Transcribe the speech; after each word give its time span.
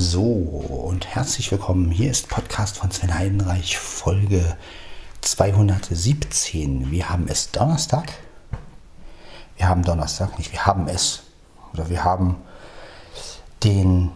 So, 0.00 0.22
und 0.22 1.08
herzlich 1.08 1.50
willkommen. 1.50 1.90
Hier 1.90 2.12
ist 2.12 2.28
Podcast 2.28 2.78
von 2.78 2.92
Sven 2.92 3.18
Heidenreich, 3.18 3.78
Folge 3.78 4.56
217. 5.22 6.92
Wir 6.92 7.10
haben 7.10 7.26
es 7.26 7.50
Donnerstag. 7.50 8.12
Wir 9.56 9.68
haben 9.68 9.82
Donnerstag, 9.82 10.38
nicht 10.38 10.52
wir 10.52 10.66
haben 10.66 10.86
es. 10.86 11.24
Oder 11.72 11.88
wir 11.88 12.04
haben 12.04 12.36
den 13.64 14.12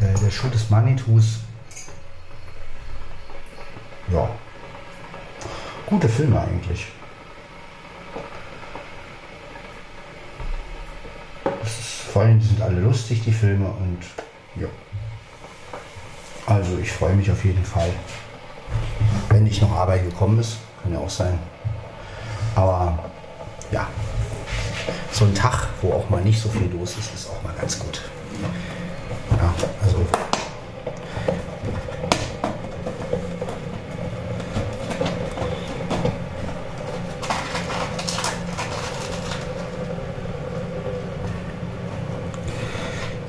Äh, 0.00 0.18
der 0.20 0.30
Schuh 0.30 0.48
des 0.48 0.68
Manitus. 0.70 1.40
Ja. 4.12 4.28
Gute 5.86 6.08
Filme 6.08 6.40
eigentlich. 6.40 6.88
Vor 12.12 12.22
allem 12.22 12.40
sind 12.40 12.60
alle 12.60 12.80
lustig, 12.80 13.22
die 13.24 13.32
Filme. 13.32 13.66
Und 13.66 14.00
ja. 14.60 14.68
Also 16.46 16.78
ich 16.78 16.90
freue 16.90 17.14
mich 17.14 17.30
auf 17.30 17.44
jeden 17.44 17.64
Fall. 17.64 17.90
Wenn 19.28 19.44
nicht 19.44 19.62
noch 19.62 19.72
Arbeit 19.72 20.04
gekommen 20.04 20.38
ist, 20.38 20.58
kann 20.82 20.92
ja 20.92 20.98
auch 20.98 21.10
sein. 21.10 21.38
Aber 22.54 22.98
ja, 23.70 23.86
so 25.18 25.24
ein 25.24 25.34
Tag, 25.34 25.66
wo 25.82 25.94
auch 25.94 26.08
mal 26.08 26.22
nicht 26.22 26.40
so 26.40 26.48
viel 26.48 26.70
los 26.70 26.96
ist, 26.96 27.12
ist 27.12 27.28
auch 27.28 27.42
mal 27.42 27.52
ganz 27.58 27.76
gut. 27.76 28.02
Ja, 29.32 29.52
also. 29.82 30.06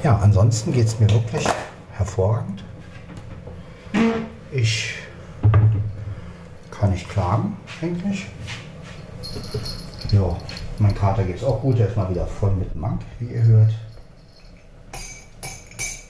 Ja, 0.04 0.20
ansonsten 0.22 0.72
geht 0.72 0.86
es 0.86 1.00
mir 1.00 1.10
wirklich 1.10 1.48
hervorragend. 1.94 2.64
Ich 4.52 4.94
kann 6.70 6.92
nicht 6.92 7.10
klagen, 7.10 7.58
eigentlich. 7.82 8.28
Ja, 10.12 10.38
mein 10.80 10.96
Kater 10.96 11.24
geht 11.24 11.38
es 11.38 11.44
auch 11.44 11.62
gut. 11.62 11.78
Der 11.78 11.88
ist 11.88 11.98
mal 11.98 12.10
wieder 12.10 12.26
voll 12.26 12.52
mit 12.52 12.76
Mank, 12.76 13.02
wie 13.20 13.34
ihr 13.34 13.44
hört. 13.44 13.74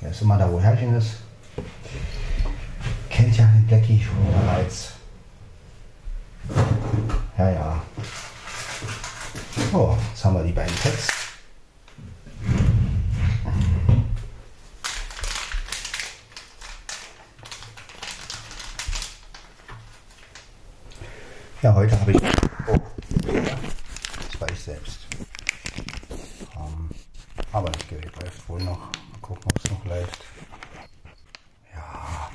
Er 0.01 0.11
ist 0.11 0.21
immer 0.21 0.37
da, 0.37 0.51
wo 0.51 0.59
Herrchen 0.59 0.95
ist. 0.95 1.17
Kennt 3.09 3.37
ja 3.37 3.45
den 3.45 3.65
Blackie 3.67 4.01
schon 4.01 4.15
bereits. 4.31 4.91
Ja, 7.37 7.49
ja. 7.49 7.81
Oh, 9.73 9.95
jetzt 10.11 10.25
haben 10.25 10.35
wir 10.35 10.43
die 10.43 10.51
beiden 10.51 10.75
Pets. 10.75 11.07
Ja, 21.61 21.75
heute 21.75 21.99
habe 21.99 22.13
ich. 22.13 22.21
Oh, 22.67 22.79
das 24.31 24.39
war 24.39 24.49
ich 24.49 24.59
selbst. 24.61 24.99
Ähm, 26.55 26.89
aber 27.51 27.69
das 27.69 27.85
Gerät 27.85 28.15
läuft 28.21 28.47
wohl 28.47 28.61
noch. 28.63 28.79
Mal 28.79 29.19
gucken, 29.21 29.43
ob 29.45 29.59
es 29.63 29.69
noch 29.69 29.85
läuft. 29.85 30.23
Ja. 31.75 32.29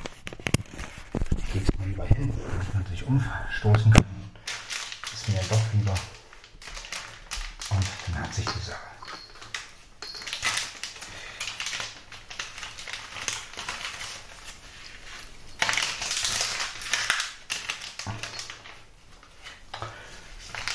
Geht 1.54 1.78
mal 1.78 1.88
lieber 1.88 2.04
hin, 2.04 2.30
damit 2.36 2.74
man 2.74 2.86
sich 2.86 3.06
umstoßen 3.06 3.92
kann. 3.92 4.04
Ist 5.12 5.28
mir 5.30 5.36
ja 5.36 5.42
doch 5.48 5.72
lieber. 5.72 5.94
Und 7.70 7.86
dann 8.06 8.22
hat 8.22 8.34
sich 8.34 8.44
die 8.44 8.60
Sache. 8.60 8.94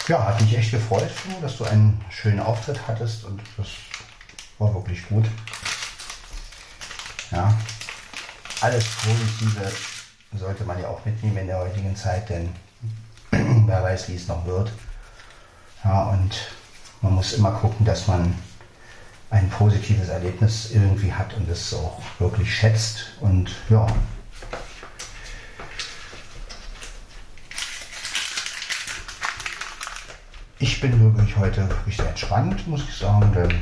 Ja, 0.10 0.26
hat 0.26 0.42
mich 0.42 0.58
echt 0.58 0.72
gefreut, 0.72 1.12
dass 1.40 1.58
du 1.58 1.66
einen 1.66 2.04
schönen 2.10 2.40
Auftritt 2.40 2.80
hattest 2.88 3.26
und 3.26 3.40
das 3.58 3.68
war 4.58 4.74
wirklich 4.74 5.08
gut. 5.08 5.26
Ja, 7.30 7.54
alles 8.62 8.86
Positive 8.86 9.72
sollte 10.34 10.64
man 10.64 10.82
ja 10.82 10.88
auch 10.88 11.06
mitnehmen 11.06 11.38
in 11.38 11.48
der 11.48 11.60
heutigen 11.60 11.96
Zeit, 11.96 12.28
denn 12.28 12.50
wer 13.68 13.84
weiß, 13.84 14.10
wie 14.10 14.16
es 14.16 14.28
noch 14.28 14.44
wird. 14.48 14.72
Ja, 15.84 16.06
und 16.06 16.36
man 17.04 17.14
muss 17.14 17.34
immer 17.34 17.52
gucken, 17.52 17.86
dass 17.86 18.08
man 18.08 18.34
ein 19.30 19.48
positives 19.52 20.10
Erlebnis 20.10 20.72
irgendwie 20.72 21.14
hat 21.14 21.36
und 21.36 21.48
es 21.48 21.72
auch 21.72 22.02
wirklich 22.18 22.52
schätzt. 22.52 23.12
Und 23.22 23.52
ja, 23.70 23.86
ich 30.82 30.90
bin 30.90 31.14
wirklich 31.14 31.36
heute 31.36 31.68
sehr 31.90 32.08
entspannt, 32.08 32.66
muss 32.66 32.84
ich 32.88 32.96
sagen, 32.96 33.34
denn 33.36 33.54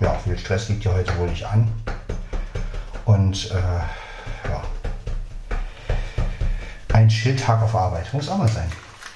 ja, 0.00 0.12
viel 0.24 0.36
Stress 0.36 0.68
liegt 0.68 0.82
ja 0.82 0.92
heute 0.92 1.16
wohl 1.16 1.28
nicht 1.28 1.44
an. 1.44 1.70
Und 3.04 3.48
äh, 3.52 4.48
ja, 4.50 4.62
ein 6.94 7.08
Chilltag 7.08 7.62
auf 7.62 7.76
Arbeit 7.76 8.12
muss 8.12 8.28
auch 8.28 8.38
mal 8.38 8.48
sein. 8.48 8.66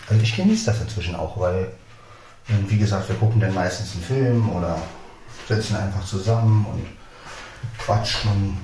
Also 0.08 0.22
ich 0.22 0.36
genieße 0.36 0.66
das 0.66 0.80
inzwischen 0.80 1.16
auch, 1.16 1.36
weil, 1.40 1.72
wie 2.46 2.78
gesagt, 2.78 3.08
wir 3.08 3.16
gucken 3.16 3.40
dann 3.40 3.54
meistens 3.54 3.94
einen 3.94 4.04
Film 4.04 4.48
oder 4.50 4.78
sitzen 5.48 5.74
einfach 5.74 6.04
zusammen 6.04 6.64
und 6.66 6.86
quatschen. 7.76 8.56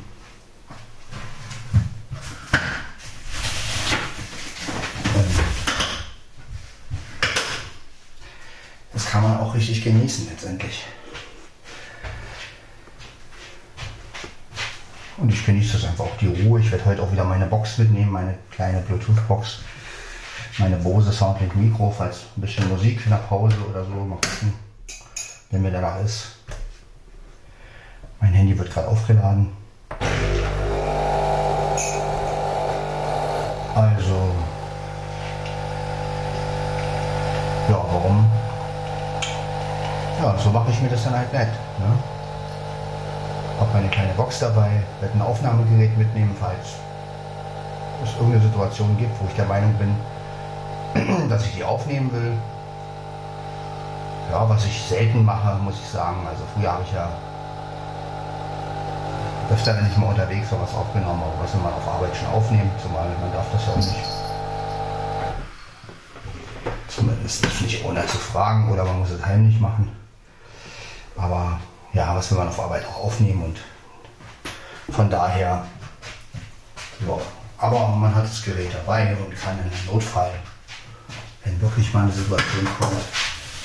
auch 9.52 9.56
richtig 9.56 9.84
genießen 9.84 10.28
letztendlich. 10.30 10.84
Und 15.18 15.32
ich 15.32 15.44
genieße 15.44 15.74
das 15.74 15.84
einfach 15.84 16.04
auch 16.04 16.16
die 16.16 16.28
Ruhe. 16.28 16.60
Ich 16.60 16.70
werde 16.70 16.84
heute 16.86 17.02
auch 17.02 17.12
wieder 17.12 17.24
meine 17.24 17.46
Box 17.46 17.78
mitnehmen, 17.78 18.10
meine 18.10 18.38
kleine 18.50 18.80
Bluetooth-Box. 18.80 19.58
Meine 20.58 20.76
Bose 20.76 21.12
Soundlink 21.12 21.54
Mikro, 21.56 21.90
falls 21.90 22.24
ein 22.36 22.40
bisschen 22.40 22.68
Musik 22.68 23.00
in 23.04 23.10
der 23.10 23.18
Pause 23.18 23.56
oder 23.70 23.84
so. 23.84 23.90
Mal 23.90 24.16
gucken, 24.16 24.52
wenn 25.50 25.62
mir 25.62 25.70
da 25.70 26.00
ist. 26.00 26.36
Mein 28.20 28.32
Handy 28.32 28.58
wird 28.58 28.70
gerade 28.70 28.88
aufgeladen. 28.88 29.50
Mir 40.82 40.90
das 40.90 41.04
dann 41.04 41.16
halt 41.16 41.32
nett. 41.32 41.48
Ne? 41.78 41.86
Hab 43.60 43.72
meine 43.72 43.88
kleine 43.88 44.12
Box 44.14 44.40
dabei, 44.40 44.70
werde 45.00 45.14
ein 45.14 45.22
Aufnahmegerät 45.22 45.96
mitnehmen, 45.96 46.36
falls 46.38 46.76
es 48.02 48.14
irgendeine 48.16 48.42
Situation 48.42 48.96
gibt, 48.98 49.18
wo 49.20 49.26
ich 49.28 49.34
der 49.34 49.46
Meinung 49.46 49.72
bin, 49.74 51.28
dass 51.28 51.46
ich 51.46 51.54
die 51.54 51.64
aufnehmen 51.64 52.12
will. 52.12 52.32
Ja, 54.30 54.48
was 54.48 54.64
ich 54.64 54.82
selten 54.82 55.24
mache, 55.24 55.56
muss 55.62 55.78
ich 55.78 55.88
sagen. 55.88 56.26
Also 56.28 56.42
früher 56.54 56.72
habe 56.72 56.82
ich 56.84 56.92
ja 56.92 57.08
öfter, 59.52 59.76
wenn 59.76 59.86
ich 59.86 59.96
mal 59.96 60.06
unterwegs 60.06 60.50
war, 60.50 60.62
was 60.62 60.74
aufgenommen, 60.74 61.22
aber 61.22 61.44
was 61.44 61.54
man 61.54 61.72
auf 61.72 61.86
Arbeit 61.86 62.16
schon 62.16 62.28
aufnehmen, 62.28 62.70
zumal 62.82 63.06
man 63.20 63.32
darf 63.32 63.46
das 63.52 63.66
ja 63.66 63.72
auch 63.72 63.76
nicht. 63.76 64.06
Zumindest 66.88 67.62
nicht 67.62 67.84
ohne 67.84 68.06
zu 68.06 68.18
fragen 68.18 68.72
oder 68.72 68.84
man 68.84 69.00
muss 69.00 69.10
es 69.10 69.24
heimlich 69.24 69.60
machen. 69.60 70.01
Aber 71.22 71.60
ja, 71.92 72.16
was 72.16 72.30
will 72.32 72.38
man 72.38 72.48
auf 72.48 72.58
Arbeit 72.58 72.84
auch 72.84 73.04
aufnehmen 73.04 73.44
und 73.44 73.60
von 74.92 75.08
daher, 75.08 75.64
ja, 77.06 77.18
aber 77.58 77.88
man 77.90 78.12
hat 78.12 78.24
das 78.24 78.42
Gerät 78.42 78.74
dabei 78.74 79.16
und 79.16 79.32
kann 79.40 79.56
einem 79.56 79.70
Notfall, 79.86 80.32
wenn 81.44 81.60
wirklich 81.60 81.94
mal 81.94 82.02
eine 82.02 82.12
Situation 82.12 82.66
kommt, 82.76 83.04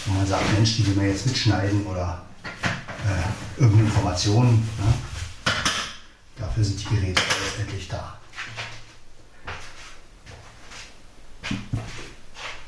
wo 0.06 0.14
man 0.14 0.28
sagt, 0.28 0.54
Mensch, 0.54 0.76
die 0.76 0.86
will 0.86 0.96
man 0.96 1.08
jetzt 1.08 1.26
mitschneiden 1.26 1.84
oder 1.88 2.22
äh, 3.08 3.60
irgendeine 3.60 3.88
Information, 3.88 4.50
ne? 4.78 4.94
Dafür 6.38 6.64
sind 6.64 6.80
die 6.80 6.96
Geräte 6.96 7.22
letztendlich 7.44 7.88
da. 7.88 8.20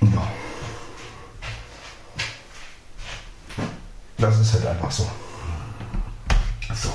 Ja. 0.01 0.27
Das 4.19 4.37
ist 4.37 4.53
halt 4.53 4.65
einfach 4.67 4.91
so. 4.91 5.09
So. 6.73 6.93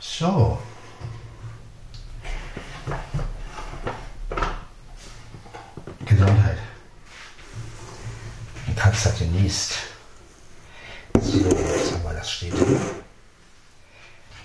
So. 0.00 0.58
Gesundheit. 6.06 6.58
Die 8.66 8.74
Katze 8.74 9.10
hat 9.10 9.18
genießt. 9.18 9.74
So, 11.20 11.38
jetzt 11.38 11.92
haben 11.92 12.02
wir 12.04 12.14
das 12.14 12.30
steht. 12.30 12.54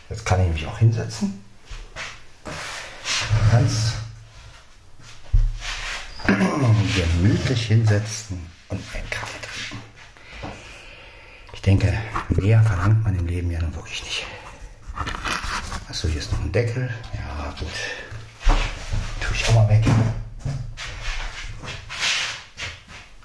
Jetzt 0.10 0.26
kann 0.26 0.46
ich 0.46 0.52
mich 0.52 0.68
auch 0.68 0.78
hinsetzen. 0.78 1.44
Ganz 3.52 3.94
gemütlich 6.96 7.68
hinsetzen 7.68 8.46
und 8.68 8.82
einen 8.94 9.10
Kaffee 9.10 9.40
trinken. 9.42 9.84
Ich 11.54 11.62
denke, 11.62 11.98
mehr 12.42 12.64
verlangt 12.64 13.04
man 13.04 13.18
im 13.18 13.28
Leben 13.28 13.52
ja 13.52 13.60
nun 13.60 13.76
wirklich 13.76 14.04
nicht. 14.04 14.26
Achso, 15.90 16.08
hier 16.08 16.20
ist 16.20 16.32
noch 16.32 16.40
ein 16.40 16.52
Deckel. 16.52 16.90
Ja, 17.14 17.54
gut. 17.60 17.68
Tue 19.20 19.36
ich 19.36 19.50
auch 19.50 19.56
mal 19.56 19.70
weg. 19.70 19.84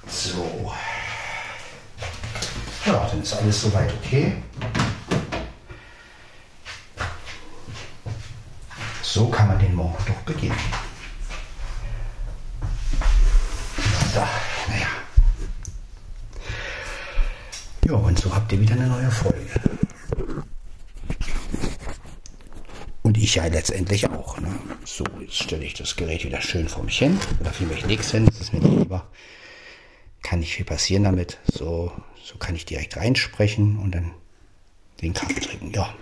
So. 0.08 0.72
Ja, 2.86 3.06
dann 3.08 3.22
ist 3.22 3.34
alles 3.34 3.62
soweit 3.62 3.92
okay. 3.92 4.36
So 9.02 9.28
kann 9.28 9.48
man 9.48 9.58
den 9.58 9.74
Morgen 9.74 10.04
doch 10.06 10.34
beginnen. 10.34 10.58
Habt 18.44 18.52
ihr 18.52 18.60
wieder 18.60 18.74
eine 18.74 18.88
neue 18.88 19.10
Folge. 19.10 19.48
Und 23.00 23.16
ich 23.16 23.36
ja 23.36 23.46
letztendlich 23.46 24.10
auch. 24.10 24.38
Ne? 24.38 24.54
So, 24.84 25.02
jetzt 25.18 25.36
stelle 25.36 25.64
ich 25.64 25.72
das 25.72 25.96
Gerät 25.96 26.26
wieder 26.26 26.42
schön 26.42 26.68
vor 26.68 26.84
mich 26.84 26.98
hin. 26.98 27.18
Oder 27.40 27.54
vielmehr 27.54 27.78
ich 27.78 27.86
nichts 27.86 28.10
hin, 28.10 28.26
das 28.26 28.42
ist 28.42 28.52
mir 28.52 28.60
lieber. 28.60 29.08
Kann 30.22 30.40
nicht 30.40 30.54
viel 30.54 30.66
passieren 30.66 31.04
damit. 31.04 31.38
So, 31.50 31.90
so 32.22 32.36
kann 32.36 32.54
ich 32.54 32.66
direkt 32.66 32.98
reinsprechen 32.98 33.78
und 33.78 33.94
dann 33.94 34.10
den 35.00 35.14
Kaffee 35.14 35.40
trinken. 35.40 35.72
Ja. 35.72 35.94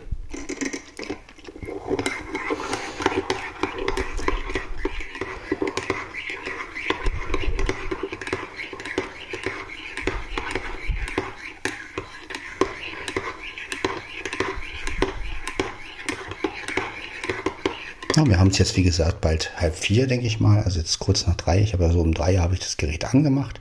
Haben 18.43 18.51
es 18.51 18.59
jetzt, 18.59 18.77
wie 18.77 18.83
gesagt, 18.83 19.21
bald 19.21 19.53
halb 19.57 19.77
vier, 19.77 20.09
denke 20.09 20.27
ich 20.27 20.41
mal. 20.41 20.65
Also 20.65 20.81
jetzt 20.81 20.99
kurz 20.99 21.29
nach 21.29 21.37
drei. 21.37 21.61
Ich 21.61 21.75
habe 21.75 21.85
ja 21.85 21.93
so 21.93 22.01
um 22.01 22.13
drei 22.13 22.39
habe 22.39 22.55
ich 22.55 22.61
das 22.61 22.77
Gerät 22.77 23.15
angemacht. 23.15 23.61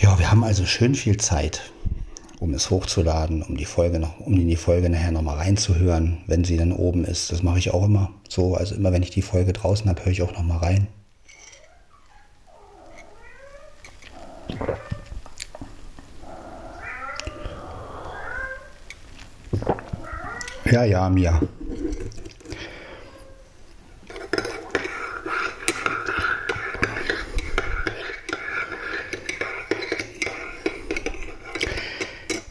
Ja, 0.00 0.18
wir 0.18 0.30
haben 0.30 0.42
also 0.42 0.64
schön 0.64 0.94
viel 0.94 1.18
Zeit, 1.18 1.70
um 2.40 2.54
es 2.54 2.70
hochzuladen, 2.70 3.42
um 3.42 3.58
die 3.58 3.66
Folge 3.66 3.98
noch, 3.98 4.18
um 4.18 4.32
in 4.32 4.48
die 4.48 4.56
Folge 4.56 4.88
nachher 4.88 5.10
nochmal 5.10 5.36
reinzuhören, 5.36 6.22
wenn 6.26 6.42
sie 6.42 6.56
dann 6.56 6.72
oben 6.72 7.04
ist. 7.04 7.30
Das 7.30 7.42
mache 7.42 7.58
ich 7.58 7.70
auch 7.70 7.84
immer 7.84 8.14
so. 8.30 8.54
Also 8.54 8.74
immer 8.74 8.92
wenn 8.92 9.02
ich 9.02 9.10
die 9.10 9.20
Folge 9.20 9.52
draußen 9.52 9.90
habe, 9.90 10.06
höre 10.06 10.12
ich 10.12 10.22
auch 10.22 10.32
nochmal 10.32 10.60
rein. 10.60 10.86
Ja, 20.64 20.84
ja, 20.84 21.10
Mia. 21.10 21.42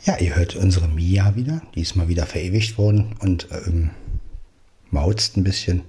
Ja, 0.08 0.16
ihr 0.20 0.38
hört 0.38 0.56
Mia 1.08 1.36
wieder. 1.38 1.62
Die 1.74 1.82
ist 1.84 1.96
mal 1.96 2.10
wieder 2.10 2.26
verewigt 2.26 2.78
worden 2.78 3.16
und 3.22 3.48
ähm, 3.52 3.92
mauzt 4.92 5.38
ein 5.38 5.44
bisschen. 5.46 5.84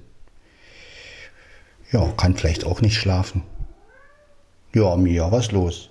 Ja, 1.91 2.13
kann 2.17 2.37
vielleicht 2.37 2.65
auch 2.65 2.83
nicht 2.83 2.97
schlafen. 2.97 3.43
Ja, 4.73 4.95
Mia, 4.95 5.33
was 5.33 5.51
los? 5.51 5.91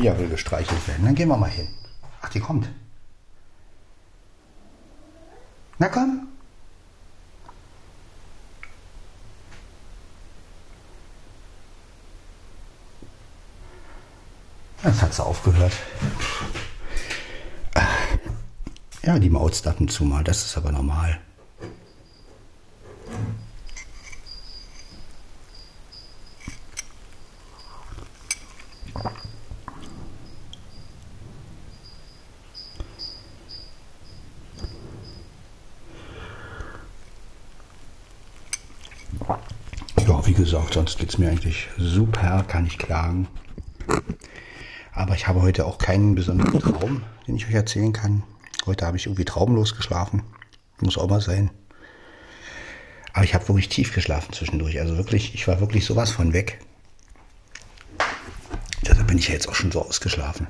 Mia 0.00 0.18
will 0.18 0.28
gestreichelt 0.28 0.88
werden. 0.88 0.99
Dann 1.10 1.16
gehen 1.16 1.28
wir 1.28 1.36
mal 1.36 1.50
hin. 1.50 1.66
Ach, 2.22 2.28
die 2.28 2.38
kommt. 2.38 2.68
Na 5.76 5.88
komm. 5.88 6.28
Jetzt 14.84 15.02
hat 15.02 15.12
sie 15.12 15.24
aufgehört. 15.24 15.72
Ja, 19.02 19.18
die 19.18 19.30
Maus 19.30 19.66
ab 19.66 19.78
zu 19.88 20.04
mal, 20.04 20.22
das 20.22 20.44
ist 20.44 20.56
aber 20.56 20.70
normal. 20.70 21.18
wie 40.30 40.34
gesagt, 40.34 40.76
sonst 40.90 40.98
geht 40.98 41.10
es 41.10 41.18
mir 41.18 41.30
eigentlich 41.30 41.68
super, 41.78 42.44
kann 42.48 42.66
ich 42.66 42.76
klagen. 42.76 43.28
Aber 44.92 45.14
ich 45.14 45.28
habe 45.28 45.40
heute 45.40 45.64
auch 45.64 45.78
keinen 45.78 46.16
besonderen 46.16 46.58
Traum, 46.58 47.04
den 47.28 47.36
ich 47.36 47.46
euch 47.46 47.54
erzählen 47.54 47.92
kann. 47.92 48.24
Heute 48.66 48.86
habe 48.86 48.96
ich 48.96 49.06
irgendwie 49.06 49.24
traumlos 49.24 49.76
geschlafen. 49.76 50.24
Muss 50.80 50.98
auch 50.98 51.08
mal 51.08 51.20
sein. 51.20 51.50
Aber 53.12 53.22
ich 53.22 53.34
habe 53.34 53.46
wirklich 53.46 53.68
tief 53.68 53.94
geschlafen 53.94 54.32
zwischendurch. 54.32 54.80
Also 54.80 54.96
wirklich, 54.96 55.32
ich 55.32 55.46
war 55.46 55.60
wirklich 55.60 55.84
sowas 55.84 56.10
von 56.10 56.32
weg. 56.32 56.58
Deshalb 58.84 59.06
bin 59.06 59.18
ich 59.18 59.28
ja 59.28 59.34
jetzt 59.34 59.48
auch 59.48 59.54
schon 59.54 59.70
so 59.70 59.82
ausgeschlafen. 59.82 60.48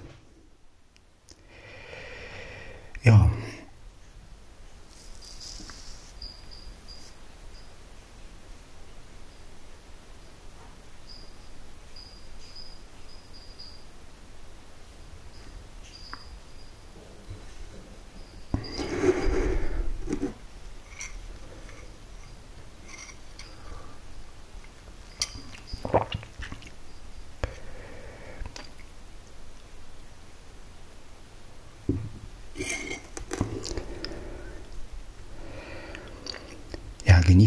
Ja. 3.02 3.30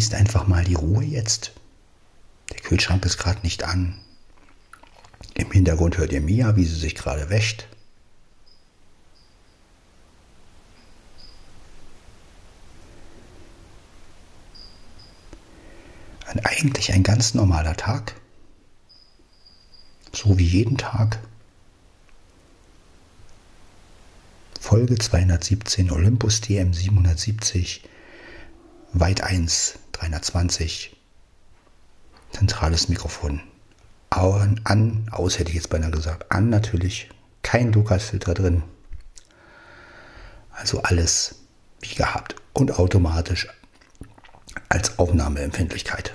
Genießt 0.03 0.15
einfach 0.15 0.47
mal 0.47 0.65
die 0.65 0.73
Ruhe 0.73 1.05
jetzt. 1.05 1.53
Der 2.51 2.59
Kühlschrank 2.59 3.05
ist 3.05 3.17
gerade 3.17 3.39
nicht 3.41 3.63
an. 3.63 3.95
Im 5.33 5.49
Hintergrund 5.49 5.97
hört 5.97 6.11
ihr 6.11 6.19
Mia, 6.19 6.57
wie 6.57 6.65
sie 6.65 6.75
sich 6.75 6.95
gerade 6.95 7.29
wäscht. 7.29 7.67
Ein, 16.27 16.39
eigentlich 16.45 16.91
ein 16.91 17.03
ganz 17.03 17.33
normaler 17.33 17.77
Tag. 17.77 18.15
So 20.11 20.37
wie 20.37 20.45
jeden 20.45 20.77
Tag. 20.77 21.19
Folge 24.59 24.95
217 24.95 25.91
Olympus 25.91 26.41
DM 26.41 26.73
770 26.73 27.83
Weit 28.95 29.21
1, 29.21 29.79
320. 30.03 30.95
Zentrales 32.31 32.89
Mikrofon. 32.89 33.41
An, 34.09 34.59
an, 34.63 35.07
aus 35.11 35.39
hätte 35.39 35.49
ich 35.49 35.55
jetzt 35.55 35.69
beinahe 35.69 35.91
gesagt. 35.91 36.31
An 36.31 36.49
natürlich. 36.49 37.09
Kein 37.41 37.71
Lukas-Filter 37.71 38.33
drin. 38.33 38.63
Also 40.51 40.81
alles 40.81 41.35
wie 41.81 41.95
gehabt 41.95 42.35
und 42.53 42.79
automatisch 42.79 43.47
als 44.69 44.99
Aufnahmeempfindlichkeit. 44.99 46.13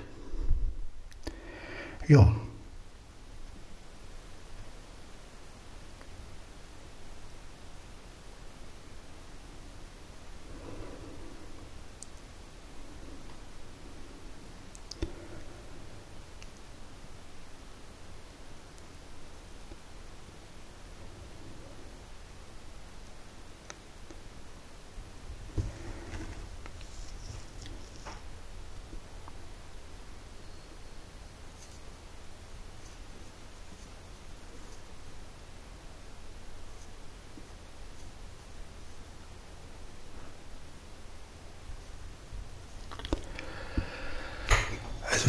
Ja. 2.06 2.34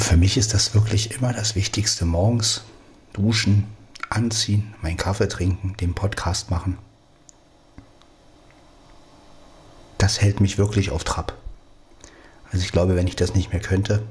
für 0.10 0.18
mich 0.30 0.38
ist 0.38 0.54
das 0.54 0.76
wirklich 0.76 1.10
immer 1.10 1.34
das 1.34 1.56
Wichtigste. 1.56 2.06
Morgens 2.06 2.62
duschen, 3.14 3.66
anziehen, 4.12 4.76
meinen 4.84 4.96
Kaffee 4.96 5.28
trinken, 5.28 5.76
den 5.78 5.96
Podcast 5.96 6.52
machen. 6.52 6.78
Das 9.98 10.22
hält 10.22 10.40
mich 10.40 10.60
wirklich 10.60 10.92
auf 10.92 11.04
Trab. 11.04 11.36
Also 12.52 12.64
ich 12.64 12.72
glaube, 12.72 12.96
wenn 12.96 13.08
ich 13.08 13.16
das 13.16 13.34
nicht 13.34 13.52
mehr 13.52 13.60
könnte, 13.60 14.04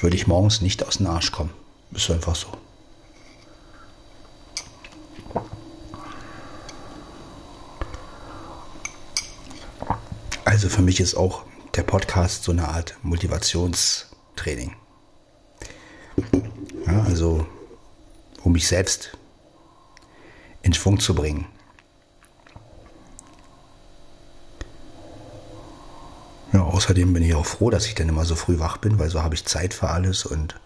würde 0.00 0.16
ich 0.16 0.26
morgens 0.26 0.62
nicht 0.62 0.82
aus 0.82 0.96
dem 0.96 1.08
Arsch 1.08 1.30
kommen. 1.30 1.50
Ist 1.90 2.10
einfach 2.10 2.34
so. 2.34 2.46
Also 10.46 10.70
für 10.70 10.80
mich 10.80 11.00
ist 11.00 11.16
auch 11.16 11.42
der 11.74 11.82
Podcast 11.82 12.44
so 12.44 12.52
eine 12.52 12.68
Art 12.68 12.96
Motivationstraining. 14.42 14.76
Ja, 16.86 17.02
also 17.02 17.46
um 18.42 18.52
mich 18.52 18.66
selbst 18.66 19.16
in 20.62 20.72
Schwung 20.72 21.00
zu 21.00 21.14
bringen. 21.14 21.46
Ja, 26.52 26.62
außerdem 26.62 27.12
bin 27.12 27.22
ich 27.22 27.34
auch 27.34 27.46
froh, 27.46 27.70
dass 27.70 27.86
ich 27.86 27.94
dann 27.94 28.08
immer 28.08 28.24
so 28.24 28.34
früh 28.34 28.58
wach 28.58 28.76
bin, 28.76 28.98
weil 28.98 29.08
so 29.08 29.22
habe 29.22 29.34
ich 29.34 29.44
Zeit 29.46 29.72
für 29.72 29.88
alles 29.88 30.26
und 30.26 30.60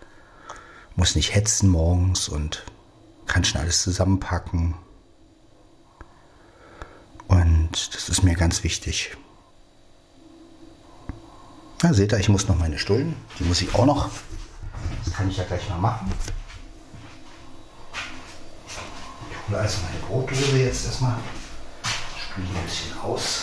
muss 0.96 1.14
nicht 1.14 1.34
hetzen 1.34 1.68
morgens 1.68 2.28
und 2.28 2.64
kann 3.26 3.44
schon 3.44 3.60
alles 3.60 3.82
zusammenpacken. 3.82 4.74
Und 7.28 7.94
das 7.94 8.08
ist 8.08 8.22
mir 8.22 8.34
ganz 8.34 8.64
wichtig. 8.64 9.16
Na, 11.86 11.94
seht 11.94 12.12
ihr, 12.12 12.18
ich 12.18 12.28
muss 12.28 12.48
noch 12.48 12.58
meine 12.58 12.80
Stullen. 12.80 13.14
Die 13.38 13.44
muss 13.44 13.62
ich 13.62 13.72
auch 13.76 13.86
noch. 13.86 14.10
Das 15.04 15.14
kann 15.14 15.30
ich 15.30 15.36
ja 15.36 15.44
gleich 15.44 15.68
mal 15.68 15.78
machen. 15.78 16.12
Ich 19.30 19.48
hole 19.48 19.60
also 19.60 19.78
meine 19.82 20.04
Brotdose 20.04 20.56
jetzt 20.56 20.86
erstmal. 20.86 21.14
Spüle 21.84 22.48
ein 22.48 22.64
bisschen 22.64 22.98
aus. 22.98 23.42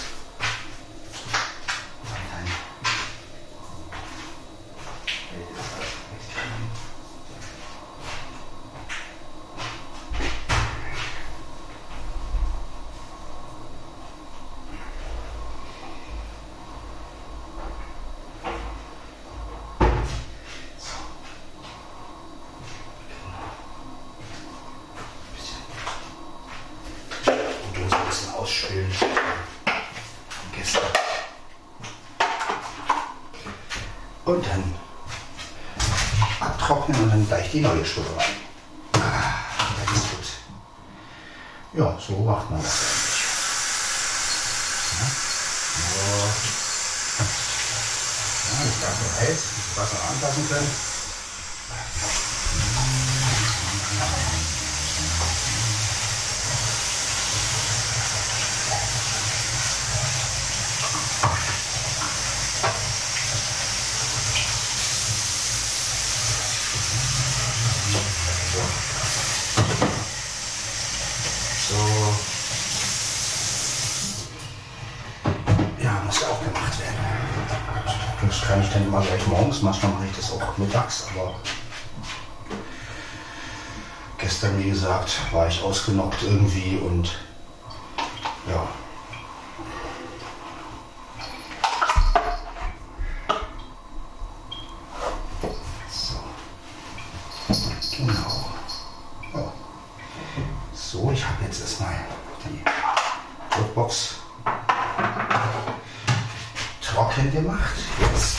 Trocken 107.03 107.31
gemacht. 107.31 107.75
Jetzt 108.00 108.38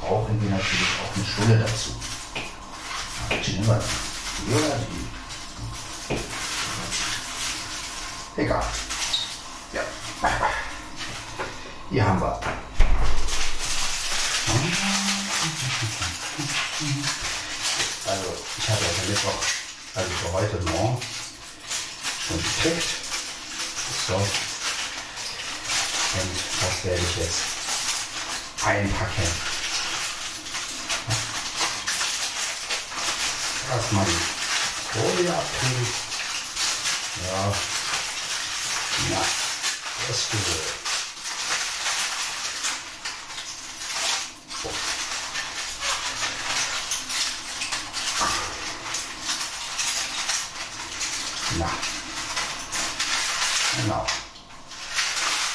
brauchen 0.00 0.40
wir 0.40 0.50
natürlich 0.50 0.88
auch 1.02 1.14
eine 1.14 1.24
Stulle 1.24 1.58
dazu. 1.58 1.90
Die 3.30 3.52
nehmen 3.52 3.66
wir 3.66 3.82
die 4.46 4.54
oder 4.54 4.78
die. 8.36 8.40
Egal. 8.40 8.64
Ja. 9.72 9.82
Hier 11.90 12.06
haben 12.06 12.20
wir. 12.20 12.40
Also, 18.06 18.34
ich 18.56 18.70
habe 18.70 18.80
ja 18.80 18.88
Mittwoch, 19.08 19.42
also 19.94 20.10
für 20.10 20.32
heute 20.32 20.56
Morgen, 20.70 21.02
schon 22.26 22.38
gekriegt. 22.38 22.88
So. 24.06 24.14
Und 24.14 24.24
das 26.60 26.84
werde 26.84 27.02
ich 27.02 27.16
jetzt 27.16 27.57
einpacken. 28.64 29.28
Erstmal 33.70 34.06
die 34.06 34.98
Folie 34.98 35.34
abkriegen. 35.34 35.86
Ja. 37.26 37.52
Ja, 39.10 39.24
das 40.08 40.30
gehört. 40.30 40.88
Na. 51.58 51.70
Genau. 53.76 54.06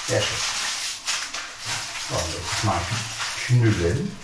Sehr 0.08 0.22
schön. 0.22 0.38
So, 2.10 2.16
jetzt 2.16 2.64
mal 2.64 2.82
knüllen. 3.64 4.18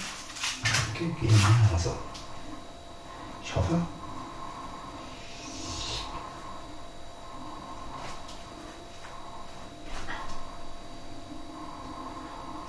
Gegeben. 0.94 1.46
Also. 1.74 1.96
Ich 3.42 3.56
hoffe. 3.56 3.82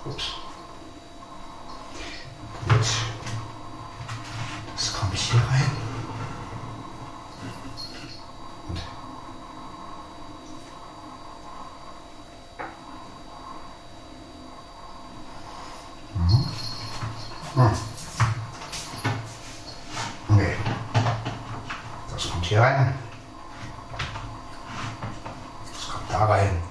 Ups. 0.04 0.24
Gut. 2.68 2.86
Das 4.76 4.94
komme 4.94 5.14
ich 5.14 5.20
hier 5.20 5.40
rein. 5.40 5.70
Und 8.68 8.80
Hm. 17.54 17.70
Okay. 20.28 20.54
Das 22.12 22.30
kommt 22.30 22.44
hier 22.44 22.60
rein. 22.60 22.94
Das 25.72 25.90
kommt 25.90 26.12
da 26.12 26.24
rein. 26.26 26.62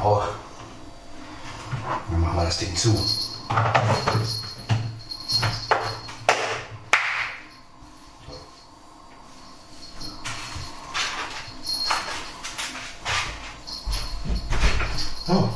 Auch. 0.00 0.28
Dann 2.10 2.20
machen 2.20 2.36
wir 2.36 2.44
das 2.44 2.58
Ding 2.58 2.76
zu. 2.76 2.96
Oh. 15.32 15.48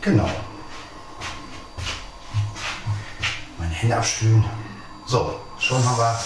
Genau. 0.00 0.30
Meine 3.58 3.74
Hände 3.74 3.96
abspülen. 3.96 4.44
So, 5.06 5.40
schon 5.58 5.84
haben 5.84 5.98
wir 5.98 6.18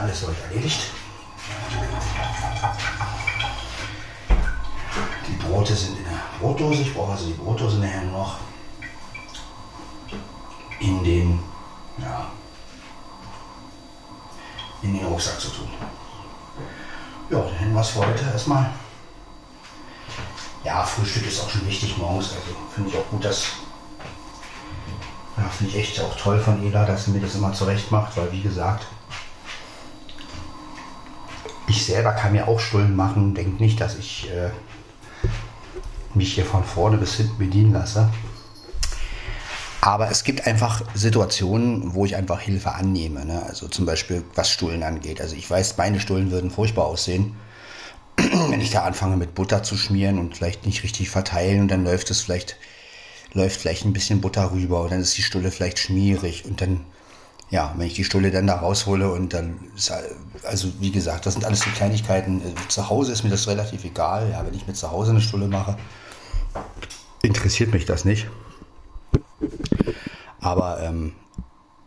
alles 0.00 0.20
soweit 0.20 0.36
erledigt. 0.50 0.80
Die 5.26 5.32
Brote 5.44 5.74
sind 5.74 5.98
in 5.98 6.04
der 6.04 6.20
Brotdose. 6.40 6.82
Ich 6.82 6.94
brauche 6.94 7.12
also 7.12 7.26
die 7.26 7.34
Brotdose 7.34 7.78
nachher 7.78 8.02
noch 8.04 8.38
in 10.80 11.04
den, 11.04 11.38
ja, 11.98 12.30
in 14.82 14.94
den 14.96 15.06
Rucksack 15.06 15.40
zu 15.40 15.48
tun. 15.48 15.68
Ja, 17.30 17.38
dann 17.38 17.54
hätten 17.54 17.76
es 17.76 17.88
für 17.90 18.00
heute 18.00 18.24
erstmal. 18.24 18.70
Ja, 20.64 20.82
Frühstück 20.82 21.26
ist 21.26 21.40
auch 21.40 21.48
schon 21.48 21.66
wichtig 21.66 21.96
morgens. 21.96 22.32
Also 22.32 22.56
finde 22.74 22.90
ich 22.90 22.96
auch 22.96 23.08
gut, 23.10 23.24
dass. 23.24 23.46
Ja, 25.36 25.48
finde 25.48 25.72
ich 25.72 25.78
echt 25.78 26.00
auch 26.00 26.16
toll 26.16 26.38
von 26.40 26.62
Ela, 26.66 26.84
dass 26.84 27.04
sie 27.04 27.12
mir 27.12 27.20
das 27.20 27.34
immer 27.34 27.52
zurecht 27.52 27.90
macht, 27.90 28.16
weil 28.16 28.30
wie 28.32 28.42
gesagt, 28.42 28.86
selber 31.90 32.12
kann 32.12 32.32
mir 32.32 32.48
auch 32.48 32.60
Stullen 32.60 32.96
machen. 32.96 33.34
Denkt 33.34 33.60
nicht, 33.60 33.80
dass 33.80 33.98
ich 33.98 34.30
äh, 34.30 34.50
mich 36.14 36.34
hier 36.34 36.44
von 36.44 36.64
vorne 36.64 36.96
bis 36.96 37.14
hinten 37.14 37.38
bedienen 37.38 37.72
lasse. 37.72 38.08
Aber 39.82 40.10
es 40.10 40.24
gibt 40.24 40.46
einfach 40.46 40.82
Situationen, 40.94 41.94
wo 41.94 42.04
ich 42.04 42.14
einfach 42.14 42.40
Hilfe 42.40 42.74
annehme. 42.74 43.24
Ne? 43.24 43.42
Also 43.46 43.66
zum 43.68 43.86
Beispiel, 43.86 44.22
was 44.34 44.50
Stullen 44.50 44.82
angeht. 44.82 45.20
Also 45.20 45.36
ich 45.36 45.48
weiß, 45.50 45.78
meine 45.78 46.00
Stullen 46.00 46.30
würden 46.30 46.50
furchtbar 46.50 46.86
aussehen, 46.86 47.34
wenn 48.16 48.60
ich 48.60 48.70
da 48.70 48.82
anfange 48.82 49.16
mit 49.16 49.34
Butter 49.34 49.62
zu 49.62 49.76
schmieren 49.76 50.18
und 50.18 50.36
vielleicht 50.36 50.66
nicht 50.66 50.82
richtig 50.82 51.08
verteilen 51.08 51.62
und 51.62 51.68
dann 51.68 51.84
läuft 51.84 52.10
es 52.10 52.20
vielleicht, 52.20 52.56
läuft 53.32 53.58
vielleicht 53.58 53.86
ein 53.86 53.94
bisschen 53.94 54.20
Butter 54.20 54.52
rüber 54.52 54.82
und 54.82 54.92
dann 54.92 55.00
ist 55.00 55.16
die 55.16 55.22
Stulle 55.22 55.50
vielleicht 55.50 55.78
schmierig 55.78 56.44
und 56.44 56.60
dann, 56.60 56.84
ja, 57.50 57.74
wenn 57.76 57.86
ich 57.86 57.94
die 57.94 58.04
Stulle 58.04 58.30
dann 58.30 58.46
da 58.46 58.56
raushole 58.56 59.10
und 59.10 59.34
dann, 59.34 59.58
also 60.44 60.68
wie 60.78 60.92
gesagt, 60.92 61.26
das 61.26 61.34
sind 61.34 61.44
alles 61.44 61.60
so 61.60 61.70
Kleinigkeiten. 61.70 62.42
Zu 62.68 62.88
Hause 62.88 63.12
ist 63.12 63.24
mir 63.24 63.30
das 63.30 63.48
relativ 63.48 63.84
egal. 63.84 64.30
Ja, 64.30 64.46
wenn 64.46 64.54
ich 64.54 64.66
mir 64.66 64.74
zu 64.74 64.90
Hause 64.90 65.10
eine 65.10 65.20
Stulle 65.20 65.48
mache, 65.48 65.76
interessiert 67.22 67.72
mich 67.72 67.86
das 67.86 68.04
nicht. 68.04 68.28
Aber 70.40 70.80
ähm, 70.80 71.12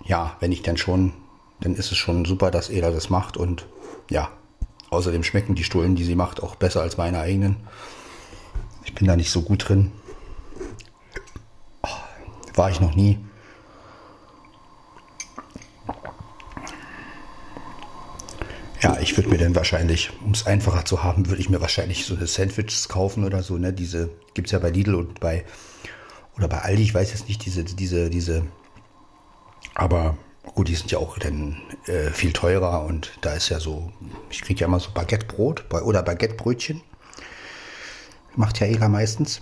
ja, 0.04 0.36
wenn 0.41 0.52
ich 0.52 0.63
dann 0.63 0.76
schon, 0.76 1.13
dann 1.62 1.76
ist 1.76 1.91
es 1.91 1.97
schon 1.97 2.26
super, 2.26 2.52
dass 2.52 2.69
Ela 2.69 2.91
das 2.91 3.10
macht 3.10 3.38
und 3.38 3.65
ja, 4.10 4.30
außerdem 4.89 5.23
schmecken 5.23 5.56
die 5.56 5.63
Stullen, 5.63 5.95
die 5.95 6.04
sie 6.04 6.15
macht, 6.15 6.43
auch 6.43 6.56
besser 6.56 6.82
als 6.82 6.97
meine 6.97 7.19
eigenen. 7.19 7.56
Ich 8.84 8.93
bin 8.93 9.08
da 9.08 9.15
nicht 9.15 9.32
so 9.32 9.41
gut 9.41 9.69
drin. 9.69 9.93
War 12.54 12.69
ich 12.69 12.82
noch 12.82 12.95
nie. 12.95 13.17
Ich 19.03 19.17
würde 19.17 19.29
mir 19.29 19.37
dann 19.37 19.55
wahrscheinlich, 19.55 20.11
um 20.23 20.31
es 20.31 20.47
einfacher 20.47 20.85
zu 20.85 21.03
haben, 21.03 21.27
würde 21.27 21.41
ich 21.41 21.49
mir 21.49 21.61
wahrscheinlich 21.61 22.05
so 22.05 22.15
eine 22.15 22.25
Sandwiches 22.25 22.87
kaufen 22.89 23.25
oder 23.25 23.43
so. 23.43 23.57
Ne? 23.57 23.73
Diese 23.73 24.09
gibt 24.33 24.47
es 24.47 24.51
ja 24.53 24.59
bei 24.59 24.69
Lidl 24.69 24.95
und 24.95 25.19
bei 25.19 25.45
oder 26.35 26.47
bei 26.47 26.59
Aldi, 26.59 26.81
ich 26.81 26.95
weiß 26.95 27.11
jetzt 27.11 27.27
nicht, 27.27 27.45
diese, 27.45 27.63
diese, 27.63 28.09
diese, 28.09 28.47
aber 29.75 30.17
gut, 30.55 30.67
die 30.67 30.75
sind 30.75 30.89
ja 30.89 30.97
auch 30.97 31.19
dann 31.19 31.57
äh, 31.85 32.09
viel 32.09 32.33
teurer 32.33 32.85
und 32.85 33.11
da 33.21 33.33
ist 33.33 33.49
ja 33.49 33.59
so, 33.59 33.91
ich 34.31 34.41
kriege 34.41 34.61
ja 34.61 34.67
immer 34.67 34.79
so 34.79 34.89
Baguettebrot 34.91 35.71
oder 35.71 36.01
Baguettebrötchen. 36.01 36.81
Macht 38.35 38.59
ja 38.59 38.67
Ela 38.67 38.87
meistens. 38.87 39.41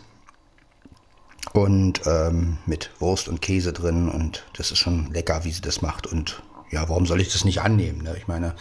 und 1.53 2.01
ähm, 2.05 2.57
mit 2.65 2.91
Wurst 2.99 3.27
und 3.29 3.41
Käse 3.41 3.73
drin 3.73 4.09
und 4.09 4.45
das 4.57 4.71
ist 4.71 4.79
schon 4.79 5.11
lecker, 5.13 5.43
wie 5.43 5.51
sie 5.51 5.61
das 5.61 5.81
macht 5.81 6.07
und 6.07 6.43
ja, 6.71 6.87
warum 6.87 7.05
soll 7.05 7.21
ich 7.21 7.31
das 7.31 7.45
nicht 7.45 7.61
annehmen? 7.61 8.01
Ne? 8.01 8.15
Ich 8.17 8.27
meine, 8.27 8.55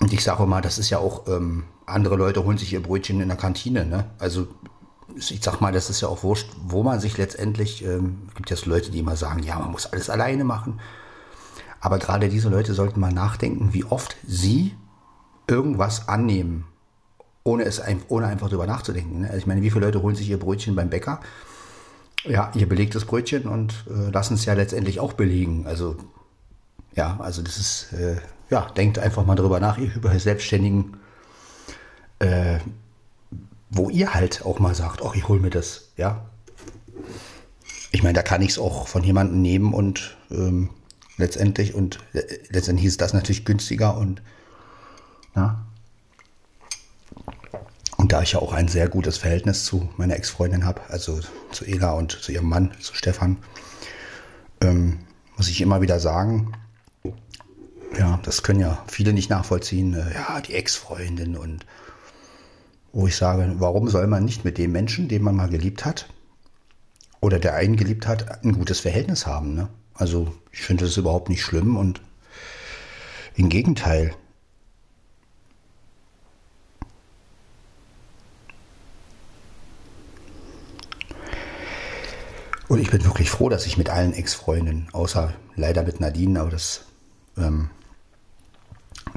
und 0.00 0.12
ich 0.12 0.22
sage 0.22 0.46
mal, 0.46 0.60
das 0.60 0.78
ist 0.78 0.90
ja 0.90 0.98
auch, 0.98 1.26
ähm, 1.28 1.64
andere 1.86 2.16
Leute 2.16 2.44
holen 2.44 2.58
sich 2.58 2.72
ihr 2.72 2.82
Brötchen 2.82 3.20
in 3.20 3.28
der 3.28 3.36
Kantine. 3.36 3.84
Ne? 3.84 4.04
Also 4.18 4.46
ich 5.16 5.40
sag 5.42 5.60
mal, 5.60 5.72
das 5.72 5.90
ist 5.90 6.00
ja 6.00 6.08
auch 6.08 6.22
wurscht, 6.22 6.50
wo 6.66 6.82
man 6.82 7.00
sich 7.00 7.16
letztendlich, 7.18 7.84
ähm, 7.84 8.28
gibt 8.34 8.48
so 8.48 8.68
Leute, 8.70 8.90
die 8.90 9.00
immer 9.00 9.16
sagen, 9.16 9.42
ja, 9.42 9.58
man 9.58 9.72
muss 9.72 9.86
alles 9.86 10.10
alleine 10.10 10.44
machen. 10.44 10.80
Aber 11.80 11.98
gerade 11.98 12.28
diese 12.28 12.48
Leute 12.48 12.74
sollten 12.74 13.00
mal 13.00 13.12
nachdenken, 13.12 13.72
wie 13.72 13.84
oft 13.84 14.16
sie 14.26 14.74
irgendwas 15.46 16.08
annehmen, 16.08 16.64
ohne 17.42 17.64
es 17.64 17.80
ohne 18.08 18.26
einfach 18.26 18.48
drüber 18.48 18.66
nachzudenken. 18.66 19.20
Ne? 19.20 19.26
Also 19.26 19.38
ich 19.38 19.46
meine, 19.46 19.62
wie 19.62 19.70
viele 19.70 19.86
Leute 19.86 20.02
holen 20.02 20.16
sich 20.16 20.28
ihr 20.28 20.38
Brötchen 20.38 20.76
beim 20.76 20.90
Bäcker? 20.90 21.20
Ja, 22.24 22.50
ihr 22.54 22.68
belegtes 22.68 23.04
Brötchen 23.04 23.46
und 23.46 23.86
äh, 23.88 24.10
lassen 24.10 24.34
es 24.34 24.44
ja 24.44 24.54
letztendlich 24.54 25.00
auch 25.00 25.12
belegen. 25.12 25.66
Also 25.66 25.96
ja, 26.94 27.16
also 27.20 27.42
das 27.42 27.58
ist, 27.58 27.92
äh, 27.92 28.16
ja, 28.50 28.70
denkt 28.70 28.98
einfach 28.98 29.24
mal 29.26 29.34
drüber 29.34 29.60
nach, 29.60 29.78
ihr 29.78 29.94
über 29.94 30.18
Selbstständigen, 30.18 30.96
äh, 32.18 32.58
wo 33.70 33.90
ihr 33.90 34.14
halt 34.14 34.44
auch 34.44 34.58
mal 34.58 34.74
sagt, 34.74 35.02
ach, 35.04 35.14
ich 35.14 35.28
hole 35.28 35.40
mir 35.40 35.50
das, 35.50 35.90
ja. 35.96 36.24
Ich 37.90 38.02
meine, 38.02 38.14
da 38.14 38.22
kann 38.22 38.42
ich 38.42 38.50
es 38.50 38.58
auch 38.58 38.88
von 38.88 39.02
jemandem 39.02 39.40
nehmen 39.42 39.72
und 39.72 40.16
ähm, 40.30 40.70
letztendlich 41.16 41.74
und 41.74 41.98
äh, 42.12 42.22
letztendlich 42.50 42.86
ist 42.86 43.00
das 43.00 43.12
natürlich 43.12 43.44
günstiger 43.44 43.96
und 43.96 44.22
na, 45.34 45.66
und 47.98 48.12
da 48.12 48.22
ich 48.22 48.32
ja 48.32 48.38
auch 48.38 48.52
ein 48.52 48.68
sehr 48.68 48.88
gutes 48.88 49.18
Verhältnis 49.18 49.64
zu 49.64 49.88
meiner 49.96 50.16
Ex-Freundin 50.16 50.64
habe, 50.64 50.80
also 50.88 51.20
zu 51.50 51.64
Ela 51.64 51.92
und 51.92 52.12
zu 52.12 52.32
ihrem 52.32 52.48
Mann, 52.48 52.72
zu 52.80 52.94
Stefan, 52.94 53.38
ähm, 54.60 55.00
muss 55.36 55.48
ich 55.48 55.60
immer 55.60 55.80
wieder 55.80 55.98
sagen, 55.98 56.52
ja, 57.96 58.18
das 58.22 58.42
können 58.42 58.60
ja 58.60 58.82
viele 58.88 59.12
nicht 59.12 59.30
nachvollziehen. 59.30 59.94
Äh, 59.94 60.14
ja, 60.14 60.40
die 60.40 60.54
Ex-Freundin 60.54 61.36
und 61.36 61.64
wo 62.92 63.06
ich 63.06 63.16
sage, 63.16 63.54
warum 63.58 63.88
soll 63.88 64.06
man 64.06 64.24
nicht 64.24 64.44
mit 64.44 64.58
dem 64.58 64.72
Menschen, 64.72 65.08
den 65.08 65.22
man 65.22 65.36
mal 65.36 65.48
geliebt 65.48 65.84
hat 65.84 66.08
oder 67.20 67.38
der 67.38 67.54
einen 67.54 67.76
geliebt 67.76 68.06
hat, 68.06 68.44
ein 68.44 68.52
gutes 68.52 68.80
Verhältnis 68.80 69.26
haben? 69.26 69.54
Ne? 69.54 69.68
Also 69.94 70.34
ich 70.52 70.62
finde 70.62 70.84
das 70.84 70.96
überhaupt 70.96 71.28
nicht 71.28 71.42
schlimm 71.42 71.76
und 71.76 72.00
im 73.34 73.48
Gegenteil. 73.48 74.14
Und 82.68 82.80
ich 82.80 82.90
bin 82.90 83.02
wirklich 83.04 83.30
froh, 83.30 83.48
dass 83.48 83.64
ich 83.64 83.78
mit 83.78 83.88
allen 83.88 84.12
Ex-Freundinnen, 84.12 84.88
außer 84.92 85.32
leider 85.56 85.84
mit 85.84 86.00
Nadine, 86.00 86.40
aber 86.40 86.50
das 86.50 86.84
ähm, 87.38 87.70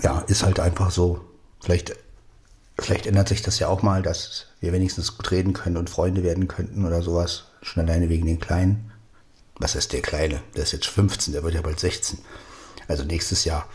ja, 0.01 0.19
ist 0.27 0.43
halt 0.43 0.59
einfach 0.59 0.91
so. 0.91 1.21
Vielleicht, 1.61 1.95
vielleicht 2.77 3.05
ändert 3.05 3.29
sich 3.29 3.41
das 3.41 3.59
ja 3.59 3.67
auch 3.67 3.83
mal, 3.83 4.01
dass 4.01 4.47
wir 4.59 4.73
wenigstens 4.73 5.17
gut 5.17 5.31
reden 5.31 5.53
können 5.53 5.77
und 5.77 5.89
Freunde 5.89 6.23
werden 6.23 6.47
könnten 6.47 6.85
oder 6.85 7.01
sowas. 7.01 7.45
Schon 7.61 7.83
alleine 7.83 8.09
wegen 8.09 8.25
den 8.25 8.39
Kleinen. 8.39 8.91
Was 9.55 9.75
ist 9.75 9.93
der 9.93 10.01
Kleine? 10.01 10.41
Der 10.55 10.63
ist 10.63 10.71
jetzt 10.71 10.87
15, 10.87 11.33
der 11.33 11.43
wird 11.43 11.53
ja 11.53 11.61
bald 11.61 11.79
16. 11.79 12.19
Also 12.87 13.03
nächstes 13.03 13.45
Jahr. 13.45 13.67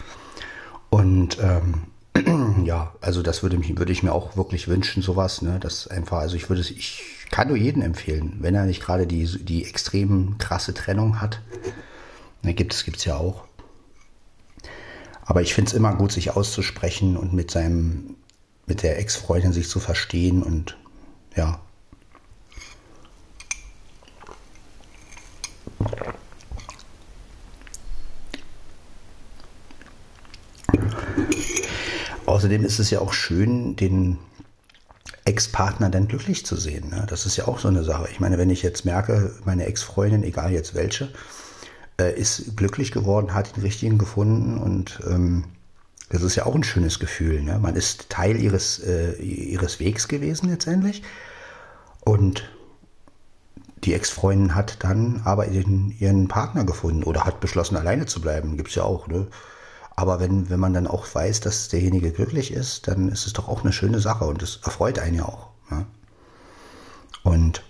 Und 0.91 1.39
ähm, 1.41 1.85
ja, 2.65 2.93
also 3.01 3.23
das 3.23 3.43
würde, 3.43 3.59
mich, 3.59 3.77
würde 3.77 3.93
ich 3.93 4.03
mir 4.03 4.13
auch 4.13 4.37
wirklich 4.37 4.69
wünschen, 4.69 5.03
sowas. 5.03 5.43
Ne? 5.43 5.59
Das 5.61 5.87
einfach, 5.89 6.19
also 6.19 6.37
ich 6.37 6.49
würde 6.49 6.61
es, 6.61 6.71
ich 6.71 7.03
kann 7.31 7.49
nur 7.49 7.57
jedem 7.57 7.83
empfehlen, 7.83 8.39
wenn 8.41 8.55
er 8.55 8.65
nicht 8.65 8.83
gerade 8.83 9.07
die, 9.07 9.25
die 9.45 9.65
extrem 9.65 10.39
krasse 10.39 10.75
Trennung 10.75 11.21
hat. 11.21 11.41
Ne, 12.43 12.55
gibt 12.55 12.75
es 12.75 13.05
ja 13.05 13.17
auch. 13.17 13.45
Aber 15.27 15.43
ich 15.43 15.53
finde 15.53 15.69
es 15.69 15.75
immer 15.75 15.95
gut, 15.95 16.13
sich 16.13 16.31
auszusprechen 16.31 17.17
und 17.17 17.33
mit 17.33 17.51
seinem, 17.51 18.17
mit 18.67 18.83
der 18.83 18.99
Ex-Freundin 18.99 19.53
sich 19.53 19.69
zu 19.69 19.81
verstehen 19.81 20.43
und 20.43 20.79
ja. 21.35 21.61
Außerdem 32.25 32.65
ist 32.65 32.79
es 32.79 32.91
ja 32.91 33.01
auch 33.01 33.13
schön, 33.13 33.77
den 33.77 34.19
Ex-Partner 35.25 35.91
dann 35.91 36.07
glücklich 36.07 36.47
zu 36.47 36.57
sehen. 36.57 36.91
Ne? 36.91 37.05
Das 37.09 37.27
ist 37.27 37.37
ja 37.37 37.49
auch 37.49 37.59
so 37.59 37.69
eine 37.69 37.83
Sache. 37.83 38.09
Ich 38.13 38.21
meine, 38.21 38.39
wenn 38.39 38.51
ich 38.51 38.63
jetzt 38.63 38.85
merke, 38.85 39.35
meine 39.45 39.67
Ex-Freundin, 39.67 40.23
egal 40.23 40.53
jetzt 40.53 40.75
welche, 40.75 41.09
äh, 42.01 42.19
ist 42.19 42.57
glücklich 42.57 42.93
geworden, 42.93 43.35
hat 43.35 43.57
den 43.57 43.63
richtigen 43.63 43.99
gefunden 43.99 44.59
und 44.59 45.01
ähm, 45.09 45.45
das 46.09 46.23
ist 46.23 46.37
ja 46.37 46.47
auch 46.47 46.55
ein 46.55 46.65
schönes 46.65 46.99
Gefühl. 47.01 47.43
Ne? 47.43 47.59
Man 47.59 47.75
ist 47.75 48.11
Teil 48.11 48.37
ihres, 48.41 48.79
äh, 48.79 49.15
ihres 49.21 49.81
Wegs 49.81 50.09
gewesen 50.09 50.49
letztendlich 50.49 51.03
und 52.05 52.49
die 53.85 53.95
Ex-Freundin 53.95 54.55
hat 54.55 54.83
dann 54.85 55.23
aber 55.25 55.49
ihren, 55.49 55.95
ihren 55.99 56.29
Partner 56.29 56.65
gefunden 56.65 57.05
oder 57.05 57.25
hat 57.25 57.41
beschlossen, 57.41 57.77
alleine 57.77 58.07
zu 58.07 58.21
bleiben. 58.21 58.57
Gibt 58.57 58.71
es 58.71 58.75
ja 58.75 58.85
auch. 58.85 59.07
Ne? 59.07 59.29
Aber 59.95 60.21
wenn, 60.21 60.51
wenn 60.51 60.61
man 60.61 60.75
dann 60.75 60.87
auch 60.87 61.07
weiß, 61.15 61.41
dass 61.41 61.69
derjenige 61.69 62.11
glücklich 62.11 62.53
ist, 62.53 62.89
dann 62.89 63.09
ist 63.09 63.27
es 63.27 63.33
doch 63.33 63.49
auch 63.49 63.63
eine 63.63 63.73
schöne 63.73 64.01
Sache 64.01 64.25
und 64.25 64.43
das 64.43 64.61
erfreut 64.65 64.99
einen 64.99 65.17
ja 65.17 65.25
auch. 65.25 65.51
Ne? 65.71 65.87
Und 67.23 67.63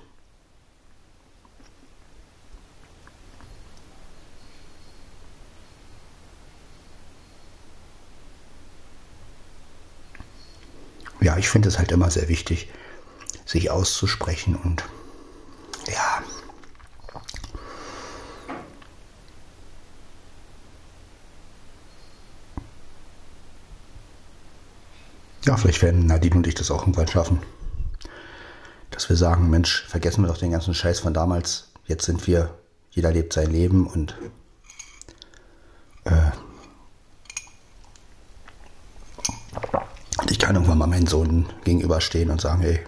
ja, 11.27 11.37
ich 11.37 11.49
finde 11.49 11.69
es 11.69 11.79
halt 11.79 11.91
immer 11.91 12.09
sehr 12.09 12.29
wichtig, 12.29 12.69
sich 13.45 13.69
auszusprechen 13.69 14.55
und 14.55 14.85
ja. 15.89 16.23
Ja, 25.47 25.57
vielleicht 25.57 25.83
werden 25.83 26.07
Nadine 26.07 26.37
und 26.37 26.47
ich 26.47 26.55
das 26.55 26.71
auch 26.71 26.83
irgendwann 26.83 27.09
schaffen. 27.09 27.43
Dass 28.93 29.09
wir 29.09 29.17
sagen, 29.17 29.51
Mensch, 29.51 29.85
vergessen 29.89 30.23
wir 30.23 30.29
doch 30.29 30.39
den 30.39 30.53
ganzen 30.53 30.75
Scheiß 30.75 31.01
von 31.01 31.13
damals. 31.13 31.73
Jetzt 31.87 32.05
sind 32.05 32.29
wir, 32.29 32.57
jeder 32.93 33.11
lebt 33.11 33.33
sein 33.33 33.51
Leben 33.51 33.89
und 33.89 34.17
äh, 36.05 36.31
ich 40.31 40.39
kann 40.39 40.55
irgendwann 40.55 40.79
mal 40.79 40.86
meinen 40.97 41.07
Sohn 41.07 41.45
gegenüberstehen 41.65 42.31
und 42.31 42.41
sagen, 42.41 42.63
hey, 42.63 42.81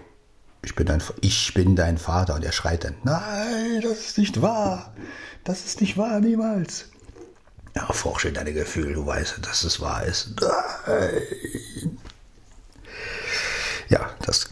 ich 0.63 0.73
bin 0.73 0.87
dein, 0.87 1.01
ich 1.21 1.53
bin 1.53 1.75
dein 1.75 1.99
Vater. 1.99 2.33
Und 2.33 2.43
er 2.43 2.51
schreit 2.51 2.83
dann, 2.83 2.95
nein, 3.03 3.81
das 3.83 3.99
ist 3.99 4.17
nicht 4.17 4.41
wahr. 4.41 4.95
Das 5.43 5.63
ist 5.63 5.79
nicht 5.79 5.95
wahr, 5.95 6.19
niemals. 6.19 6.85
Ja, 7.75 7.85
forsche 7.93 8.31
deine 8.31 8.51
Gefühle, 8.51 8.93
du 8.93 9.05
weißt, 9.05 9.39
dass 9.43 9.63
es 9.63 9.79
wahr 9.79 10.03
ist. 10.05 10.41
Nein. 10.41 11.99
Ja, 13.89 14.09
das, 14.25 14.49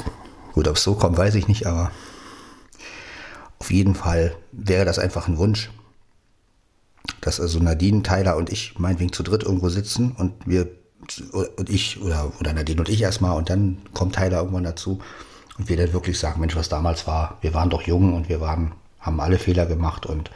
gut, 0.54 0.68
ob 0.68 0.76
es 0.76 0.84
so 0.84 0.94
kommt, 0.94 1.18
weiß 1.18 1.34
ich 1.34 1.48
nicht, 1.48 1.66
aber 1.66 1.92
auf 3.58 3.72
jeden 3.72 3.96
Fall 3.96 4.36
wäre 4.52 4.86
das 4.86 5.00
einfach 5.00 5.28
ein 5.28 5.40
Wunsch, 5.40 5.72
dass 7.22 7.40
also 7.40 7.58
Nadine, 7.60 8.04
Tyler 8.04 8.38
und 8.38 8.52
ich 8.52 8.78
meinetwegen 8.78 9.14
zu 9.14 9.24
dritt 9.24 9.42
irgendwo 9.42 9.70
sitzen 9.70 10.12
und 10.12 10.46
wir 10.46 10.70
und 11.32 11.70
ich 11.70 12.02
oder, 12.02 12.32
oder 12.40 12.54
Nadine 12.54 12.80
und 12.80 12.90
ich 12.90 13.02
erstmal 13.02 13.38
und 13.38 13.50
dann 13.50 13.78
kommt 13.94 14.16
Tyler 14.16 14.38
irgendwann 14.38 14.64
dazu 14.64 15.00
und 15.58 15.70
wir 15.70 15.78
dann 15.78 15.94
wirklich 15.94 16.20
sagen, 16.20 16.40
Mensch, 16.40 16.56
was 16.56 16.70
damals 16.70 17.08
war, 17.08 17.38
wir 17.42 17.54
waren 17.54 17.70
doch 17.70 17.82
jung 17.82 18.14
und 18.14 18.30
wir 18.30 18.42
waren, 18.42 18.74
haben 19.00 19.20
alle 19.20 19.40
Fehler 19.40 19.66
gemacht 19.66 20.06
und 20.06 20.32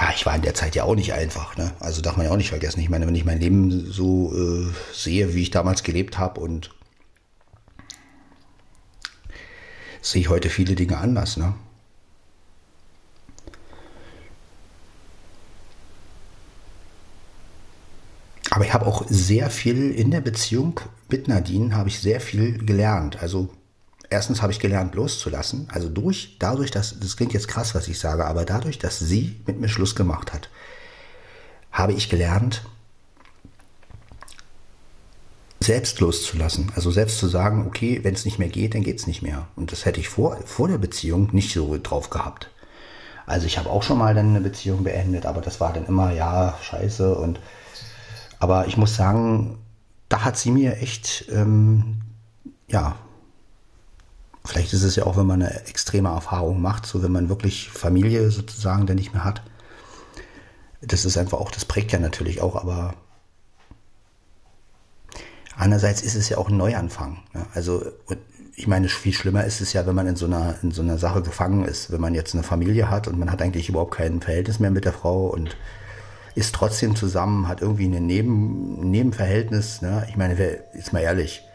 ja, 0.00 0.10
ich 0.14 0.24
war 0.26 0.36
in 0.36 0.42
der 0.42 0.54
Zeit 0.54 0.76
ja 0.76 0.84
auch 0.84 0.94
nicht 0.94 1.12
einfach, 1.12 1.56
ne? 1.56 1.72
Also 1.80 2.02
darf 2.02 2.16
man 2.16 2.26
ja 2.26 2.32
auch 2.32 2.36
nicht 2.36 2.50
vergessen. 2.50 2.78
Ich 2.80 2.88
meine, 2.88 3.06
wenn 3.06 3.16
ich 3.16 3.24
mein 3.24 3.40
Leben 3.40 3.90
so 3.90 4.32
äh, 4.32 4.72
sehe, 4.92 5.34
wie 5.34 5.42
ich 5.42 5.50
damals 5.50 5.82
gelebt 5.82 6.18
habe 6.18 6.40
und 6.40 6.70
sehe 10.00 10.20
ich 10.20 10.28
heute 10.28 10.50
viele 10.50 10.76
Dinge 10.76 10.98
anders, 10.98 11.36
ne? 11.36 11.54
Aber 18.58 18.64
ich 18.64 18.74
habe 18.74 18.86
auch 18.86 19.04
sehr 19.08 19.50
viel 19.50 19.92
in 19.92 20.10
der 20.10 20.20
Beziehung 20.20 20.80
mit 21.08 21.28
Nadine 21.28 21.76
habe 21.76 21.90
ich 21.90 22.00
sehr 22.00 22.20
viel 22.20 22.58
gelernt. 22.58 23.22
Also 23.22 23.50
erstens 24.10 24.42
habe 24.42 24.50
ich 24.50 24.58
gelernt 24.58 24.96
loszulassen. 24.96 25.68
Also 25.70 25.88
durch, 25.88 26.38
dadurch, 26.40 26.72
dass, 26.72 26.98
das 26.98 27.16
klingt 27.16 27.32
jetzt 27.32 27.46
krass, 27.46 27.76
was 27.76 27.86
ich 27.86 28.00
sage, 28.00 28.24
aber 28.24 28.44
dadurch, 28.44 28.80
dass 28.80 28.98
sie 28.98 29.40
mit 29.46 29.60
mir 29.60 29.68
Schluss 29.68 29.94
gemacht 29.94 30.32
hat, 30.32 30.50
habe 31.70 31.92
ich 31.92 32.08
gelernt, 32.08 32.64
selbst 35.60 36.00
loszulassen. 36.00 36.72
Also 36.74 36.90
selbst 36.90 37.18
zu 37.18 37.28
sagen, 37.28 37.64
okay, 37.64 38.00
wenn 38.02 38.14
es 38.14 38.24
nicht 38.24 38.40
mehr 38.40 38.48
geht, 38.48 38.74
dann 38.74 38.82
geht 38.82 38.98
es 38.98 39.06
nicht 39.06 39.22
mehr. 39.22 39.46
Und 39.54 39.70
das 39.70 39.84
hätte 39.84 40.00
ich 40.00 40.08
vor, 40.08 40.36
vor 40.46 40.66
der 40.66 40.78
Beziehung 40.78 41.28
nicht 41.30 41.54
so 41.54 41.78
drauf 41.80 42.10
gehabt. 42.10 42.50
Also 43.24 43.46
ich 43.46 43.56
habe 43.56 43.70
auch 43.70 43.84
schon 43.84 43.98
mal 43.98 44.16
dann 44.16 44.30
eine 44.30 44.40
Beziehung 44.40 44.82
beendet, 44.82 45.26
aber 45.26 45.42
das 45.42 45.60
war 45.60 45.72
dann 45.72 45.86
immer, 45.86 46.12
ja, 46.12 46.58
scheiße. 46.60 47.14
Und 47.14 47.38
aber 48.38 48.66
ich 48.66 48.76
muss 48.76 48.94
sagen, 48.94 49.58
da 50.08 50.24
hat 50.24 50.36
sie 50.38 50.50
mir 50.50 50.78
echt, 50.78 51.26
ähm, 51.30 51.98
ja, 52.68 52.96
vielleicht 54.44 54.72
ist 54.72 54.82
es 54.82 54.96
ja 54.96 55.04
auch, 55.04 55.16
wenn 55.16 55.26
man 55.26 55.42
eine 55.42 55.66
extreme 55.66 56.08
Erfahrung 56.08 56.60
macht, 56.60 56.86
so 56.86 57.02
wenn 57.02 57.12
man 57.12 57.28
wirklich 57.28 57.70
Familie 57.70 58.30
sozusagen 58.30 58.86
dann 58.86 58.96
nicht 58.96 59.12
mehr 59.12 59.24
hat. 59.24 59.42
Das 60.80 61.04
ist 61.04 61.18
einfach 61.18 61.38
auch, 61.38 61.50
das 61.50 61.64
prägt 61.64 61.92
ja 61.92 61.98
natürlich 61.98 62.40
auch, 62.40 62.56
aber 62.56 62.94
Andererseits 65.58 66.02
ist 66.02 66.14
es 66.14 66.28
ja 66.28 66.38
auch 66.38 66.48
ein 66.48 66.56
Neuanfang. 66.56 67.18
Ne? 67.34 67.44
Also 67.52 67.84
ich 68.54 68.68
meine, 68.68 68.88
viel 68.88 69.12
schlimmer 69.12 69.44
ist 69.44 69.60
es 69.60 69.72
ja, 69.72 69.86
wenn 69.86 69.94
man 69.94 70.06
in 70.06 70.14
so 70.14 70.26
einer 70.26 70.54
in 70.62 70.70
so 70.70 70.82
einer 70.82 70.98
Sache 70.98 71.20
gefangen 71.20 71.64
ist, 71.64 71.90
wenn 71.90 72.00
man 72.00 72.14
jetzt 72.14 72.32
eine 72.34 72.44
Familie 72.44 72.88
hat 72.88 73.08
und 73.08 73.18
man 73.18 73.30
hat 73.32 73.42
eigentlich 73.42 73.68
überhaupt 73.68 73.94
kein 73.94 74.20
Verhältnis 74.20 74.60
mehr 74.60 74.70
mit 74.70 74.84
der 74.84 74.92
Frau 74.92 75.26
und 75.26 75.56
ist 76.34 76.54
trotzdem 76.54 76.96
zusammen, 76.96 77.48
hat 77.48 77.62
irgendwie 77.62 77.86
ein 77.86 78.06
Neben, 78.06 78.90
Nebenverhältnis. 78.90 79.82
Ne? 79.82 80.06
Ich 80.08 80.16
meine, 80.16 80.38
wer, 80.38 80.72
ist 80.74 80.92
mal 80.92 81.00
ehrlich, 81.00 81.46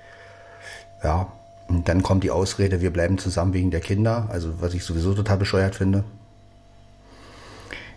ja. 1.03 1.31
Und 1.67 1.87
dann 1.87 2.03
kommt 2.03 2.23
die 2.23 2.31
Ausrede, 2.31 2.81
wir 2.81 2.91
bleiben 2.91 3.17
zusammen 3.17 3.53
wegen 3.53 3.71
der 3.71 3.79
Kinder, 3.79 4.27
also 4.29 4.61
was 4.61 4.73
ich 4.73 4.83
sowieso 4.83 5.13
total 5.13 5.37
bescheuert 5.37 5.75
finde. 5.75 6.03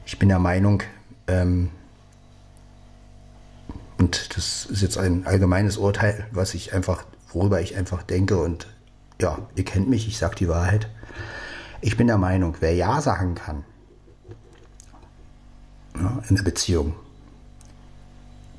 Ich 0.07 0.19
bin 0.19 0.29
der 0.29 0.39
Meinung, 0.39 0.85
ähm, 1.27 1.71
und 3.99 4.37
das 4.37 4.67
ist 4.67 4.83
jetzt 4.83 4.99
ein 4.99 5.27
allgemeines 5.27 5.79
Urteil, 5.79 6.27
was 6.31 6.55
ich 6.55 6.73
einfach, 6.73 7.05
worüber 7.33 7.61
ich 7.61 7.77
einfach 7.77 8.03
denke 8.05 8.39
und 8.39 8.69
ja, 9.21 9.39
ihr 9.57 9.65
kennt 9.65 9.89
mich, 9.89 10.07
ich 10.07 10.19
sage 10.19 10.37
die 10.37 10.49
Wahrheit. 10.49 10.89
Ich 11.81 11.97
bin 11.97 12.07
der 12.07 12.19
Meinung, 12.19 12.57
wer 12.61 12.75
Ja 12.75 13.01
sagen 13.01 13.35
kann 13.35 13.65
ja, 16.01 16.23
in 16.29 16.37
der 16.37 16.43
Beziehung, 16.43 16.95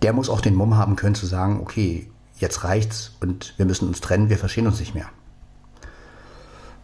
der 0.01 0.13
muss 0.13 0.29
auch 0.29 0.41
den 0.41 0.55
Mumm 0.55 0.75
haben 0.75 0.95
können 0.95 1.15
zu 1.15 1.25
sagen, 1.25 1.59
okay, 1.61 2.09
jetzt 2.37 2.63
reicht's 2.63 3.13
und 3.19 3.53
wir 3.57 3.65
müssen 3.65 3.87
uns 3.87 4.01
trennen, 4.01 4.29
wir 4.29 4.37
verstehen 4.37 4.67
uns 4.67 4.79
nicht 4.79 4.93
mehr. 4.93 5.09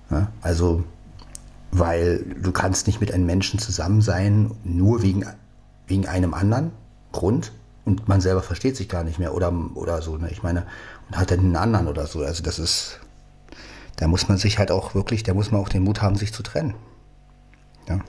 Ja, 0.09 0.31
also, 0.41 0.83
weil 1.71 2.25
du 2.41 2.51
kannst 2.51 2.87
nicht 2.87 3.01
mit 3.01 3.11
einem 3.11 3.25
Menschen 3.25 3.59
zusammen 3.59 4.01
sein, 4.01 4.51
nur 4.63 5.01
wegen, 5.01 5.25
wegen 5.87 6.07
einem 6.07 6.33
anderen 6.33 6.71
Grund, 7.11 7.51
und 7.85 8.07
man 8.07 8.21
selber 8.21 8.41
versteht 8.41 8.77
sich 8.77 8.87
gar 8.87 9.03
nicht 9.03 9.19
mehr 9.19 9.33
oder, 9.33 9.53
oder 9.75 10.01
so. 10.01 10.17
Ne? 10.17 10.29
Ich 10.31 10.43
meine, 10.43 10.65
und 11.09 11.17
hat 11.17 11.31
einen 11.31 11.55
anderen 11.55 11.87
oder 11.87 12.07
so. 12.07 12.23
Also 12.23 12.43
das 12.43 12.59
ist, 12.59 12.99
da 13.97 14.07
muss 14.07 14.29
man 14.29 14.37
sich 14.37 14.57
halt 14.57 14.71
auch 14.71 14.95
wirklich, 14.95 15.23
da 15.23 15.33
muss 15.33 15.51
man 15.51 15.61
auch 15.61 15.69
den 15.69 15.83
Mut 15.83 16.01
haben, 16.01 16.15
sich 16.15 16.33
zu 16.33 16.43
trennen. 16.43 16.75
Ja. 17.87 17.99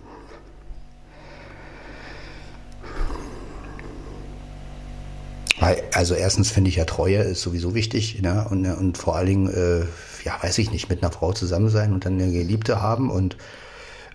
Also 5.92 6.14
erstens 6.14 6.50
finde 6.50 6.68
ich 6.68 6.77
ja 6.77 6.85
Treue 6.85 7.18
ist 7.18 7.40
sowieso 7.40 7.74
wichtig 7.74 8.20
ne? 8.20 8.46
und, 8.50 8.66
und 8.66 8.98
vor 8.98 9.16
allen 9.16 9.27
Dingen, 9.27 9.48
äh, 9.48 9.87
ja, 10.24 10.42
weiß 10.42 10.59
ich 10.59 10.70
nicht, 10.70 10.90
mit 10.90 11.03
einer 11.03 11.12
Frau 11.12 11.33
zusammen 11.33 11.70
sein 11.70 11.92
und 11.92 12.05
dann 12.05 12.14
eine 12.14 12.31
Geliebte 12.31 12.83
haben 12.83 13.11
und 13.11 13.37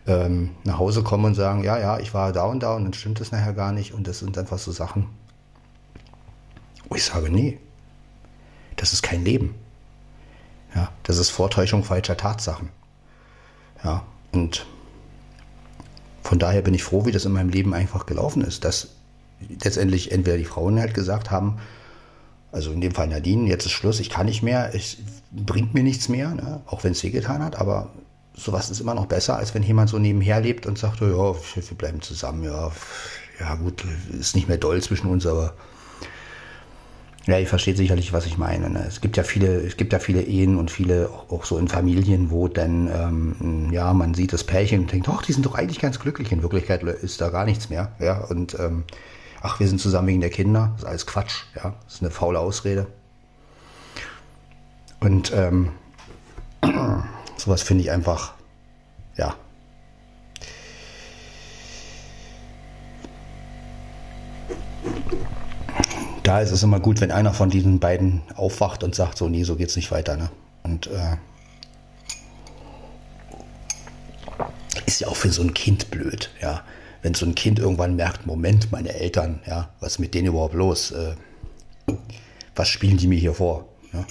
ähm, 0.06 0.52
nach 0.64 0.78
Hause 0.78 1.02
kommen 1.02 1.26
und 1.26 1.36
sagen, 1.36 1.64
ja, 1.64 1.80
ja, 1.80 2.00
ich 2.00 2.14
war 2.14 2.34
da 2.34 2.44
und 2.44 2.62
da 2.62 2.76
und 2.76 2.84
dann 2.84 2.94
stimmt 2.94 3.20
es 3.22 3.32
nachher 3.32 3.54
gar 3.54 3.72
nicht 3.72 3.94
und 3.94 4.08
das 4.08 4.20
sind 4.20 4.38
einfach 4.38 4.60
so 4.60 4.72
Sachen, 4.72 5.08
wo 6.88 6.96
ich 6.96 7.04
sage, 7.04 7.32
nee, 7.32 7.60
das 8.76 8.94
ist 8.94 9.02
kein 9.02 9.24
Leben. 9.24 9.56
Ja, 10.76 10.92
das 11.04 11.18
ist 11.18 11.32
Vortäuschung 11.32 11.84
falscher 11.84 12.16
Tatsachen. 12.16 12.70
Ja, 13.84 14.04
und 14.32 14.68
von 16.22 16.38
daher 16.38 16.62
bin 16.62 16.76
ich 16.76 16.84
froh, 16.84 17.06
wie 17.06 17.12
das 17.12 17.26
in 17.26 17.32
meinem 17.32 17.50
Leben 17.50 17.74
einfach 17.74 18.06
gelaufen 18.06 18.44
ist, 18.44 18.64
dass 18.66 18.99
letztendlich 19.48 20.12
entweder 20.12 20.38
die 20.38 20.46
Frauen 20.46 20.80
halt 20.80 20.94
gesagt 20.94 21.32
haben, 21.32 21.60
also 22.52 22.72
in 22.72 22.82
dem 22.82 22.94
Fall 22.94 23.08
Nadine, 23.08 23.48
jetzt 23.48 23.66
ist 23.66 23.72
Schluss, 23.72 24.00
ich 24.00 24.10
kann 24.10 24.26
nicht 24.26 24.42
mehr, 24.42 24.74
es 24.74 24.98
bringt 25.32 25.74
mir 25.74 25.84
nichts 25.84 26.10
mehr, 26.10 26.34
ne? 26.34 26.62
auch 26.66 26.84
wenn 26.84 26.94
es 26.94 27.04
weh 27.04 27.12
getan 27.12 27.44
hat, 27.44 27.60
aber 27.60 27.92
sowas 28.34 28.70
ist 28.70 28.80
immer 28.80 28.96
noch 28.96 29.06
besser, 29.06 29.38
als 29.38 29.54
wenn 29.54 29.64
jemand 29.64 29.90
so 29.90 30.00
nebenher 30.00 30.42
lebt 30.42 30.66
und 30.66 30.78
sagt, 30.78 31.02
ja, 31.02 31.08
wir 31.08 31.78
bleiben 31.78 32.02
zusammen, 32.02 32.44
ja, 32.44 32.72
ja 33.40 33.56
gut, 33.56 33.84
ist 34.18 34.36
nicht 34.36 34.48
mehr 34.48 34.58
doll 34.58 34.82
zwischen 34.82 35.08
uns, 35.08 35.26
aber 35.28 35.54
ja, 37.30 37.38
ihr 37.38 37.48
versteht 37.48 37.78
sicherlich, 37.78 38.12
was 38.12 38.26
ich 38.26 38.40
meine. 38.40 38.70
Ne? 38.72 38.84
Es 38.88 39.02
gibt 39.02 39.16
ja 39.16 39.24
viele, 39.24 39.58
es 39.62 39.78
gibt 39.78 39.94
ja 39.94 40.00
viele 40.00 40.24
Ehen 40.24 40.58
und 40.58 40.72
viele 40.72 41.10
auch, 41.30 41.46
so 41.46 41.60
in 41.60 41.68
Familien, 41.68 42.32
wo 42.32 42.48
dann 42.48 42.88
ähm, 42.88 43.70
ja 43.72 43.94
man 43.94 44.16
sieht 44.16 44.34
das 44.34 44.44
Pärchen 44.44 44.82
und 44.82 44.92
denkt, 44.92 45.08
ach, 45.10 45.22
die 45.22 45.34
sind 45.34 45.46
doch 45.46 45.54
eigentlich 45.54 45.80
ganz 45.80 46.00
glücklich. 46.00 46.32
In 46.32 46.42
Wirklichkeit 46.42 46.82
ist 46.82 47.22
da 47.22 47.30
gar 47.30 47.46
nichts 47.46 47.70
mehr. 47.70 47.92
Ja, 48.00 48.20
und 48.22 48.58
ähm, 48.60 48.84
ach, 49.42 49.60
wir 49.60 49.68
sind 49.68 49.80
zusammen 49.80 50.08
wegen 50.08 50.22
der 50.22 50.30
Kinder. 50.30 50.72
Das 50.74 50.84
ist 50.84 50.88
alles 50.88 51.06
Quatsch. 51.08 51.44
Ja, 51.56 51.74
das 51.86 51.96
ist 51.96 52.02
eine 52.02 52.12
faule 52.12 52.40
Ausrede. 52.40 52.88
Und 55.00 55.32
ähm, 55.34 55.72
sowas 57.38 57.62
finde 57.62 57.84
ich 57.84 57.92
einfach, 57.92 58.34
ja, 59.16 59.36
da 66.30 66.42
ist 66.42 66.52
es 66.52 66.62
immer 66.62 66.80
gut, 66.80 67.02
wenn 67.02 67.12
einer 67.12 67.34
von 67.34 67.50
diesen 67.50 67.80
beiden 67.80 68.22
aufwacht 68.36 68.84
und 68.84 68.94
sagt, 68.94 69.18
so, 69.18 69.28
nee, 69.30 69.44
so 69.44 69.56
geht's 69.56 69.76
nicht 69.76 69.90
weiter. 69.92 70.16
Ne? 70.16 70.30
Und 70.62 70.86
äh, 70.86 71.18
ist 74.86 75.00
ja 75.00 75.08
auch 75.08 75.16
für 75.16 75.32
so 75.32 75.42
ein 75.42 75.56
Kind 75.56 75.90
blöd, 75.90 76.30
ja. 76.40 76.62
Wenn 77.02 77.14
so 77.14 77.26
ein 77.26 77.36
Kind 77.36 77.60
irgendwann 77.60 77.96
merkt, 77.96 78.26
Moment, 78.26 78.72
meine 78.72 78.94
Eltern, 78.94 79.42
ja, 79.48 79.70
was 79.80 79.94
ist 79.94 80.00
mit 80.00 80.14
denen 80.14 80.28
überhaupt 80.28 80.54
los? 80.54 80.92
Äh, 80.92 81.16
was 82.56 82.68
spielen 82.68 82.98
die 82.98 83.08
mir 83.08 83.18
hier 83.18 83.34
vor? 83.34 83.68
Ja? 83.94 84.06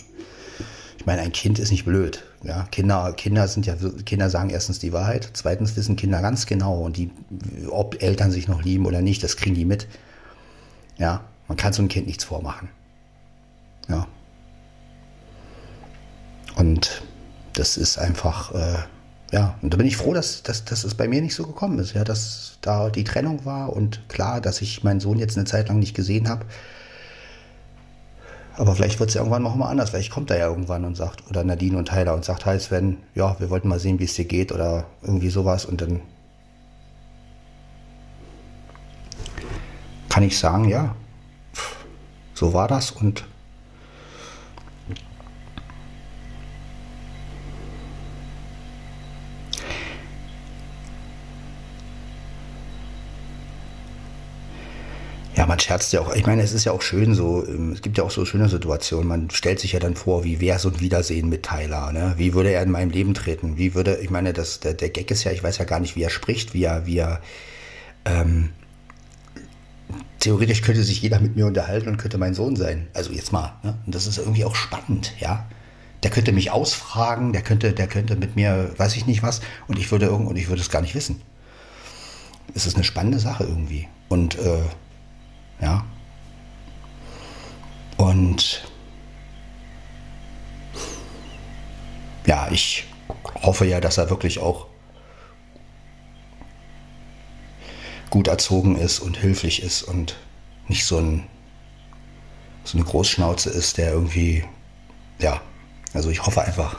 Ich 0.98 1.07
meine, 1.07 1.22
ein 1.22 1.33
Kind 1.33 1.59
ist 1.59 1.70
nicht 1.70 1.85
blöd. 1.85 2.24
Ja? 2.42 2.64
Kinder, 2.70 3.12
Kinder 3.12 3.46
sind 3.46 3.66
ja, 3.66 3.77
Kinder 4.07 4.31
sagen 4.31 4.51
erstens 4.51 4.79
die 4.79 4.92
Wahrheit, 4.92 5.31
zweitens 5.35 5.77
wissen 5.77 5.96
Kinder 5.96 6.22
ganz 6.22 6.46
genau 6.46 6.81
und 6.81 6.96
die, 6.96 7.11
ob 7.70 8.03
Eltern 8.03 8.31
sich 8.31 8.48
noch 8.48 8.62
lieben 8.62 8.87
oder 8.87 9.03
nicht, 9.03 9.22
das 9.22 9.37
kriegen 9.37 9.55
die 9.55 9.64
mit. 9.64 9.87
Ja, 10.96 11.24
man 11.46 11.57
kann 11.57 11.72
so 11.72 11.83
ein 11.83 11.88
Kind 11.88 12.07
nichts 12.07 12.24
vormachen. 12.24 12.68
Ja. 13.88 14.07
Und 16.57 17.03
das 17.53 17.77
ist 17.77 17.98
einfach, 17.98 18.55
äh, 18.55 18.79
ja, 19.31 19.59
und 19.61 19.73
da 19.73 19.77
bin 19.77 19.87
ich 19.87 19.97
froh, 19.97 20.14
dass, 20.14 20.43
dass, 20.43 20.64
dass 20.64 20.85
es 20.85 20.95
bei 20.95 21.07
mir 21.07 21.21
nicht 21.21 21.35
so 21.35 21.47
gekommen 21.47 21.79
ist, 21.79 21.93
ja, 21.93 22.03
dass 22.03 22.59
da 22.62 22.88
die 22.88 23.05
Trennung 23.05 23.45
war 23.45 23.75
und 23.75 24.09
klar, 24.09 24.41
dass 24.41 24.62
ich 24.62 24.85
meinen 24.85 25.01
Sohn 25.01 25.19
jetzt 25.19 25.37
eine 25.37 25.45
Zeit 25.45 25.69
lang 25.69 25.79
nicht 25.79 25.95
gesehen 25.95 26.29
habe. 26.29 26.47
Aber 28.57 28.75
vielleicht 28.75 28.99
wird 28.99 29.11
es 29.11 29.14
ja 29.14 29.21
irgendwann 29.21 29.43
noch 29.43 29.55
mal 29.55 29.69
anders. 29.69 29.91
Vielleicht 29.91 30.11
kommt 30.11 30.31
er 30.31 30.38
ja 30.38 30.49
irgendwann 30.49 30.85
und 30.85 30.97
sagt, 30.97 31.29
oder 31.31 31.45
Nadine 31.45 31.79
und 31.79 31.88
Tyler 31.88 32.14
und 32.14 32.25
sagt, 32.25 32.45
halt 32.45 32.61
Sven, 32.61 32.97
ja, 33.14 33.38
wir 33.38 33.51
wollten 33.51 33.69
mal 33.69 33.79
sehen, 33.79 34.01
wie 34.01 34.05
es 34.05 34.14
dir 34.14 34.25
geht 34.25 34.51
oder 34.51 34.87
irgendwie 35.03 35.31
sowas. 35.31 35.64
Und 35.64 35.81
dann 35.81 36.01
kann 40.09 40.25
ich 40.25 40.37
sagen, 40.38 40.69
ja, 40.69 40.97
so 42.35 42.53
war 42.53 42.67
das 42.67 42.91
und 42.91 43.25
man 55.48 55.58
scherzt 55.58 55.92
ja 55.94 56.00
auch. 56.00 56.14
Ich 56.14 56.26
meine, 56.26 56.42
es 56.42 56.52
ist 56.52 56.64
ja 56.64 56.72
auch 56.72 56.82
schön 56.82 57.14
so. 57.14 57.44
Ähm, 57.46 57.72
es 57.72 57.80
gibt 57.82 57.96
ja 57.98 58.04
auch 58.04 58.11
so 58.11 58.24
schöne 58.24 58.48
Situationen. 58.48 59.08
Man 59.08 59.30
stellt 59.30 59.58
sich 59.58 59.72
ja 59.72 59.80
dann 59.80 59.96
vor, 59.96 60.22
wie 60.22 60.40
wäre 60.40 60.58
so 60.58 60.68
ein 60.68 60.80
Wiedersehen 60.80 61.30
mit 61.30 61.42
Tyler. 61.42 61.90
Ne? 61.90 62.14
Wie 62.18 62.34
würde 62.34 62.50
er 62.50 62.62
in 62.62 62.70
meinem 62.70 62.90
Leben 62.90 63.14
treten? 63.14 63.56
Wie 63.56 63.74
würde, 63.74 63.96
ich 63.96 64.11
meine, 64.11 64.34
das, 64.34 64.61
der, 64.61 64.74
der 64.74 64.90
Gag 64.90 65.11
ist 65.11 65.24
ja, 65.24 65.32
ich 65.32 65.42
weiß 65.42 65.58
ja 65.58 65.64
gar 65.64 65.80
nicht, 65.80 65.96
wie 65.96 66.02
er 66.02 66.11
spricht, 66.11 66.52
wie 66.52 66.64
er, 66.64 66.87
wie 66.87 66.98
er 66.98 67.20
ähm, 68.04 68.50
theoretisch 70.20 70.61
könnte 70.61 70.82
sich 70.82 71.00
jeder 71.00 71.18
mit 71.18 71.34
mir 71.34 71.46
unterhalten 71.46 71.88
und 71.88 71.96
könnte 71.96 72.18
mein 72.18 72.34
Sohn 72.34 72.54
sein. 72.54 72.88
Also 72.92 73.12
jetzt 73.12 73.32
mal. 73.32 73.54
Ne? 73.62 73.74
Und 73.87 73.94
das 73.94 74.06
ist 74.06 74.18
irgendwie 74.18 74.44
auch 74.44 74.54
spannend, 74.54 75.14
ja. 75.18 75.46
Der 76.02 76.11
könnte 76.11 76.30
mich 76.30 76.50
ausfragen, 76.50 77.32
der 77.32 77.42
könnte, 77.42 77.72
der 77.72 77.88
könnte 77.88 78.14
mit 78.16 78.37
mir, 78.37 78.70
weiß 78.76 78.94
ich 78.96 79.06
nicht 79.06 79.22
was, 79.22 79.40
und 79.66 79.78
ich 79.78 79.90
würde 79.90 80.06
irgendwo, 80.06 80.30
und 80.30 80.37
ich 80.37 80.48
würde 80.48 80.61
es 80.61 80.70
gar 80.70 80.82
nicht 80.82 80.94
wissen. 80.94 81.22
Es 82.54 82.66
ist 82.66 82.76
eine 82.76 82.84
spannende 82.84 83.18
Sache 83.18 83.44
irgendwie. 83.44 83.88
Und 84.08 84.38
äh, 84.38 84.61
ja. 85.61 85.85
Und 87.97 88.64
ja, 92.27 92.49
ich 92.51 92.85
hoffe 93.42 93.66
ja, 93.66 93.81
dass 93.81 93.99
er 93.99 94.11
wirklich 94.11 94.38
auch 94.38 94.66
gut 98.11 98.29
erzogen 98.29 98.77
ist 98.77 99.01
und 99.01 99.23
höflich 99.23 99.62
ist 99.62 99.83
und 99.83 100.16
nicht 100.68 100.85
so 100.85 100.99
ein, 100.99 101.27
so 102.64 102.79
eine 102.79 102.87
Großschnauze 102.87 103.51
ist, 103.51 103.79
der 103.79 103.92
irgendwie, 103.92 104.44
ja, 105.18 105.40
also 105.94 106.11
ich 106.11 106.25
hoffe 106.25 106.42
einfach, 106.42 106.77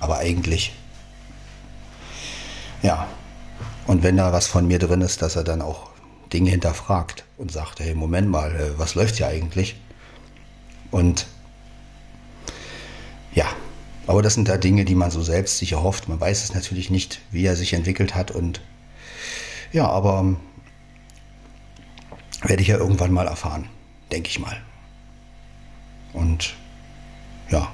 aber 0.00 0.18
eigentlich, 0.18 0.72
ja. 2.82 3.06
Und 3.86 4.02
wenn 4.02 4.16
da 4.16 4.32
was 4.32 4.48
von 4.48 4.66
mir 4.66 4.78
drin 4.78 5.00
ist, 5.00 5.22
dass 5.22 5.36
er 5.36 5.44
dann 5.44 5.62
auch 5.62 5.90
Dinge 6.32 6.50
hinterfragt 6.50 7.24
und 7.38 7.52
sagt, 7.52 7.80
hey, 7.80 7.94
Moment 7.94 8.28
mal, 8.28 8.54
äh, 8.54 8.78
was 8.78 8.94
läuft 8.94 9.16
hier 9.16 9.28
eigentlich? 9.28 9.76
Und 10.90 11.26
ja, 13.34 13.46
aber 14.06 14.22
das 14.22 14.34
sind 14.34 14.48
da 14.48 14.56
Dinge, 14.56 14.84
die 14.84 14.94
man 14.94 15.10
so 15.10 15.22
selbst 15.22 15.58
sich 15.58 15.72
erhofft. 15.72 16.08
Man 16.08 16.20
weiß 16.20 16.44
es 16.44 16.54
natürlich 16.54 16.90
nicht, 16.90 17.20
wie 17.30 17.44
er 17.44 17.56
sich 17.56 17.72
entwickelt 17.72 18.14
hat. 18.14 18.30
Und 18.30 18.60
ja, 19.72 19.88
aber 19.88 20.20
ähm, 20.20 20.36
werde 22.42 22.62
ich 22.62 22.68
ja 22.68 22.78
irgendwann 22.78 23.12
mal 23.12 23.26
erfahren, 23.26 23.68
denke 24.12 24.28
ich 24.28 24.38
mal. 24.38 24.56
Und 26.12 26.54
ja, 27.50 27.70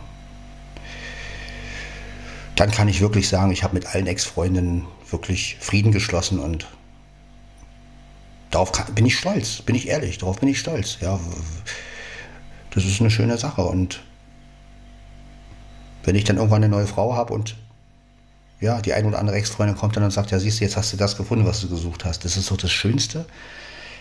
dann 2.57 2.71
kann 2.71 2.89
ich 2.89 3.01
wirklich 3.01 3.29
sagen, 3.29 3.53
ich 3.53 3.63
habe 3.63 3.75
mit 3.75 3.87
allen 3.87 4.07
Ex-Freundinnen 4.07 4.87
wirklich 5.11 5.57
Frieden 5.61 5.93
geschlossen 5.93 6.39
und 6.39 6.67
darauf 8.53 8.71
kann, 8.71 8.95
bin 8.95 9.07
ich 9.07 9.19
stolz, 9.19 9.63
bin 9.63 9.75
ich 9.75 9.89
ehrlich, 9.89 10.19
darauf 10.19 10.39
bin 10.39 10.49
ich 10.49 10.61
stolz. 10.61 10.99
Ja, 11.01 11.19
das 12.71 12.85
ist 12.85 13.01
eine 13.01 13.11
schöne 13.11 13.37
Sache 13.37 13.63
und 13.63 14.03
wenn 16.05 16.15
ich 16.15 16.25
dann 16.25 16.37
irgendwann 16.37 16.63
eine 16.63 16.75
neue 16.75 16.87
Frau 16.87 17.15
habe 17.15 17.33
und 17.33 17.57
ja, 18.61 18.81
die 18.81 18.93
ein 18.93 19.07
oder 19.07 19.19
andere 19.19 19.37
Ex-Freundin 19.37 19.77
kommt 19.77 19.97
dann 19.97 20.05
und 20.05 20.13
sagt, 20.13 20.31
ja, 20.31 20.39
siehst 20.39 20.61
du, 20.61 20.65
jetzt 20.65 20.77
hast 20.77 20.93
du 20.93 20.97
das 20.97 21.17
gefunden, 21.17 21.45
was 21.45 21.61
du 21.61 21.69
gesucht 21.69 22.05
hast. 22.05 22.25
Das 22.25 22.37
ist 22.37 22.51
doch 22.51 22.57
das 22.57 22.71
Schönste, 22.71 23.27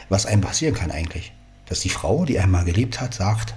was 0.08 0.28
einem 0.28 0.42
passieren 0.42 0.76
kann 0.76 0.92
eigentlich. 0.92 1.34
Dass 1.66 1.80
die 1.80 1.90
Frau, 1.90 2.26
die 2.26 2.40
einmal 2.40 2.64
geliebt 2.64 3.02
hat, 3.02 3.16
sagt, 3.16 3.56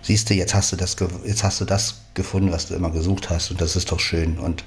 siehst 0.00 0.30
du, 0.30 0.34
jetzt 0.34 0.54
hast 0.54 0.72
du 0.72 0.76
das, 0.76 0.96
jetzt 1.26 1.44
hast 1.44 1.60
du 1.60 1.66
das 1.66 2.00
gefunden, 2.14 2.50
was 2.50 2.66
du 2.66 2.74
immer 2.74 2.90
gesucht 2.90 3.28
hast 3.28 3.50
und 3.50 3.60
das 3.60 3.76
ist 3.76 3.92
doch 3.92 4.00
schön 4.00 4.38
und 4.38 4.64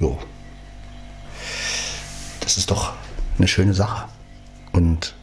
jo. 0.00 0.18
Das 2.40 2.56
ist 2.56 2.70
doch 2.70 2.94
eine 3.38 3.48
schöne 3.48 3.74
Sache. 3.74 4.08
Und 4.72 5.14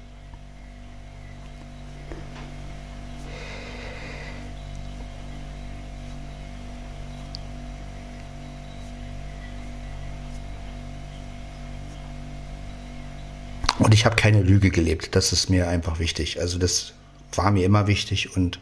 Und 13.80 13.93
ich 13.93 14.06
habe 14.06 14.15
keine 14.15 14.41
Lüge 14.41 14.69
gelebt. 14.69 15.13
Das 15.13 15.34
ist 15.34 15.49
mir 15.49 15.67
einfach 15.67 15.99
wichtig. 15.99 16.39
Also 16.39 16.58
das 16.58 16.93
war 17.34 17.52
mir 17.52 17.65
immer 17.65 17.86
wichtig 17.88 18.38
und 18.38 18.60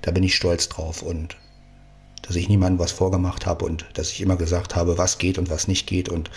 da 0.00 0.12
bin 0.12 0.22
ich 0.22 0.34
stolz 0.34 0.68
drauf. 0.70 1.02
Und 1.02 1.36
dass 2.22 2.36
ich 2.36 2.48
niemandem 2.48 2.78
was 2.78 2.90
vorgemacht 2.90 3.44
habe 3.44 3.64
und 3.64 3.84
dass 3.94 4.10
ich 4.10 4.20
immer 4.20 4.36
gesagt 4.36 4.74
habe, 4.74 4.98
was 4.98 5.18
geht 5.18 5.38
und 5.38 5.50
was 5.50 5.68
nicht 5.68 5.86
geht. 5.86 6.08
Und 6.08 6.30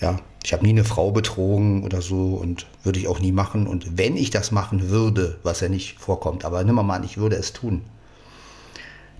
ja, 0.00 0.18
ich 0.46 0.52
habe 0.52 0.64
nie 0.64 0.70
eine 0.70 0.84
Frau 0.84 1.10
betrogen 1.10 1.82
oder 1.82 2.00
so 2.00 2.36
und 2.36 2.66
würde 2.84 3.00
ich 3.00 3.08
auch 3.08 3.18
nie 3.18 3.32
machen. 3.32 3.66
Und 3.66 3.98
wenn 3.98 4.16
ich 4.16 4.30
das 4.30 4.52
machen 4.52 4.90
würde, 4.90 5.38
was 5.42 5.60
ja 5.60 5.68
nicht 5.68 5.98
vorkommt, 5.98 6.44
aber 6.44 6.62
nimm 6.62 6.76
mal 6.76 6.88
an, 6.94 7.02
ich 7.04 7.18
würde 7.18 7.34
es 7.34 7.52
tun, 7.52 7.82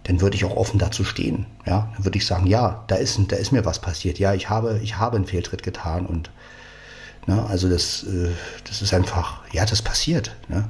dann 0.04 0.20
würde 0.20 0.36
ich 0.36 0.44
auch 0.44 0.56
offen 0.56 0.78
dazu 0.78 1.02
stehen. 1.02 1.46
Ja, 1.66 1.90
dann 1.96 2.04
würde 2.04 2.16
ich 2.18 2.26
sagen, 2.26 2.46
ja, 2.46 2.84
da 2.86 2.94
ist, 2.94 3.18
da 3.28 3.34
ist 3.34 3.50
mir 3.50 3.64
was 3.64 3.80
passiert. 3.80 4.20
Ja, 4.20 4.34
ich 4.34 4.48
habe, 4.48 4.78
ich 4.82 4.98
habe 4.98 5.16
einen 5.16 5.26
Fehltritt 5.26 5.64
getan 5.64 6.06
und 6.06 6.30
Ne? 7.26 7.44
Also 7.48 7.68
das, 7.68 8.04
äh, 8.04 8.30
das 8.64 8.82
ist 8.82 8.94
einfach, 8.94 9.40
ja, 9.52 9.66
das 9.66 9.82
passiert. 9.82 10.34
Ne? 10.48 10.68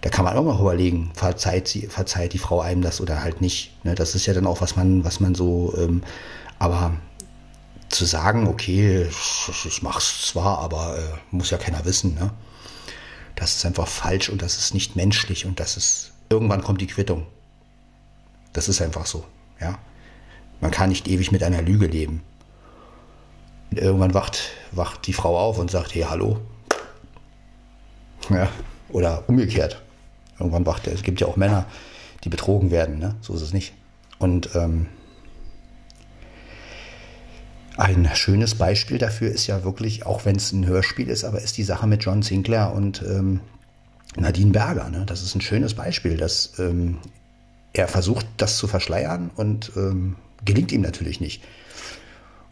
Da 0.00 0.08
kann 0.08 0.24
man 0.24 0.36
auch 0.36 0.42
mal 0.42 0.58
überlegen, 0.58 1.10
verzeiht, 1.14 1.68
sie, 1.68 1.82
verzeiht 1.82 2.32
die 2.32 2.38
Frau 2.38 2.60
einem 2.60 2.80
das 2.82 3.00
oder 3.00 3.22
halt 3.22 3.40
nicht. 3.40 3.72
Ne? 3.84 3.94
Das 3.94 4.14
ist 4.14 4.26
ja 4.26 4.32
dann 4.32 4.46
auch, 4.46 4.60
was 4.60 4.76
man, 4.76 5.04
was 5.04 5.20
man 5.20 5.34
so, 5.34 5.74
ähm, 5.76 6.02
aber 6.58 6.92
zu 7.90 8.04
sagen, 8.04 8.46
okay, 8.46 9.06
ich, 9.08 9.66
ich 9.66 9.82
mach's 9.82 10.26
zwar, 10.28 10.58
aber 10.60 10.98
äh, 10.98 11.18
muss 11.30 11.50
ja 11.50 11.58
keiner 11.58 11.84
wissen, 11.84 12.14
ne? 12.14 12.30
Das 13.34 13.56
ist 13.56 13.66
einfach 13.66 13.88
falsch 13.88 14.28
und 14.28 14.42
das 14.42 14.58
ist 14.58 14.74
nicht 14.74 14.96
menschlich 14.96 15.46
und 15.46 15.60
das 15.60 15.76
ist, 15.76 16.12
irgendwann 16.28 16.62
kommt 16.62 16.80
die 16.80 16.86
Quittung. 16.86 17.26
Das 18.52 18.68
ist 18.68 18.80
einfach 18.82 19.06
so, 19.06 19.24
ja. 19.60 19.78
Man 20.60 20.70
kann 20.70 20.90
nicht 20.90 21.08
ewig 21.08 21.32
mit 21.32 21.42
einer 21.42 21.62
Lüge 21.62 21.86
leben. 21.86 22.22
Und 23.70 23.78
irgendwann 23.78 24.14
wacht, 24.14 24.50
wacht 24.72 25.06
die 25.06 25.12
Frau 25.12 25.38
auf 25.38 25.58
und 25.58 25.70
sagt, 25.70 25.94
hey, 25.94 26.02
hallo. 26.02 26.38
Ja, 28.28 28.48
oder 28.90 29.24
umgekehrt. 29.26 29.80
Irgendwann 30.38 30.66
wacht. 30.66 30.86
Es 30.86 31.02
gibt 31.02 31.20
ja 31.20 31.26
auch 31.26 31.36
Männer, 31.36 31.66
die 32.24 32.28
betrogen 32.28 32.70
werden, 32.70 32.98
ne? 32.98 33.16
so 33.20 33.34
ist 33.34 33.42
es 33.42 33.52
nicht. 33.52 33.72
Und 34.18 34.54
ähm, 34.54 34.86
ein 37.80 38.08
schönes 38.14 38.54
Beispiel 38.54 38.98
dafür 38.98 39.30
ist 39.30 39.46
ja 39.46 39.64
wirklich, 39.64 40.06
auch 40.06 40.24
wenn 40.24 40.36
es 40.36 40.52
ein 40.52 40.66
Hörspiel 40.66 41.08
ist, 41.08 41.24
aber 41.24 41.40
ist 41.40 41.56
die 41.56 41.64
Sache 41.64 41.86
mit 41.86 42.04
John 42.04 42.22
Sinclair 42.22 42.72
und 42.74 43.02
ähm, 43.02 43.40
Nadine 44.16 44.52
Berger. 44.52 44.90
Ne? 44.90 45.04
Das 45.06 45.22
ist 45.22 45.34
ein 45.34 45.40
schönes 45.40 45.74
Beispiel, 45.74 46.16
dass 46.16 46.58
ähm, 46.58 46.98
er 47.72 47.88
versucht, 47.88 48.26
das 48.36 48.56
zu 48.56 48.68
verschleiern 48.68 49.30
und 49.34 49.72
ähm, 49.76 50.16
gelingt 50.44 50.72
ihm 50.72 50.82
natürlich 50.82 51.20
nicht 51.20 51.42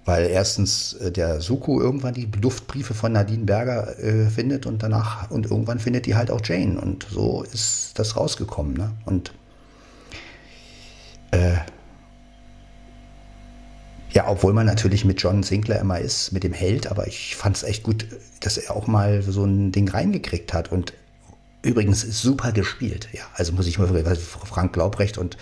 weil 0.09 0.31
erstens 0.31 0.95
äh, 0.95 1.13
der 1.13 1.43
Suku 1.43 1.83
irgendwann 1.83 2.15
die 2.15 2.31
Duftbriefe 2.31 2.95
von 2.95 3.13
Nadine 3.13 3.45
Berger 3.45 3.99
äh, 3.99 4.31
findet 4.31 4.65
und 4.65 4.83
danach 4.83 5.31
und 5.31 5.51
irgendwann 5.51 5.81
findet 5.81 6.07
die 6.07 6.15
halt 6.15 6.31
auch 6.31 6.41
Jane 6.43 6.81
und 6.81 7.07
so 7.11 7.43
ist 7.43 7.99
das 7.99 8.17
rausgekommen. 8.17 8.73
Ne? 8.73 8.91
Und 9.05 9.35
äh, 11.31 11.59
ja, 14.19 14.27
obwohl 14.27 14.53
man 14.53 14.67
natürlich 14.67 15.05
mit 15.05 15.23
John 15.23 15.45
Sinclair 15.45 15.79
immer 15.79 16.01
ist, 16.01 16.33
mit 16.33 16.43
dem 16.43 16.53
Held, 16.53 16.89
aber 16.89 17.07
ich 17.07 17.37
fand 17.37 17.55
es 17.55 17.63
echt 17.63 17.85
gut, 17.85 18.05
dass 18.41 18.59
er 18.59 18.75
auch 18.75 18.89
mal 18.89 19.23
so 19.23 19.45
ein 19.45 19.71
Ding 19.71 19.89
reingekriegt 19.89 20.53
hat 20.53 20.73
und 20.73 20.93
übrigens 21.63 22.01
super 22.01 22.51
gespielt. 22.51 23.09
Ja, 23.13 23.23
also 23.35 23.53
muss 23.53 23.69
ich 23.69 23.79
mal 23.79 24.17
Frank 24.17 24.73
Glaubrecht 24.73 25.19
und 25.19 25.37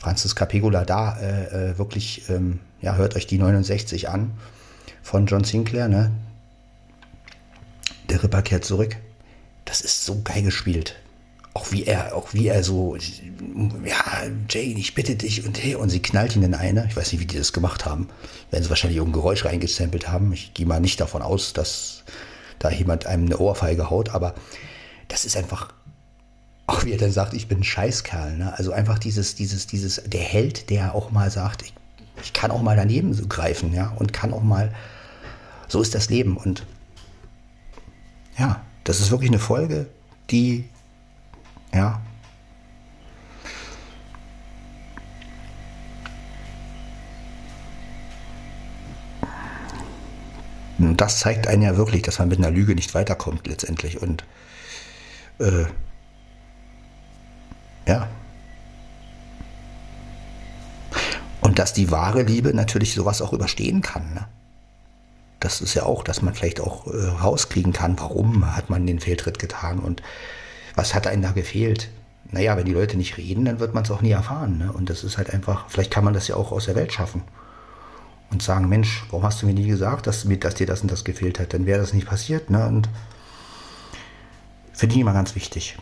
Francis 0.00 0.34
Capegula 0.34 0.84
da 0.84 1.16
äh, 1.20 1.70
äh, 1.70 1.78
wirklich, 1.78 2.28
ähm, 2.28 2.58
ja, 2.80 2.96
hört 2.96 3.14
euch 3.14 3.28
die 3.28 3.38
69 3.38 4.08
an 4.08 4.32
von 5.04 5.26
John 5.26 5.44
Sinclair, 5.44 5.86
ne? 5.86 6.10
Der 8.10 8.24
Ripper 8.24 8.42
kehrt 8.42 8.64
zurück. 8.64 8.96
Das 9.66 9.82
ist 9.82 10.04
so 10.04 10.20
geil 10.24 10.42
gespielt. 10.42 10.96
Auch 11.54 11.70
wie 11.70 11.84
er, 11.84 12.16
auch 12.16 12.34
wie 12.34 12.48
er 12.48 12.64
so, 12.64 12.96
ja, 12.96 14.22
Jane, 14.50 14.78
ich 14.78 14.94
bitte 14.94 15.14
dich 15.14 15.46
und 15.46 15.62
hey, 15.62 15.76
und 15.76 15.88
sie 15.88 16.02
knallt 16.02 16.34
ihn 16.34 16.42
in 16.42 16.54
eine. 16.54 16.86
Ich 16.86 16.96
weiß 16.96 17.12
nicht, 17.12 17.20
wie 17.20 17.26
die 17.26 17.38
das 17.38 17.52
gemacht 17.52 17.86
haben. 17.86 18.08
Werden 18.50 18.64
sie 18.64 18.70
wahrscheinlich 18.70 18.96
irgendein 18.96 19.20
Geräusch 19.20 19.44
reingestempelt 19.44 20.08
haben. 20.08 20.32
Ich 20.32 20.52
gehe 20.54 20.66
mal 20.66 20.80
nicht 20.80 21.00
davon 21.00 21.22
aus, 21.22 21.52
dass 21.52 22.02
da 22.58 22.70
jemand 22.70 23.06
einem 23.06 23.26
eine 23.26 23.38
Ohrfeige 23.38 23.88
haut, 23.88 24.08
aber 24.10 24.34
das 25.08 25.24
ist 25.24 25.36
einfach 25.36 25.72
auch 26.66 26.84
wie 26.84 26.92
er 26.92 26.98
dann 26.98 27.12
sagt, 27.12 27.34
ich 27.34 27.48
bin 27.48 27.60
ein 27.60 27.64
Scheißkerl. 27.64 28.36
Ne? 28.36 28.56
Also 28.56 28.72
einfach 28.72 28.98
dieses, 28.98 29.34
dieses, 29.34 29.66
dieses, 29.66 30.02
der 30.06 30.22
Held, 30.22 30.70
der 30.70 30.94
auch 30.94 31.10
mal 31.10 31.30
sagt, 31.30 31.62
ich, 31.62 31.74
ich 32.22 32.32
kann 32.32 32.50
auch 32.50 32.62
mal 32.62 32.76
daneben 32.76 33.12
so 33.12 33.26
greifen, 33.26 33.74
ja, 33.74 33.92
und 33.96 34.12
kann 34.12 34.32
auch 34.32 34.42
mal, 34.42 34.72
so 35.68 35.82
ist 35.82 35.94
das 35.94 36.08
Leben. 36.08 36.36
Und 36.36 36.64
ja, 38.38 38.62
das 38.84 39.00
ist 39.00 39.10
wirklich 39.10 39.30
eine 39.30 39.38
Folge, 39.38 39.86
die, 40.30 40.64
ja, 41.74 42.00
Und 50.78 51.00
das 51.00 51.20
zeigt 51.20 51.46
einen 51.46 51.62
ja 51.62 51.76
wirklich, 51.76 52.02
dass 52.02 52.18
man 52.18 52.28
mit 52.28 52.38
einer 52.38 52.50
Lüge 52.50 52.74
nicht 52.74 52.94
weiterkommt 52.94 53.46
letztendlich. 53.46 54.02
Und 54.02 54.24
äh, 55.38 55.64
ja. 57.86 58.08
Und 61.40 61.58
dass 61.58 61.72
die 61.72 61.90
wahre 61.90 62.22
Liebe 62.22 62.54
natürlich 62.54 62.94
sowas 62.94 63.22
auch 63.22 63.32
überstehen 63.32 63.82
kann. 63.82 64.14
Ne? 64.14 64.26
Das 65.40 65.60
ist 65.60 65.74
ja 65.74 65.84
auch, 65.84 66.02
dass 66.02 66.22
man 66.22 66.34
vielleicht 66.34 66.60
auch 66.60 66.86
äh, 66.86 67.06
rauskriegen 67.06 67.72
kann, 67.72 67.98
warum 67.98 68.56
hat 68.56 68.70
man 68.70 68.86
den 68.86 69.00
Fehltritt 69.00 69.38
getan 69.38 69.78
und 69.78 70.02
was 70.74 70.94
hat 70.94 71.06
einem 71.06 71.22
da 71.22 71.32
gefehlt. 71.32 71.90
Naja, 72.30 72.56
wenn 72.56 72.64
die 72.64 72.72
Leute 72.72 72.96
nicht 72.96 73.16
reden, 73.16 73.44
dann 73.44 73.60
wird 73.60 73.74
man 73.74 73.84
es 73.84 73.90
auch 73.90 74.02
nie 74.02 74.10
erfahren. 74.10 74.58
Ne? 74.58 74.72
Und 74.72 74.90
das 74.90 75.04
ist 75.04 75.18
halt 75.18 75.32
einfach, 75.32 75.68
vielleicht 75.68 75.90
kann 75.90 76.04
man 76.04 76.14
das 76.14 76.28
ja 76.28 76.36
auch 76.36 76.52
aus 76.52 76.66
der 76.66 76.74
Welt 76.74 76.92
schaffen. 76.92 77.22
Und 78.30 78.42
sagen, 78.42 78.68
Mensch, 78.68 79.04
warum 79.10 79.24
hast 79.24 79.42
du 79.42 79.46
mir 79.46 79.54
nie 79.54 79.68
gesagt, 79.68 80.06
dass, 80.06 80.26
dass 80.40 80.54
dir 80.54 80.66
das 80.66 80.80
und 80.80 80.90
das 80.90 81.04
gefehlt 81.04 81.38
hat? 81.38 81.54
Dann 81.54 81.66
wäre 81.66 81.78
das 81.78 81.92
nicht 81.92 82.06
passiert. 82.06 82.50
Ne? 82.50 82.66
Und 82.66 82.88
finde 84.72 84.94
ich 84.94 85.00
immer 85.00 85.12
ganz 85.12 85.34
wichtig. 85.34 85.76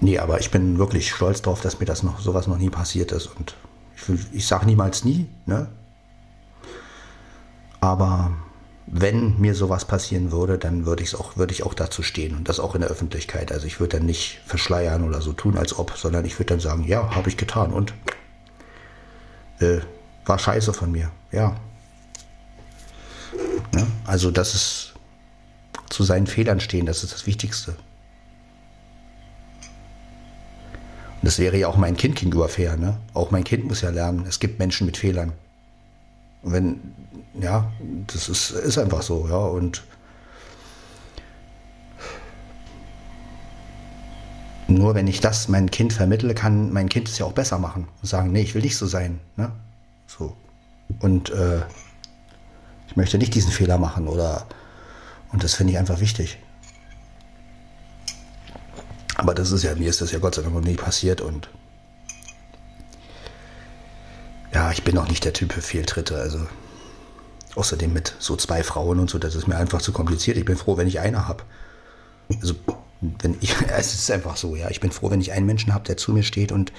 Nee, 0.00 0.18
aber 0.18 0.40
ich 0.40 0.50
bin 0.50 0.78
wirklich 0.78 1.10
stolz 1.10 1.42
darauf, 1.42 1.60
dass 1.60 1.80
mir 1.80 1.86
das 1.86 2.02
noch 2.02 2.20
sowas 2.20 2.46
noch 2.46 2.58
nie 2.58 2.70
passiert 2.70 3.12
ist. 3.12 3.26
Und 3.26 3.56
ich, 3.96 4.32
ich 4.32 4.46
sage 4.46 4.66
niemals 4.66 5.04
nie, 5.04 5.26
ne? 5.46 5.68
Aber 7.80 8.32
wenn 8.86 9.40
mir 9.40 9.54
sowas 9.54 9.86
passieren 9.86 10.30
würde, 10.30 10.58
dann 10.58 10.84
würde 10.84 11.02
ich 11.02 11.14
auch, 11.14 11.36
würde 11.36 11.52
ich 11.52 11.62
auch 11.62 11.74
dazu 11.74 12.02
stehen 12.02 12.36
und 12.36 12.48
das 12.48 12.60
auch 12.60 12.74
in 12.74 12.82
der 12.82 12.90
Öffentlichkeit. 12.90 13.50
Also 13.50 13.66
ich 13.66 13.80
würde 13.80 13.98
dann 13.98 14.06
nicht 14.06 14.40
verschleiern 14.44 15.04
oder 15.04 15.22
so 15.22 15.32
tun, 15.32 15.56
als 15.56 15.78
ob, 15.78 15.96
sondern 15.96 16.24
ich 16.24 16.38
würde 16.38 16.50
dann 16.50 16.60
sagen, 16.60 16.84
ja, 16.84 17.14
habe 17.14 17.30
ich 17.30 17.36
getan 17.36 17.72
und 17.72 17.94
äh, 19.60 19.78
war 20.26 20.38
scheiße 20.38 20.74
von 20.74 20.92
mir, 20.92 21.10
ja. 21.32 21.56
ja. 23.74 23.86
Also 24.04 24.30
das 24.30 24.54
ist 24.54 24.94
zu 25.88 26.02
seinen 26.02 26.26
Fehlern 26.26 26.60
stehen, 26.60 26.86
das 26.86 27.04
ist 27.04 27.14
das 27.14 27.26
Wichtigste. 27.26 27.70
Und 27.70 27.78
das 31.22 31.38
wäre 31.38 31.56
ja 31.56 31.68
auch 31.68 31.78
mein 31.78 31.96
Kind 31.96 32.16
gegenüber 32.16 32.50
fair, 32.50 32.76
ne? 32.76 32.98
Auch 33.14 33.30
mein 33.30 33.44
Kind 33.44 33.64
muss 33.64 33.80
ja 33.80 33.88
lernen, 33.88 34.26
es 34.28 34.40
gibt 34.40 34.58
Menschen 34.58 34.84
mit 34.84 34.98
Fehlern. 34.98 35.32
Wenn, 36.44 36.94
ja, 37.40 37.72
das 38.06 38.28
ist, 38.28 38.50
ist 38.50 38.78
einfach 38.78 39.02
so, 39.02 39.26
ja. 39.28 39.36
Und 39.36 39.82
nur 44.68 44.94
wenn 44.94 45.06
ich 45.06 45.20
das 45.20 45.48
meinem 45.48 45.70
Kind 45.70 45.92
vermittle, 45.92 46.34
kann 46.34 46.72
mein 46.72 46.88
Kind 46.88 47.08
es 47.08 47.18
ja 47.18 47.26
auch 47.26 47.32
besser 47.32 47.58
machen 47.58 47.88
und 48.02 48.08
sagen, 48.08 48.32
nee, 48.32 48.42
ich 48.42 48.54
will 48.54 48.62
nicht 48.62 48.76
so 48.76 48.86
sein. 48.86 49.20
Ne? 49.36 49.50
So. 50.06 50.36
Und 51.00 51.30
äh, 51.30 51.60
ich 52.88 52.96
möchte 52.96 53.18
nicht 53.18 53.34
diesen 53.34 53.50
Fehler 53.50 53.78
machen 53.78 54.06
oder 54.06 54.46
und 55.32 55.42
das 55.42 55.54
finde 55.54 55.72
ich 55.72 55.78
einfach 55.78 55.98
wichtig. 55.98 56.38
Aber 59.16 59.34
das 59.34 59.50
ist 59.50 59.64
ja, 59.64 59.74
mir 59.74 59.88
ist 59.88 60.00
das 60.00 60.12
ja 60.12 60.18
Gott 60.18 60.34
sei 60.34 60.42
Dank 60.42 60.54
noch 60.54 60.60
nie 60.60 60.76
passiert 60.76 61.20
und 61.20 61.48
ja, 64.54 64.70
ich 64.70 64.84
bin 64.84 64.96
auch 64.96 65.08
nicht 65.08 65.24
der 65.24 65.32
Typ 65.32 65.52
für 65.52 65.62
Fehltritte. 65.62 66.16
Also 66.16 66.46
außerdem 67.56 67.92
mit 67.92 68.14
so 68.18 68.36
zwei 68.36 68.62
Frauen 68.62 69.00
und 69.00 69.10
so, 69.10 69.18
das 69.18 69.34
ist 69.34 69.48
mir 69.48 69.56
einfach 69.56 69.82
zu 69.82 69.92
kompliziert. 69.92 70.36
Ich 70.36 70.44
bin 70.44 70.56
froh, 70.56 70.76
wenn 70.76 70.86
ich 70.86 71.00
eine 71.00 71.26
habe. 71.26 71.42
Also 72.40 72.54
wenn 73.00 73.36
ich, 73.40 73.54
es 73.68 73.94
ist 73.94 74.10
einfach 74.10 74.36
so, 74.36 74.54
ja. 74.56 74.70
Ich 74.70 74.80
bin 74.80 74.92
froh, 74.92 75.10
wenn 75.10 75.20
ich 75.20 75.32
einen 75.32 75.46
Menschen 75.46 75.74
habe, 75.74 75.84
der 75.84 75.96
zu 75.96 76.12
mir 76.12 76.22
steht 76.22 76.52
und 76.52 76.72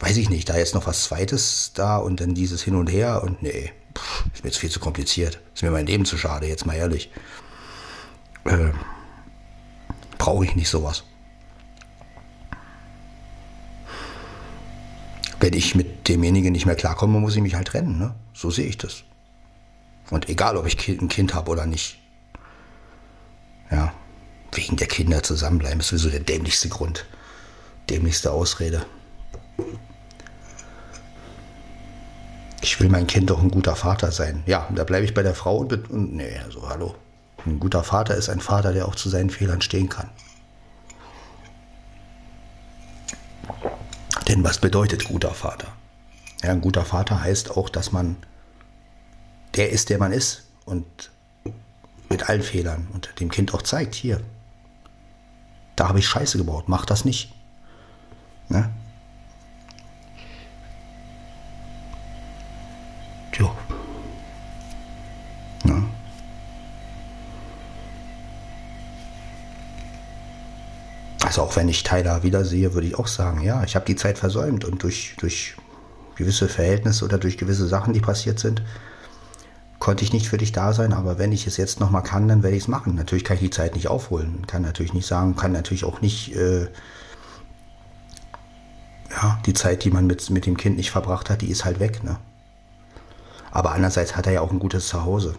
weiß 0.00 0.16
ich 0.18 0.30
nicht, 0.30 0.48
da 0.48 0.56
jetzt 0.56 0.74
noch 0.74 0.86
was 0.86 1.04
Zweites 1.04 1.72
da 1.74 1.96
und 1.96 2.20
dann 2.20 2.34
dieses 2.34 2.62
Hin 2.62 2.76
und 2.76 2.88
Her 2.88 3.22
und 3.24 3.42
nee, 3.42 3.72
pff, 3.96 4.24
ist 4.34 4.44
mir 4.44 4.50
jetzt 4.50 4.58
viel 4.58 4.70
zu 4.70 4.80
kompliziert. 4.80 5.40
Ist 5.54 5.62
mir 5.62 5.70
mein 5.70 5.86
Leben 5.86 6.04
zu 6.04 6.18
schade, 6.18 6.46
jetzt 6.46 6.66
mal 6.66 6.76
ehrlich. 6.76 7.10
Äh, 8.44 8.70
Brauche 10.18 10.44
ich 10.44 10.54
nicht 10.54 10.68
sowas. 10.68 11.04
Wenn 15.42 15.54
ich 15.54 15.74
mit 15.74 16.08
demjenigen 16.08 16.52
nicht 16.52 16.66
mehr 16.66 16.76
klarkomme, 16.76 17.18
muss 17.18 17.34
ich 17.34 17.42
mich 17.42 17.56
halt 17.56 17.66
trennen. 17.66 17.98
Ne? 17.98 18.14
So 18.32 18.50
sehe 18.50 18.66
ich 18.66 18.78
das. 18.78 19.02
Und 20.10 20.28
egal, 20.28 20.56
ob 20.56 20.66
ich 20.66 20.88
ein 20.88 21.08
Kind 21.08 21.34
habe 21.34 21.50
oder 21.50 21.66
nicht. 21.66 21.98
Ja, 23.68 23.92
wegen 24.52 24.76
der 24.76 24.86
Kinder 24.86 25.22
zusammenbleiben 25.22 25.80
ist 25.80 25.88
sowieso 25.88 26.10
der 26.10 26.20
dämlichste 26.20 26.68
Grund. 26.68 27.06
Dämlichste 27.90 28.30
Ausrede. 28.30 28.86
Ich 32.60 32.78
will 32.78 32.88
mein 32.88 33.08
Kind 33.08 33.28
doch 33.28 33.42
ein 33.42 33.50
guter 33.50 33.74
Vater 33.74 34.12
sein. 34.12 34.44
Ja, 34.46 34.68
da 34.72 34.84
bleibe 34.84 35.04
ich 35.04 35.12
bei 35.12 35.24
der 35.24 35.34
Frau 35.34 35.56
und, 35.56 35.90
und 35.90 36.14
nee, 36.14 36.38
also 36.44 36.68
hallo. 36.68 36.94
Ein 37.44 37.58
guter 37.58 37.82
Vater 37.82 38.14
ist 38.14 38.28
ein 38.28 38.40
Vater, 38.40 38.72
der 38.72 38.86
auch 38.86 38.94
zu 38.94 39.08
seinen 39.08 39.30
Fehlern 39.30 39.60
stehen 39.60 39.88
kann. 39.88 40.08
Denn 44.28 44.44
was 44.44 44.58
bedeutet 44.58 45.04
guter 45.04 45.32
Vater? 45.32 45.68
Ja, 46.42 46.50
ein 46.50 46.60
guter 46.60 46.84
Vater 46.84 47.22
heißt 47.22 47.56
auch, 47.56 47.68
dass 47.68 47.92
man 47.92 48.16
der 49.54 49.70
ist, 49.70 49.90
der 49.90 49.98
man 49.98 50.12
ist 50.12 50.44
und 50.64 51.10
mit 52.08 52.28
allen 52.28 52.42
Fehlern 52.42 52.88
und 52.92 53.18
dem 53.20 53.30
Kind 53.30 53.54
auch 53.54 53.62
zeigt, 53.62 53.94
hier, 53.94 54.20
da 55.76 55.88
habe 55.88 55.98
ich 55.98 56.06
Scheiße 56.06 56.38
gebaut, 56.38 56.68
mach 56.68 56.84
das 56.84 57.04
nicht. 57.04 57.32
Ne? 58.48 58.70
Also 71.32 71.44
auch 71.44 71.56
wenn 71.56 71.70
ich 71.70 71.82
Tyler 71.82 72.22
wiedersehe, 72.22 72.74
würde 72.74 72.88
ich 72.88 72.98
auch 72.98 73.06
sagen, 73.06 73.40
ja, 73.40 73.64
ich 73.64 73.74
habe 73.74 73.86
die 73.86 73.96
Zeit 73.96 74.18
versäumt 74.18 74.66
und 74.66 74.82
durch, 74.82 75.16
durch 75.18 75.54
gewisse 76.14 76.46
Verhältnisse 76.46 77.06
oder 77.06 77.16
durch 77.16 77.38
gewisse 77.38 77.66
Sachen, 77.66 77.94
die 77.94 78.00
passiert 78.00 78.38
sind, 78.38 78.62
konnte 79.78 80.04
ich 80.04 80.12
nicht 80.12 80.28
für 80.28 80.36
dich 80.36 80.52
da 80.52 80.74
sein, 80.74 80.92
aber 80.92 81.16
wenn 81.16 81.32
ich 81.32 81.46
es 81.46 81.56
jetzt 81.56 81.80
nochmal 81.80 82.02
kann, 82.02 82.28
dann 82.28 82.42
werde 82.42 82.54
ich 82.54 82.64
es 82.64 82.68
machen. 82.68 82.96
Natürlich 82.96 83.24
kann 83.24 83.36
ich 83.36 83.44
die 83.44 83.48
Zeit 83.48 83.74
nicht 83.76 83.88
aufholen, 83.88 84.46
kann 84.46 84.60
natürlich 84.60 84.92
nicht 84.92 85.06
sagen, 85.06 85.34
kann 85.34 85.52
natürlich 85.52 85.84
auch 85.84 86.02
nicht 86.02 86.36
äh, 86.36 86.64
ja, 89.10 89.40
die 89.46 89.54
Zeit, 89.54 89.84
die 89.84 89.90
man 89.90 90.06
mit, 90.06 90.28
mit 90.28 90.44
dem 90.44 90.58
Kind 90.58 90.76
nicht 90.76 90.90
verbracht 90.90 91.30
hat, 91.30 91.40
die 91.40 91.48
ist 91.48 91.64
halt 91.64 91.80
weg. 91.80 92.04
Ne? 92.04 92.18
Aber 93.50 93.72
andererseits 93.72 94.16
hat 94.16 94.26
er 94.26 94.34
ja 94.34 94.40
auch 94.42 94.50
ein 94.50 94.58
gutes 94.58 94.86
Zuhause 94.86 95.36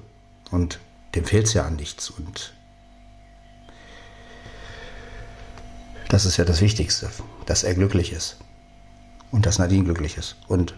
und 0.50 0.80
dem 1.14 1.26
fehlt 1.26 1.46
es 1.46 1.54
ja 1.54 1.68
an 1.68 1.76
nichts 1.76 2.10
und 2.10 2.56
Das 6.14 6.26
ist 6.26 6.38
ja 6.38 6.46
das 6.46 6.62
Wichtigste, 6.62 7.10
dass 7.48 7.64
er 7.64 7.74
glücklich 7.74 8.12
ist 8.12 8.38
und 9.32 9.48
dass 9.48 9.58
Nadine 9.58 9.84
glücklich 9.84 10.16
ist. 10.16 10.36
Und 10.48 10.76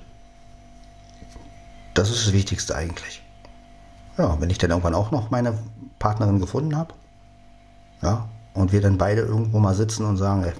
das 1.93 2.09
ist 2.09 2.27
das 2.27 2.31
Wichtigste 2.31 2.73
eigentlich. 2.73 3.21
Ja, 4.17 4.39
wenn 4.39 4.49
ich 4.49 4.59
dann 4.59 4.69
irgendwann 4.69 4.95
auch 4.95 5.11
noch 5.11 5.31
meine 5.31 5.59
Partnerin 5.99 6.39
gefunden 6.39 6.77
habe, 6.77 6.93
ja, 8.01 8.29
und 8.53 8.71
wir 8.71 8.79
dann 8.79 8.97
beide 8.97 9.23
irgendwo 9.23 9.59
mal 9.59 9.75
sitzen 9.75 10.05
und 10.05 10.15
sagen, 10.15 10.53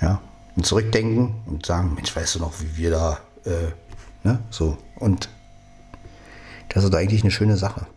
ja, 0.00 0.20
und 0.54 0.64
zurückdenken 0.64 1.34
und 1.46 1.66
sagen, 1.66 1.94
Mensch, 1.94 2.14
weißt 2.14 2.36
du 2.36 2.38
noch, 2.38 2.52
wie 2.60 2.76
wir 2.76 2.90
da, 2.92 3.18
äh, 3.44 3.72
ne, 4.22 4.38
so. 4.50 4.78
Und 5.00 5.28
das 6.68 6.84
ist 6.84 6.94
eigentlich 6.94 7.22
eine 7.22 7.32
schöne 7.32 7.56
Sache. 7.56 7.88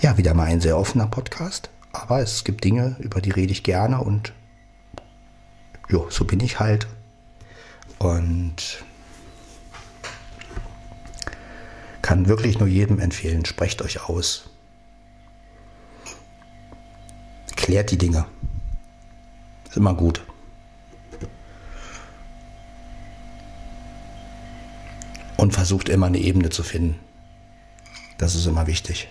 Ja, 0.00 0.16
wieder 0.16 0.32
mal 0.32 0.44
ein 0.44 0.62
sehr 0.62 0.78
offener 0.78 1.06
Podcast, 1.06 1.68
aber 1.92 2.20
es 2.20 2.44
gibt 2.44 2.64
Dinge, 2.64 2.96
über 3.00 3.20
die 3.20 3.32
rede 3.32 3.52
ich 3.52 3.62
gerne 3.62 4.00
und 4.00 4.32
jo, 5.90 6.08
so 6.08 6.24
bin 6.24 6.40
ich 6.40 6.58
halt. 6.58 6.86
Und 7.98 8.82
kann 12.00 12.28
wirklich 12.28 12.58
nur 12.58 12.66
jedem 12.66 12.98
empfehlen, 12.98 13.44
sprecht 13.44 13.82
euch 13.82 14.08
aus. 14.08 14.48
Klärt 17.56 17.90
die 17.90 17.98
Dinge. 17.98 18.24
Ist 19.68 19.76
immer 19.76 19.92
gut. 19.92 20.24
Und 25.36 25.52
versucht 25.52 25.90
immer 25.90 26.06
eine 26.06 26.18
Ebene 26.18 26.48
zu 26.48 26.62
finden. 26.62 26.98
Das 28.16 28.34
ist 28.34 28.46
immer 28.46 28.66
wichtig. 28.66 29.08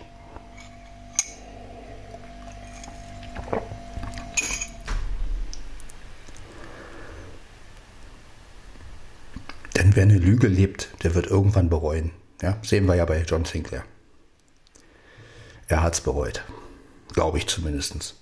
Wer 9.99 10.05
eine 10.05 10.17
Lüge 10.17 10.47
lebt, 10.47 10.87
der 11.03 11.13
wird 11.13 11.27
irgendwann 11.27 11.69
bereuen. 11.69 12.11
Ja, 12.41 12.57
sehen 12.61 12.85
wir 12.85 12.95
ja 12.95 13.03
bei 13.03 13.21
John 13.23 13.43
Sinclair. 13.43 13.83
Er 15.67 15.83
hat 15.83 15.95
es 15.95 15.99
bereut. 15.99 16.41
Glaube 17.11 17.37
ich 17.37 17.47
zumindest. 17.47 18.15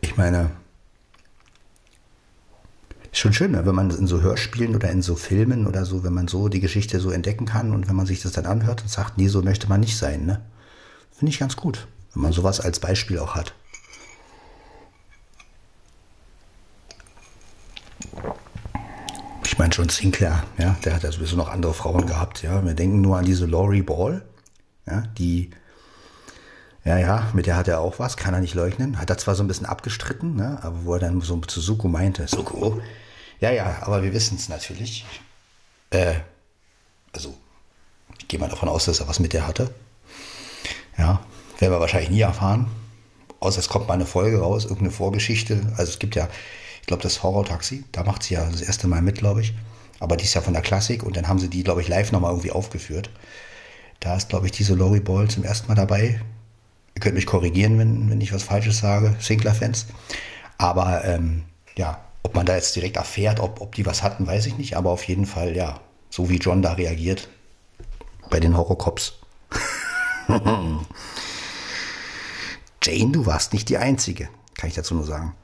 Ich 0.00 0.16
meine, 0.16 0.52
ist 3.10 3.18
schon 3.18 3.32
schön, 3.32 3.50
ne, 3.50 3.66
wenn 3.66 3.74
man 3.74 3.90
in 3.90 4.06
so 4.06 4.22
Hörspielen 4.22 4.76
oder 4.76 4.88
in 4.92 5.02
so 5.02 5.16
Filmen 5.16 5.66
oder 5.66 5.84
so, 5.84 6.04
wenn 6.04 6.14
man 6.14 6.28
so 6.28 6.48
die 6.48 6.60
Geschichte 6.60 7.00
so 7.00 7.10
entdecken 7.10 7.46
kann 7.46 7.74
und 7.74 7.88
wenn 7.88 7.96
man 7.96 8.06
sich 8.06 8.22
das 8.22 8.30
dann 8.30 8.46
anhört 8.46 8.82
und 8.82 8.88
sagt, 8.88 9.18
nee, 9.18 9.26
so 9.26 9.42
möchte 9.42 9.68
man 9.68 9.80
nicht 9.80 9.96
sein. 9.96 10.26
Ne? 10.26 10.42
Finde 11.10 11.32
ich 11.32 11.40
ganz 11.40 11.56
gut, 11.56 11.88
wenn 12.14 12.22
man 12.22 12.32
sowas 12.32 12.60
als 12.60 12.78
Beispiel 12.78 13.18
auch 13.18 13.34
hat. 13.34 13.52
Ich 19.58 19.60
meine 19.60 19.72
schon 19.72 19.88
Sinclair, 19.88 20.44
ja, 20.56 20.76
der 20.84 20.94
hat 20.94 21.02
ja 21.02 21.10
sowieso 21.10 21.34
noch 21.34 21.48
andere 21.48 21.74
Frauen 21.74 22.06
gehabt, 22.06 22.44
ja. 22.44 22.64
Wir 22.64 22.74
denken 22.74 23.00
nur 23.00 23.18
an 23.18 23.24
diese 23.24 23.44
Laurie 23.44 23.82
Ball, 23.82 24.24
ja, 24.86 25.02
die, 25.18 25.50
ja, 26.84 26.96
ja, 26.96 27.28
mit 27.32 27.46
der 27.46 27.56
hat 27.56 27.66
er 27.66 27.80
auch 27.80 27.98
was, 27.98 28.16
kann 28.16 28.34
er 28.34 28.40
nicht 28.40 28.54
leugnen. 28.54 29.00
Hat 29.00 29.10
er 29.10 29.18
zwar 29.18 29.34
so 29.34 29.42
ein 29.42 29.48
bisschen 29.48 29.66
abgestritten, 29.66 30.36
ne, 30.36 30.60
aber 30.62 30.84
wo 30.84 30.94
er 30.94 31.00
dann 31.00 31.20
so 31.22 31.36
zu 31.40 31.60
Suko 31.60 31.88
meinte, 31.88 32.28
Suko, 32.28 32.80
ja, 33.40 33.50
ja, 33.50 33.78
aber 33.80 34.04
wir 34.04 34.12
wissen 34.12 34.36
es 34.36 34.48
natürlich. 34.48 35.04
Äh, 35.90 36.14
also, 37.12 37.34
ich 38.16 38.28
gehe 38.28 38.38
mal 38.38 38.48
davon 38.48 38.68
aus, 38.68 38.84
dass 38.84 39.00
er 39.00 39.08
was 39.08 39.18
mit 39.18 39.32
der 39.32 39.48
hatte. 39.48 39.74
Ja, 40.96 41.20
Werden 41.58 41.72
wir 41.72 41.80
wahrscheinlich 41.80 42.10
nie 42.10 42.20
erfahren. 42.20 42.70
Außer 43.40 43.58
es 43.58 43.68
kommt 43.68 43.88
mal 43.88 43.94
eine 43.94 44.06
Folge 44.06 44.38
raus, 44.38 44.62
irgendeine 44.62 44.92
Vorgeschichte. 44.92 45.62
Also 45.76 45.90
es 45.90 45.98
gibt 45.98 46.14
ja, 46.14 46.28
glaube, 46.88 47.04
das 47.04 47.22
Horror-Taxi, 47.22 47.84
da 47.92 48.02
macht 48.02 48.24
sie 48.24 48.34
ja 48.34 48.44
das 48.50 48.62
erste 48.62 48.88
Mal 48.88 49.00
mit, 49.00 49.18
glaube 49.18 49.42
ich. 49.42 49.54
Aber 50.00 50.16
die 50.16 50.24
ist 50.24 50.34
ja 50.34 50.40
von 50.40 50.54
der 50.54 50.62
Klassik 50.62 51.04
und 51.04 51.16
dann 51.16 51.28
haben 51.28 51.38
sie 51.38 51.48
die, 51.48 51.62
glaube 51.62 51.80
ich, 51.80 51.88
live 51.88 52.10
nochmal 52.10 52.32
irgendwie 52.32 52.50
aufgeführt. 52.50 53.10
Da 54.00 54.16
ist, 54.16 54.28
glaube 54.28 54.46
ich, 54.46 54.52
diese 54.52 54.74
Lori 54.74 55.00
Ball 55.00 55.28
zum 55.28 55.44
ersten 55.44 55.68
Mal 55.68 55.74
dabei. 55.74 56.20
Ihr 56.94 57.00
könnt 57.00 57.14
mich 57.14 57.26
korrigieren, 57.26 57.78
wenn, 57.78 58.10
wenn 58.10 58.20
ich 58.20 58.32
was 58.32 58.42
Falsches 58.42 58.78
sage, 58.78 59.14
Sinclair-Fans. 59.20 59.86
Aber 60.56 61.04
ähm, 61.04 61.44
ja, 61.76 62.00
ob 62.22 62.34
man 62.34 62.46
da 62.46 62.54
jetzt 62.54 62.74
direkt 62.74 62.96
erfährt, 62.96 63.38
ob, 63.40 63.60
ob 63.60 63.74
die 63.74 63.86
was 63.86 64.02
hatten, 64.02 64.26
weiß 64.26 64.46
ich 64.46 64.58
nicht. 64.58 64.76
Aber 64.76 64.90
auf 64.90 65.04
jeden 65.04 65.26
Fall, 65.26 65.54
ja, 65.56 65.80
so 66.10 66.30
wie 66.30 66.38
John 66.38 66.62
da 66.62 66.72
reagiert 66.72 67.28
bei 68.30 68.40
den 68.40 68.56
Horrorcops. 68.56 69.14
Jane, 72.82 73.12
du 73.12 73.26
warst 73.26 73.52
nicht 73.52 73.68
die 73.68 73.78
Einzige, 73.78 74.28
kann 74.56 74.68
ich 74.68 74.74
dazu 74.74 74.94
nur 74.94 75.04
sagen. 75.04 75.34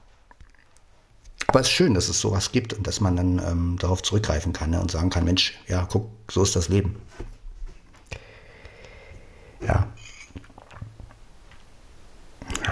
Aber 1.54 1.60
es 1.60 1.68
ist 1.68 1.74
schön, 1.74 1.94
dass 1.94 2.08
es 2.08 2.18
sowas 2.18 2.50
gibt 2.50 2.72
und 2.72 2.84
dass 2.84 3.00
man 3.00 3.14
dann 3.14 3.38
ähm, 3.38 3.76
darauf 3.78 4.02
zurückgreifen 4.02 4.52
kann 4.52 4.70
ne, 4.70 4.80
und 4.80 4.90
sagen 4.90 5.08
kann, 5.08 5.24
Mensch, 5.24 5.54
ja, 5.68 5.86
guck, 5.88 6.10
so 6.28 6.42
ist 6.42 6.56
das 6.56 6.68
Leben. 6.68 6.96
Ja. 9.64 9.86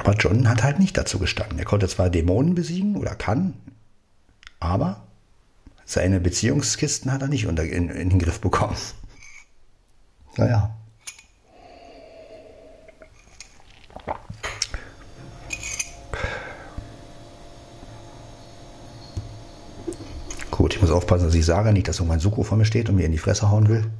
Aber 0.01 0.15
John 0.15 0.49
hat 0.49 0.65
halt 0.65 0.81
nicht 0.81 0.99
dazu 0.99 1.21
gestanden. 1.21 1.61
Er 1.61 1.65
konnte 1.65 1.87
zwar 1.87 2.11
Dämonen 2.11 2.57
besiegen 2.57 2.97
oder 2.97 3.15
kann, 3.15 3.55
aber 4.59 5.07
seine 5.85 6.19
Beziehungskisten 6.19 7.13
hat 7.13 7.23
er 7.23 7.29
nicht 7.29 7.47
unter, 7.47 7.63
in, 7.63 7.89
in 7.89 8.11
den 8.11 8.19
Griff 8.19 8.41
bekommen. 8.41 8.75
Naja. 10.39 10.75
Gut, 20.63 20.75
ich 20.75 20.81
muss 20.81 20.82
aufpassen, 20.93 21.27
dass 21.27 21.35
ich 21.35 21.45
sage 21.47 21.73
nicht, 21.73 21.89
dass 21.89 21.99
irgendwann 21.99 22.21
Suko 22.21 22.43
vor 22.43 22.59
mir 22.59 22.65
steht 22.65 22.89
und 22.89 22.97
mir 22.97 23.07
in 23.07 23.13
die 23.13 23.19
Fresse 23.19 23.51
hauen 23.51 23.69
will. 23.69 23.91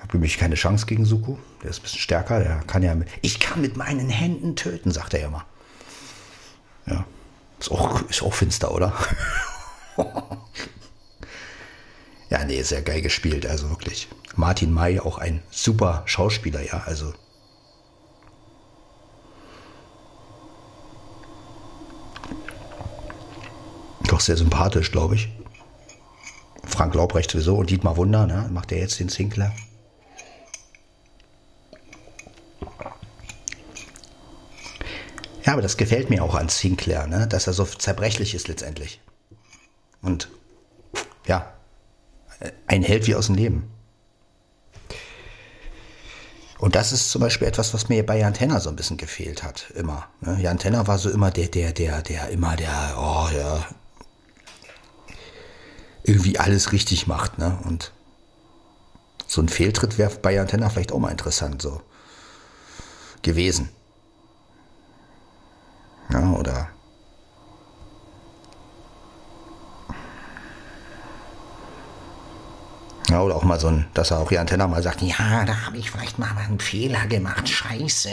Habe 0.00 0.12
nämlich 0.12 0.38
keine 0.38 0.54
Chance 0.54 0.86
gegen 0.86 1.04
Suko. 1.04 1.38
Der 1.62 1.70
ist 1.70 1.80
ein 1.80 1.82
bisschen 1.82 2.00
stärker. 2.00 2.40
Der 2.40 2.60
kann 2.66 2.82
ja. 2.82 2.94
Mit, 2.94 3.08
ich 3.22 3.40
kann 3.40 3.60
mit 3.60 3.76
meinen 3.76 4.08
Händen 4.08 4.56
töten, 4.56 4.90
sagt 4.90 5.14
er 5.14 5.26
immer. 5.26 5.44
Ja. 6.86 7.04
Ist 7.60 7.70
auch, 7.70 8.02
ist 8.08 8.22
auch 8.22 8.34
finster, 8.34 8.72
oder? 8.72 8.92
ja, 12.30 12.44
nee, 12.44 12.62
sehr 12.62 12.82
geil 12.82 13.02
gespielt, 13.02 13.46
also 13.46 13.68
wirklich. 13.70 14.08
Martin 14.36 14.72
May 14.72 15.00
auch 15.00 15.18
ein 15.18 15.42
super 15.50 16.02
Schauspieler, 16.06 16.62
ja, 16.62 16.84
also. 16.86 17.12
Doch 24.06 24.20
sehr 24.20 24.36
sympathisch, 24.36 24.92
glaube 24.92 25.16
ich. 25.16 25.28
Frank 26.68 26.94
Laubrecht 26.94 27.30
sowieso 27.30 27.56
und 27.56 27.70
Dietmar 27.70 27.96
Wunder, 27.96 28.26
ne? 28.26 28.48
macht 28.52 28.70
er 28.72 28.78
jetzt 28.78 29.00
den 29.00 29.08
Sinclair. 29.08 29.52
Ja, 35.44 35.54
aber 35.54 35.62
das 35.62 35.78
gefällt 35.78 36.10
mir 36.10 36.22
auch 36.22 36.34
an 36.34 36.50
Sinclair, 36.50 37.06
ne? 37.06 37.26
dass 37.26 37.46
er 37.46 37.54
so 37.54 37.64
zerbrechlich 37.64 38.34
ist 38.34 38.48
letztendlich. 38.48 39.00
Und 40.02 40.28
ja, 41.26 41.52
ein 42.66 42.82
Held 42.82 43.06
wie 43.06 43.14
aus 43.14 43.26
dem 43.26 43.34
Leben. 43.34 43.70
Und 46.58 46.74
das 46.74 46.92
ist 46.92 47.10
zum 47.10 47.20
Beispiel 47.20 47.46
etwas, 47.46 47.72
was 47.72 47.88
mir 47.88 48.04
bei 48.04 48.18
Jan 48.18 48.34
Tenner 48.34 48.60
so 48.60 48.68
ein 48.68 48.76
bisschen 48.76 48.96
gefehlt 48.96 49.42
hat, 49.42 49.70
immer. 49.74 50.08
Ne? 50.20 50.38
Jan 50.40 50.58
Tenner 50.58 50.86
war 50.86 50.98
so 50.98 51.08
immer 51.08 51.30
der, 51.30 51.48
der, 51.48 51.72
der, 51.72 52.02
der, 52.02 52.28
immer 52.30 52.56
der, 52.56 52.94
oh 52.96 53.28
ja, 53.34 53.64
irgendwie 56.08 56.38
alles 56.38 56.72
richtig 56.72 57.06
macht, 57.06 57.38
ne? 57.38 57.58
Und 57.64 57.92
so 59.26 59.42
ein 59.42 59.48
Fehltritt 59.48 59.98
wäre 59.98 60.10
bei 60.16 60.32
Jan 60.32 60.48
Tenner 60.48 60.70
vielleicht 60.70 60.92
auch 60.92 60.98
mal 60.98 61.10
interessant, 61.10 61.60
so 61.60 61.82
gewesen. 63.22 63.68
Ja, 66.10 66.32
oder 66.32 66.68
Ja, 73.10 73.22
oder 73.22 73.36
auch 73.36 73.44
mal 73.44 73.58
so 73.58 73.68
ein, 73.68 73.86
dass 73.94 74.10
er 74.10 74.18
auch 74.18 74.30
Jan 74.30 74.46
Tenner 74.46 74.68
mal 74.68 74.82
sagt, 74.82 75.00
ja, 75.00 75.44
da 75.46 75.64
habe 75.64 75.78
ich 75.78 75.90
vielleicht 75.90 76.18
mal 76.18 76.36
einen 76.36 76.60
Fehler 76.60 77.06
gemacht, 77.06 77.48
scheiße. 77.48 78.10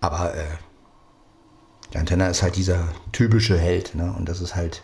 Aber 0.00 0.34
äh, 0.34 0.46
Jan 1.92 2.06
Tenner 2.06 2.30
ist 2.30 2.42
halt 2.42 2.56
dieser 2.56 2.88
typische 3.12 3.58
Held, 3.58 3.94
ne? 3.94 4.14
Und 4.16 4.30
das 4.30 4.40
ist 4.40 4.54
halt, 4.54 4.82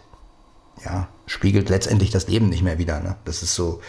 ja, 0.84 1.08
spiegelt 1.26 1.68
letztendlich 1.68 2.10
das 2.10 2.28
Leben 2.28 2.48
nicht 2.48 2.62
mehr 2.62 2.78
wieder, 2.78 3.00
ne? 3.00 3.16
Das 3.24 3.42
ist 3.42 3.54
so. 3.54 3.80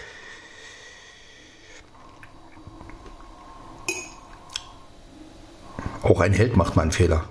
Auch 6.04 6.20
ein 6.20 6.34
Held 6.34 6.56
macht 6.56 6.76
mal 6.76 6.84
einen 6.84 6.92
Fehler. 6.92 7.28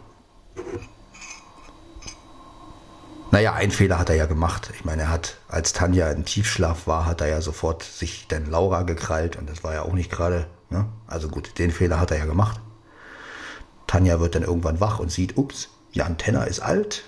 Naja, 3.30 3.52
einen 3.54 3.72
Fehler 3.72 3.98
hat 3.98 4.08
er 4.08 4.14
ja 4.14 4.26
gemacht. 4.26 4.70
Ich 4.74 4.84
meine, 4.84 5.02
er 5.02 5.10
hat, 5.10 5.36
als 5.48 5.72
Tanja 5.72 6.10
im 6.10 6.24
Tiefschlaf 6.24 6.86
war, 6.86 7.04
hat 7.04 7.20
er 7.20 7.28
ja 7.28 7.40
sofort 7.40 7.82
sich 7.82 8.28
dann 8.28 8.46
Laura 8.46 8.82
gekrallt 8.82 9.36
und 9.36 9.48
das 9.50 9.62
war 9.64 9.74
ja 9.74 9.82
auch 9.82 9.92
nicht 9.92 10.10
gerade, 10.10 10.46
ne? 10.70 10.86
Also 11.06 11.28
gut, 11.28 11.58
den 11.58 11.70
Fehler 11.70 12.00
hat 12.00 12.12
er 12.12 12.18
ja 12.18 12.24
gemacht. 12.24 12.60
Tanja 13.86 14.20
wird 14.20 14.34
dann 14.34 14.42
irgendwann 14.42 14.80
wach 14.80 15.00
und 15.00 15.10
sieht, 15.10 15.36
ups, 15.36 15.68
Jan 15.92 16.18
Tenner 16.18 16.46
ist 16.46 16.60
alt, 16.60 17.04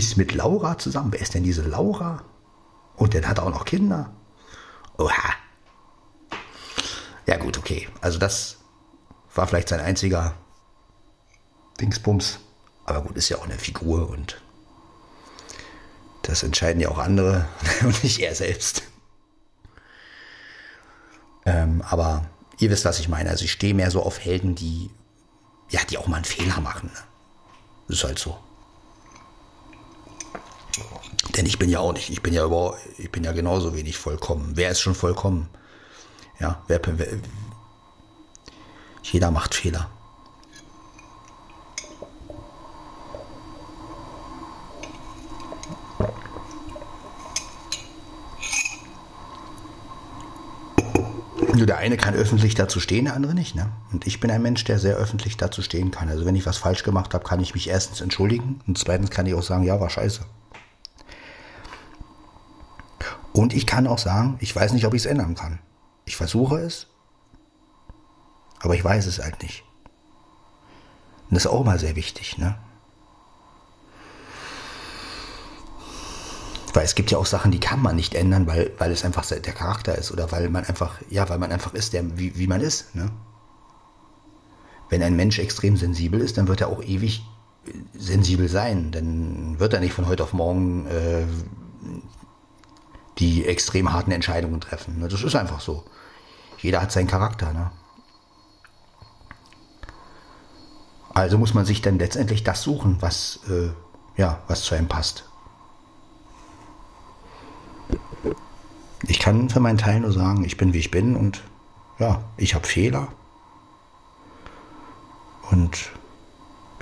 ist 0.00 0.16
mit 0.16 0.34
Laura 0.34 0.78
zusammen. 0.78 1.12
Wer 1.12 1.20
ist 1.20 1.34
denn 1.34 1.42
diese 1.42 1.62
Laura? 1.62 2.22
Und 2.96 3.14
dann 3.14 3.28
hat 3.28 3.38
er 3.38 3.44
auch 3.44 3.50
noch 3.50 3.64
Kinder. 3.64 4.12
Oha. 4.98 5.34
Ja 7.26 7.36
gut, 7.36 7.58
okay. 7.58 7.88
Also 8.00 8.18
das 8.18 8.58
war 9.34 9.46
vielleicht 9.46 9.68
sein 9.68 9.80
einziger 9.80 10.34
Dingsbums. 11.80 12.40
Aber 12.84 13.02
gut, 13.02 13.16
ist 13.16 13.28
ja 13.28 13.38
auch 13.38 13.44
eine 13.44 13.58
Figur 13.58 14.08
und 14.10 14.40
das 16.22 16.42
entscheiden 16.42 16.80
ja 16.80 16.88
auch 16.88 16.98
andere 16.98 17.46
und 17.82 18.02
nicht 18.02 18.20
er 18.20 18.34
selbst. 18.34 18.82
Ähm, 21.46 21.82
aber 21.82 22.26
ihr 22.58 22.70
wisst, 22.70 22.84
was 22.84 23.00
ich 23.00 23.08
meine. 23.08 23.30
Also 23.30 23.44
ich 23.44 23.52
stehe 23.52 23.74
mehr 23.74 23.90
so 23.90 24.02
auf 24.02 24.18
Helden, 24.18 24.54
die, 24.54 24.90
ja, 25.68 25.80
die 25.88 25.98
auch 25.98 26.06
mal 26.06 26.16
einen 26.16 26.24
Fehler 26.24 26.60
machen. 26.60 26.90
Ne? 26.92 27.94
Ist 27.94 28.04
halt 28.04 28.18
so. 28.18 28.38
Denn 31.36 31.46
ich 31.46 31.58
bin 31.58 31.70
ja 31.70 31.80
auch 31.80 31.92
nicht, 31.92 32.10
ich 32.10 32.22
bin 32.22 32.32
ja 32.32 32.48
ich 32.98 33.10
bin 33.10 33.24
ja 33.24 33.32
genauso 33.32 33.74
wenig 33.74 33.96
vollkommen. 33.96 34.52
Wer 34.54 34.70
ist 34.70 34.80
schon 34.80 34.94
vollkommen? 34.94 35.48
Ja, 36.38 36.62
wer, 36.68 36.80
wer 36.84 37.06
jeder 39.02 39.30
macht 39.30 39.54
Fehler. 39.54 39.90
Nur 51.54 51.66
der 51.66 51.78
eine 51.78 51.96
kann 51.98 52.14
öffentlich 52.14 52.54
dazu 52.54 52.80
stehen, 52.80 53.04
der 53.04 53.14
andere 53.14 53.34
nicht. 53.34 53.54
Ne? 53.54 53.70
Und 53.92 54.06
ich 54.06 54.20
bin 54.20 54.30
ein 54.30 54.40
Mensch, 54.40 54.64
der 54.64 54.78
sehr 54.78 54.96
öffentlich 54.96 55.36
dazu 55.36 55.60
stehen 55.60 55.90
kann. 55.90 56.08
Also 56.08 56.24
wenn 56.24 56.34
ich 56.34 56.46
was 56.46 56.56
falsch 56.56 56.84
gemacht 56.84 57.12
habe, 57.12 57.24
kann 57.24 57.40
ich 57.40 57.54
mich 57.54 57.68
erstens 57.68 58.00
entschuldigen 58.00 58.60
und 58.66 58.78
zweitens 58.78 59.10
kann 59.10 59.26
ich 59.26 59.34
auch 59.34 59.42
sagen, 59.42 59.64
ja, 59.64 59.78
war 59.78 59.90
scheiße. 59.90 60.24
Und 63.32 63.54
ich 63.54 63.66
kann 63.66 63.86
auch 63.86 63.98
sagen, 63.98 64.36
ich 64.40 64.54
weiß 64.54 64.72
nicht, 64.72 64.86
ob 64.86 64.94
ich 64.94 65.02
es 65.02 65.06
ändern 65.06 65.34
kann. 65.34 65.60
Ich 66.04 66.16
versuche 66.16 66.58
es, 66.58 66.88
aber 68.60 68.74
ich 68.74 68.84
weiß 68.84 69.06
es 69.06 69.18
halt 69.18 69.42
nicht. 69.42 69.64
Und 71.28 71.36
das 71.36 71.44
ist 71.44 71.50
auch 71.50 71.64
mal 71.64 71.78
sehr 71.78 71.94
wichtig. 71.94 72.38
Ne? 72.38 72.56
Weil 76.74 76.84
es 76.84 76.94
gibt 76.94 77.10
ja 77.10 77.18
auch 77.18 77.26
Sachen, 77.26 77.50
die 77.50 77.60
kann 77.60 77.80
man 77.80 77.96
nicht 77.96 78.14
ändern, 78.14 78.46
weil, 78.46 78.72
weil 78.78 78.90
es 78.90 79.04
einfach 79.04 79.24
der 79.26 79.40
Charakter 79.40 79.96
ist 79.96 80.10
oder 80.10 80.30
weil 80.32 80.48
man 80.50 80.64
einfach, 80.64 81.00
ja, 81.08 81.28
weil 81.28 81.38
man 81.38 81.52
einfach 81.52 81.74
ist, 81.74 81.92
der, 81.92 82.18
wie, 82.18 82.36
wie 82.36 82.46
man 82.46 82.60
ist. 82.60 82.94
Ne? 82.94 83.10
Wenn 84.88 85.02
ein 85.02 85.14
Mensch 85.14 85.38
extrem 85.38 85.76
sensibel 85.76 86.20
ist, 86.20 86.36
dann 86.36 86.48
wird 86.48 86.60
er 86.60 86.68
auch 86.68 86.82
ewig 86.82 87.24
sensibel 87.94 88.48
sein. 88.48 88.90
Dann 88.90 89.58
wird 89.60 89.72
er 89.72 89.80
nicht 89.80 89.92
von 89.92 90.06
heute 90.06 90.24
auf 90.24 90.32
morgen 90.32 90.86
äh, 90.86 91.24
die 93.20 93.46
extrem 93.46 93.92
harten 93.92 94.10
Entscheidungen 94.10 94.60
treffen. 94.60 94.98
Ne? 94.98 95.08
Das 95.08 95.22
ist 95.22 95.36
einfach 95.36 95.60
so. 95.60 95.84
Jeder 96.58 96.82
hat 96.82 96.90
seinen 96.90 97.06
Charakter. 97.06 97.52
Ne? 97.52 97.70
Also 101.14 101.38
muss 101.38 101.54
man 101.54 101.64
sich 101.64 101.82
dann 101.82 101.98
letztendlich 101.98 102.44
das 102.44 102.62
suchen, 102.62 102.96
was, 103.00 103.40
äh, 103.48 103.70
ja, 104.16 104.40
was 104.48 104.62
zu 104.62 104.74
einem 104.74 104.88
passt. 104.88 105.24
Ich 109.06 109.18
kann 109.18 109.50
für 109.50 109.60
meinen 109.60 109.78
Teil 109.78 110.00
nur 110.00 110.12
sagen, 110.12 110.44
ich 110.44 110.56
bin 110.56 110.72
wie 110.72 110.78
ich 110.78 110.90
bin 110.90 111.16
und 111.16 111.42
ja, 111.98 112.22
ich 112.36 112.54
habe 112.54 112.66
Fehler. 112.66 113.08
Und 115.50 115.90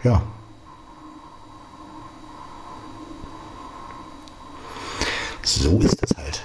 ja. 0.04 0.22
So 5.48 5.78
ist 5.78 5.96
das 6.02 6.14
halt. 6.14 6.42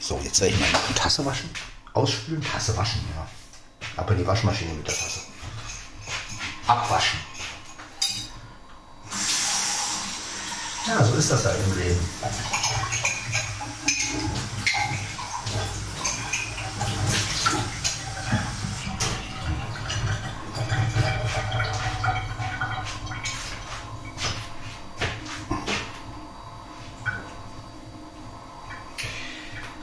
So, 0.00 0.20
jetzt 0.22 0.38
werde 0.40 0.52
ich 0.54 0.60
mal 0.60 0.66
eine 0.66 0.94
Tasse 0.94 1.24
waschen. 1.24 1.48
Ausspülen, 1.94 2.42
Tasse 2.42 2.76
waschen, 2.76 3.00
ja. 3.16 3.26
Aber 3.96 4.14
die 4.14 4.26
Waschmaschine 4.26 4.74
mit 4.74 4.86
der 4.86 4.94
Tasse. 4.94 5.20
Abwaschen. 6.66 7.18
Ja, 10.86 11.02
so 11.02 11.14
ist 11.14 11.30
das 11.30 11.44
halt 11.46 11.56
im 11.64 11.78
Leben. 11.78 12.00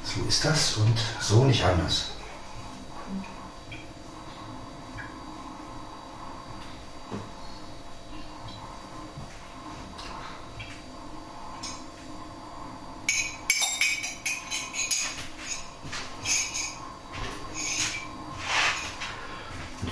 So 0.03 0.23
ist 0.27 0.45
das 0.45 0.77
und 0.77 0.97
so 1.27 1.43
nicht 1.43 1.63
anders. 1.63 2.11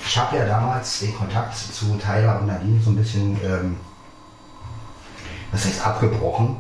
ich 0.08 0.22
habe 0.22 0.38
ja 0.38 0.46
damals 0.46 1.00
den 1.00 1.14
Kontakt 1.14 1.58
zu 1.58 1.98
Tyler 1.98 2.40
und 2.40 2.48
Nadine 2.48 2.82
so 2.82 2.92
ein 2.92 2.96
bisschen, 2.96 3.38
ähm, 3.44 3.76
was 5.52 5.66
heißt 5.66 5.86
abgebrochen. 5.86 6.56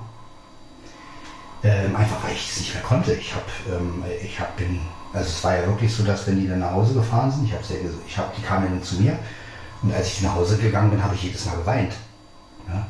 Ähm, 1.65 1.95
einfach 1.95 2.23
weil 2.23 2.33
ich 2.33 2.47
es 2.51 2.59
nicht 2.59 2.73
mehr 2.75 2.83
konnte. 2.83 3.13
Ich 3.13 3.33
habe, 3.33 3.75
ähm, 3.75 4.03
ich 4.23 4.39
habe 4.39 4.51
bin, 4.55 4.81
also 5.13 5.27
es 5.27 5.43
war 5.43 5.57
ja 5.57 5.65
wirklich 5.65 5.91
so, 5.91 6.03
dass 6.03 6.27
wenn 6.27 6.39
die 6.39 6.47
dann 6.47 6.59
nach 6.59 6.73
Hause 6.73 6.93
gefahren 6.93 7.31
sind, 7.31 7.45
ich 7.45 7.53
habe 7.53 7.63
ich 8.07 8.17
habe, 8.19 8.31
die 8.37 8.43
kamen 8.43 8.69
dann 8.69 8.83
zu 8.83 9.01
mir 9.01 9.17
und 9.81 9.91
als 9.91 10.09
ich 10.09 10.21
nach 10.21 10.35
Hause 10.35 10.57
gegangen 10.57 10.91
bin, 10.91 11.03
habe 11.03 11.15
ich 11.15 11.23
jedes 11.23 11.43
Mal 11.45 11.55
geweint. 11.55 11.93
Ja? 12.67 12.85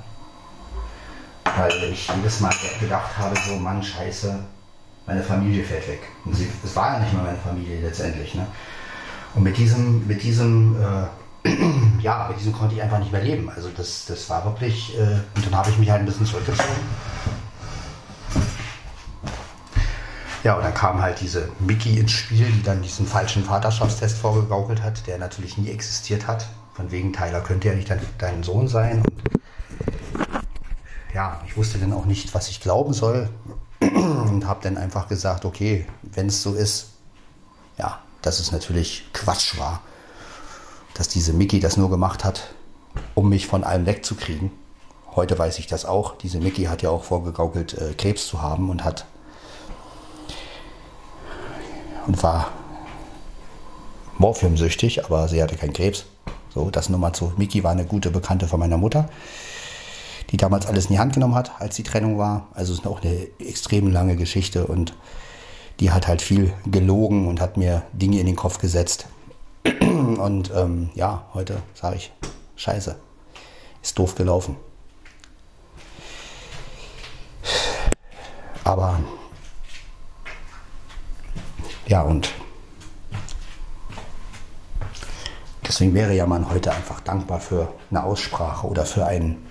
Weil 1.56 1.92
ich 1.94 2.10
jedes 2.18 2.42
Mal 2.42 2.54
gedacht 2.82 3.18
habe, 3.18 3.34
so 3.48 3.56
Mann, 3.56 3.82
scheiße, 3.82 4.40
meine 5.08 5.24
Familie 5.24 5.64
fährt 5.64 5.88
weg. 5.88 6.02
Und 6.26 6.36
sie, 6.36 6.50
es 6.62 6.76
war 6.76 6.96
ja 6.96 7.00
nicht 7.00 7.14
mal 7.14 7.24
meine 7.24 7.38
Familie 7.38 7.80
letztendlich. 7.80 8.36
Ne? 8.36 8.46
Und 9.36 9.44
mit 9.44 9.56
diesem, 9.58 10.06
mit 10.06 10.22
diesem, 10.22 10.76
äh, 11.46 11.50
ja, 12.02 12.28
mit 12.28 12.40
diesem 12.40 12.52
konnte 12.52 12.76
ich 12.76 12.82
einfach 12.82 13.00
nicht 13.00 13.14
mehr 13.14 13.24
leben. 13.24 13.50
Also 13.50 13.70
das, 13.70 14.06
das 14.06 14.30
war 14.30 14.44
wirklich, 14.44 14.98
äh, 14.98 15.22
und 15.36 15.46
dann 15.46 15.56
habe 15.56 15.70
ich 15.70 15.78
mich 15.78 15.90
halt 15.90 16.02
ein 16.02 16.06
bisschen 16.06 16.26
zurückgezogen. 16.26 16.76
Ja, 20.46 20.58
und 20.58 20.64
dann 20.64 20.76
kam 20.76 21.02
halt 21.02 21.22
diese 21.22 21.50
Mickey 21.58 22.00
ins 22.00 22.12
Spiel, 22.12 22.46
die 22.46 22.62
dann 22.62 22.84
diesen 22.84 23.08
falschen 23.08 23.44
Vaterschaftstest 23.44 24.16
vorgegaukelt 24.16 24.84
hat, 24.84 25.08
der 25.08 25.18
natürlich 25.18 25.58
nie 25.58 25.72
existiert 25.72 26.28
hat. 26.28 26.46
Von 26.76 26.92
wegen 26.92 27.12
Tyler 27.14 27.42
könnte 27.42 27.70
ja 27.70 27.74
nicht 27.74 27.90
dein, 27.90 28.00
dein 28.20 28.44
Sohn 28.44 28.68
sein. 28.68 29.02
Und 29.02 29.12
ja, 31.16 31.42
ich 31.48 31.58
wusste 31.58 31.80
dann 31.80 31.92
auch 31.94 32.06
nicht, 32.06 32.36
was 32.36 32.48
ich 32.50 32.62
glauben 32.62 32.94
soll. 32.94 33.32
Und 33.80 34.46
habe 34.46 34.60
dann 34.62 34.78
einfach 34.78 35.08
gesagt, 35.08 35.46
okay, 35.46 35.88
wenn 36.04 36.28
es 36.28 36.44
so 36.44 36.54
ist, 36.54 36.90
ja, 37.80 38.00
dass 38.22 38.40
es 38.40 38.52
natürlich 38.52 39.10
Quatsch 39.14 39.58
war, 39.58 39.82
dass 40.94 41.08
diese 41.08 41.34
Mickey 41.34 41.60
das 41.60 41.76
nur 41.76 41.90
gemacht 41.90 42.24
hat, 42.24 42.54
um 43.16 43.30
mich 43.30 43.48
von 43.48 43.64
allem 43.64 43.88
wegzukriegen. 43.88 44.52
Heute 45.16 45.40
weiß 45.40 45.58
ich 45.58 45.66
das 45.66 45.86
auch. 45.86 46.16
Diese 46.20 46.38
Mickey 46.38 46.66
hat 46.66 46.84
ja 46.84 46.92
auch 46.92 47.04
vorgegaukelt, 47.04 47.74
äh, 47.74 47.96
Krebs 47.96 48.28
zu 48.28 48.44
haben 48.44 48.70
und 48.70 48.84
hat 48.84 49.08
und 52.08 52.22
war 52.24 52.52
morphiumsüchtig, 54.18 55.06
aber 55.06 55.28
sie 55.28 55.42
hatte 55.42 55.56
keinen 55.56 55.74
Krebs. 55.74 56.06
So, 56.54 56.70
das 56.70 56.90
nur 56.90 57.00
mal 57.00 57.14
zu. 57.14 57.34
Mickey 57.38 57.64
war 57.64 57.72
eine 57.72 57.86
gute 57.86 58.12
Bekannte 58.12 58.48
von 58.48 58.60
meiner 58.60 58.78
Mutter, 58.78 59.10
die 60.32 60.38
damals 60.38 60.66
alles 60.66 60.86
in 60.86 60.94
die 60.94 61.00
Hand 61.00 61.14
genommen 61.14 61.36
hat, 61.36 61.52
als 61.60 61.76
die 61.76 61.84
Trennung 61.84 62.18
war. 62.18 62.48
Also 62.54 62.74
es 62.74 62.80
ist 62.80 62.88
auch 62.88 63.02
eine 63.02 63.28
extrem 63.40 63.92
lange 63.92 64.16
Geschichte 64.16 64.66
und 64.66 64.94
die 65.82 65.92
hat 65.92 66.08
halt 66.08 66.22
viel 66.22 66.54
gelogen 66.66 67.28
und 67.28 67.42
hat 67.42 67.58
mir 67.58 67.84
Dinge 67.92 68.20
in 68.20 68.26
den 68.26 68.38
Kopf 68.38 68.60
gesetzt. 68.60 69.08
Und 69.82 70.52
ähm, 70.56 70.90
ja, 70.94 71.26
heute 71.34 71.58
sage 71.74 71.98
ich, 71.98 72.14
scheiße, 72.56 72.96
ist 73.82 74.00
doof 74.00 74.16
gelaufen. 74.16 74.56
Aber 78.64 79.00
ja, 81.88 82.02
und 82.02 82.34
deswegen 85.68 85.94
wäre 85.94 86.14
ja 86.14 86.26
man 86.26 86.50
heute 86.50 86.72
einfach 86.72 87.00
dankbar 87.02 87.40
für 87.40 87.74
eine 87.90 88.04
Aussprache 88.04 88.68
oder 88.68 88.86
für 88.86 89.06
einen, 89.06 89.46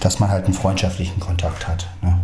dass 0.00 0.18
man 0.18 0.30
halt 0.30 0.44
einen 0.44 0.54
freundschaftlichen 0.54 1.20
Kontakt 1.20 1.66
hat. 1.66 1.88
Ne? 2.02 2.20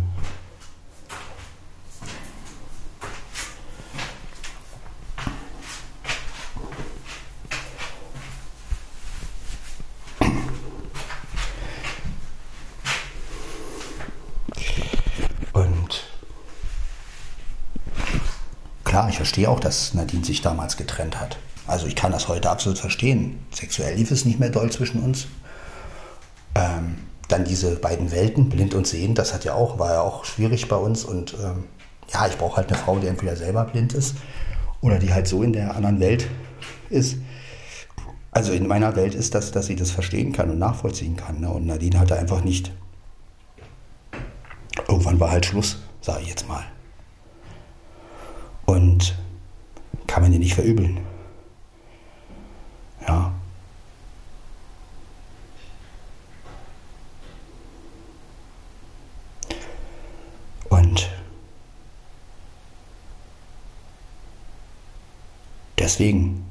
Klar, 18.93 19.09
ich 19.09 19.15
verstehe 19.15 19.49
auch, 19.49 19.59
dass 19.59 19.95
Nadine 19.95 20.23
sich 20.23 20.43
damals 20.43 20.77
getrennt 20.77 21.19
hat. 21.19 21.39
Also 21.65 21.87
ich 21.87 21.95
kann 21.95 22.11
das 22.11 22.27
heute 22.27 22.51
absolut 22.51 22.77
verstehen. 22.77 23.39
Sexuell 23.51 23.95
lief 23.95 24.11
es 24.11 24.23
nicht 24.23 24.39
mehr 24.39 24.51
doll 24.51 24.71
zwischen 24.71 25.01
uns. 25.01 25.25
Ähm, 26.53 26.97
dann 27.27 27.43
diese 27.43 27.75
beiden 27.77 28.11
Welten, 28.11 28.49
blind 28.49 28.75
und 28.75 28.85
sehend, 28.85 29.17
das 29.17 29.33
hat 29.33 29.45
ja 29.45 29.55
auch, 29.55 29.79
war 29.79 29.93
ja 29.93 30.01
auch 30.01 30.25
schwierig 30.25 30.67
bei 30.67 30.75
uns. 30.75 31.05
Und 31.05 31.33
ähm, 31.43 31.63
ja, 32.13 32.27
ich 32.27 32.37
brauche 32.37 32.57
halt 32.57 32.67
eine 32.67 32.77
Frau, 32.77 32.99
die 32.99 33.07
entweder 33.07 33.35
selber 33.35 33.63
blind 33.63 33.93
ist 33.93 34.13
oder 34.81 34.99
die 34.99 35.11
halt 35.11 35.27
so 35.27 35.41
in 35.41 35.53
der 35.53 35.75
anderen 35.75 35.99
Welt 35.99 36.27
ist. 36.91 37.17
Also 38.29 38.51
in 38.53 38.67
meiner 38.67 38.95
Welt 38.95 39.15
ist 39.15 39.33
das, 39.33 39.51
dass 39.51 39.65
sie 39.65 39.75
das 39.75 39.89
verstehen 39.89 40.33
kann 40.33 40.51
und 40.51 40.59
nachvollziehen 40.59 41.15
kann. 41.15 41.39
Ne? 41.39 41.49
Und 41.49 41.65
Nadine 41.65 41.99
hatte 41.99 42.15
einfach 42.15 42.43
nicht. 42.43 42.71
Irgendwann 44.87 45.19
war 45.19 45.31
halt 45.31 45.47
Schluss, 45.47 45.79
sage 45.99 46.21
ich 46.21 46.29
jetzt 46.29 46.47
mal. 46.47 46.63
Und 48.65 49.15
kann 50.07 50.23
man 50.23 50.31
dir 50.31 50.39
nicht 50.39 50.53
verübeln. 50.55 50.99
Ja. 53.07 53.33
Und 60.69 61.09
deswegen 65.77 66.45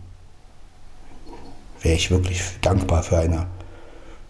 wäre 1.81 1.97
ich 1.97 2.11
wirklich 2.11 2.43
dankbar 2.61 3.03
für 3.03 3.19
eine, 3.19 3.47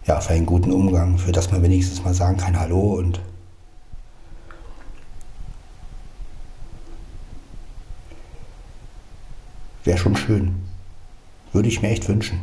ja, 0.05 0.19
für 0.21 0.33
einen 0.33 0.45
guten 0.45 0.71
Umgang, 0.71 1.17
für 1.17 1.31
das 1.31 1.51
man 1.51 1.61
wenigstens 1.61 2.03
mal 2.03 2.13
sagen 2.13 2.37
kann 2.37 2.59
Hallo 2.59 2.95
und 2.95 3.19
Wäre 9.83 9.97
schon 9.97 10.15
schön. 10.15 10.55
Würde 11.51 11.67
ich 11.67 11.81
mir 11.81 11.89
echt 11.89 12.07
wünschen. 12.07 12.39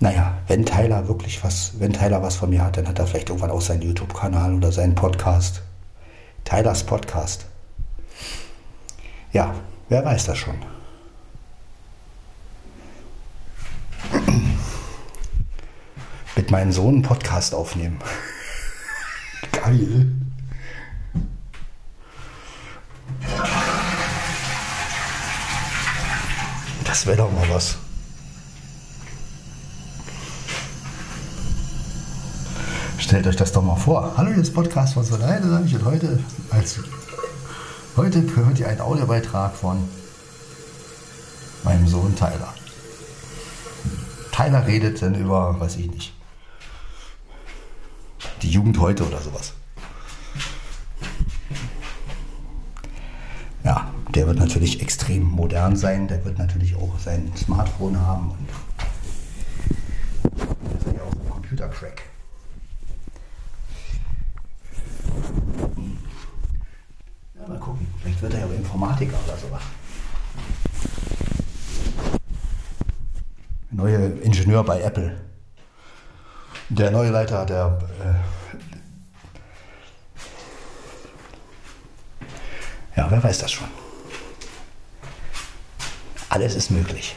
Naja, 0.00 0.36
wenn 0.48 0.66
Tyler 0.66 1.08
wirklich 1.08 1.42
was, 1.42 1.80
wenn 1.80 1.94
Tyler 1.94 2.22
was 2.22 2.36
von 2.36 2.50
mir 2.50 2.62
hat, 2.62 2.76
dann 2.76 2.86
hat 2.86 2.98
er 2.98 3.06
vielleicht 3.06 3.30
irgendwann 3.30 3.50
auch 3.50 3.62
seinen 3.62 3.80
YouTube-Kanal 3.80 4.52
oder 4.52 4.70
seinen 4.70 4.94
Podcast. 4.94 5.62
Tylers 6.44 6.84
Podcast. 6.84 7.46
Ja, 9.32 9.54
wer 9.88 10.04
weiß 10.04 10.26
das 10.26 10.36
schon. 10.36 10.73
Mit 16.44 16.50
meinem 16.50 16.72
Sohn 16.72 16.96
einen 16.96 17.02
Podcast 17.02 17.54
aufnehmen. 17.54 17.98
Geil. 19.52 20.12
Das 26.84 27.06
wäre 27.06 27.16
doch 27.16 27.32
mal 27.32 27.48
was. 27.48 27.78
Stellt 32.98 33.26
euch 33.26 33.36
das 33.36 33.52
doch 33.52 33.62
mal 33.62 33.76
vor. 33.76 34.12
Hallo, 34.18 34.30
ist 34.32 34.52
Podcast 34.52 34.92
von 34.92 35.04
so 35.04 35.14
alleine 35.14 35.48
sage 35.48 35.64
ich 35.64 35.74
und 35.74 35.86
heute, 35.86 36.18
als, 36.50 36.78
heute 37.96 38.22
hört 38.36 38.58
ihr 38.58 38.68
einen 38.68 38.82
Audiobeitrag 38.82 39.54
von 39.56 39.88
meinem 41.62 41.88
Sohn 41.88 42.14
Tyler. 42.14 42.52
Tyler 44.30 44.66
redet 44.66 45.00
dann 45.00 45.14
über, 45.14 45.58
weiß 45.58 45.76
ich 45.76 45.90
nicht, 45.90 46.12
die 48.44 48.50
Jugend 48.50 48.78
heute 48.78 49.06
oder 49.06 49.20
sowas. 49.20 49.54
Ja, 53.64 53.90
der 54.14 54.26
wird 54.26 54.38
natürlich 54.38 54.82
extrem 54.82 55.22
modern 55.22 55.76
sein, 55.76 56.06
der 56.06 56.22
wird 56.26 56.38
natürlich 56.38 56.76
auch 56.76 56.98
sein 56.98 57.32
Smartphone 57.34 57.98
haben 57.98 58.32
und 58.32 58.48
der 60.68 60.78
ist 60.78 60.86
ja 60.94 61.02
auch 61.02 61.12
ein 61.12 61.30
Computercrack. 61.30 62.02
Ja, 67.40 67.48
mal 67.48 67.58
gucken, 67.58 67.86
vielleicht 68.02 68.20
wird 68.20 68.34
er 68.34 68.40
ja 68.40 68.46
Informatiker 68.46 69.16
oder 69.26 69.38
sowas. 69.38 69.62
Neue 73.70 74.08
Ingenieur 74.20 74.62
bei 74.62 74.82
Apple. 74.82 75.33
Der 76.76 76.90
neue 76.90 77.10
Leiter 77.10 77.46
der 77.46 77.78
äh, 78.00 78.34
Ja, 82.96 83.06
wer 83.10 83.22
weiß 83.22 83.38
das 83.38 83.52
schon. 83.52 83.68
Alles 86.28 86.56
ist 86.56 86.70
möglich. 86.72 87.14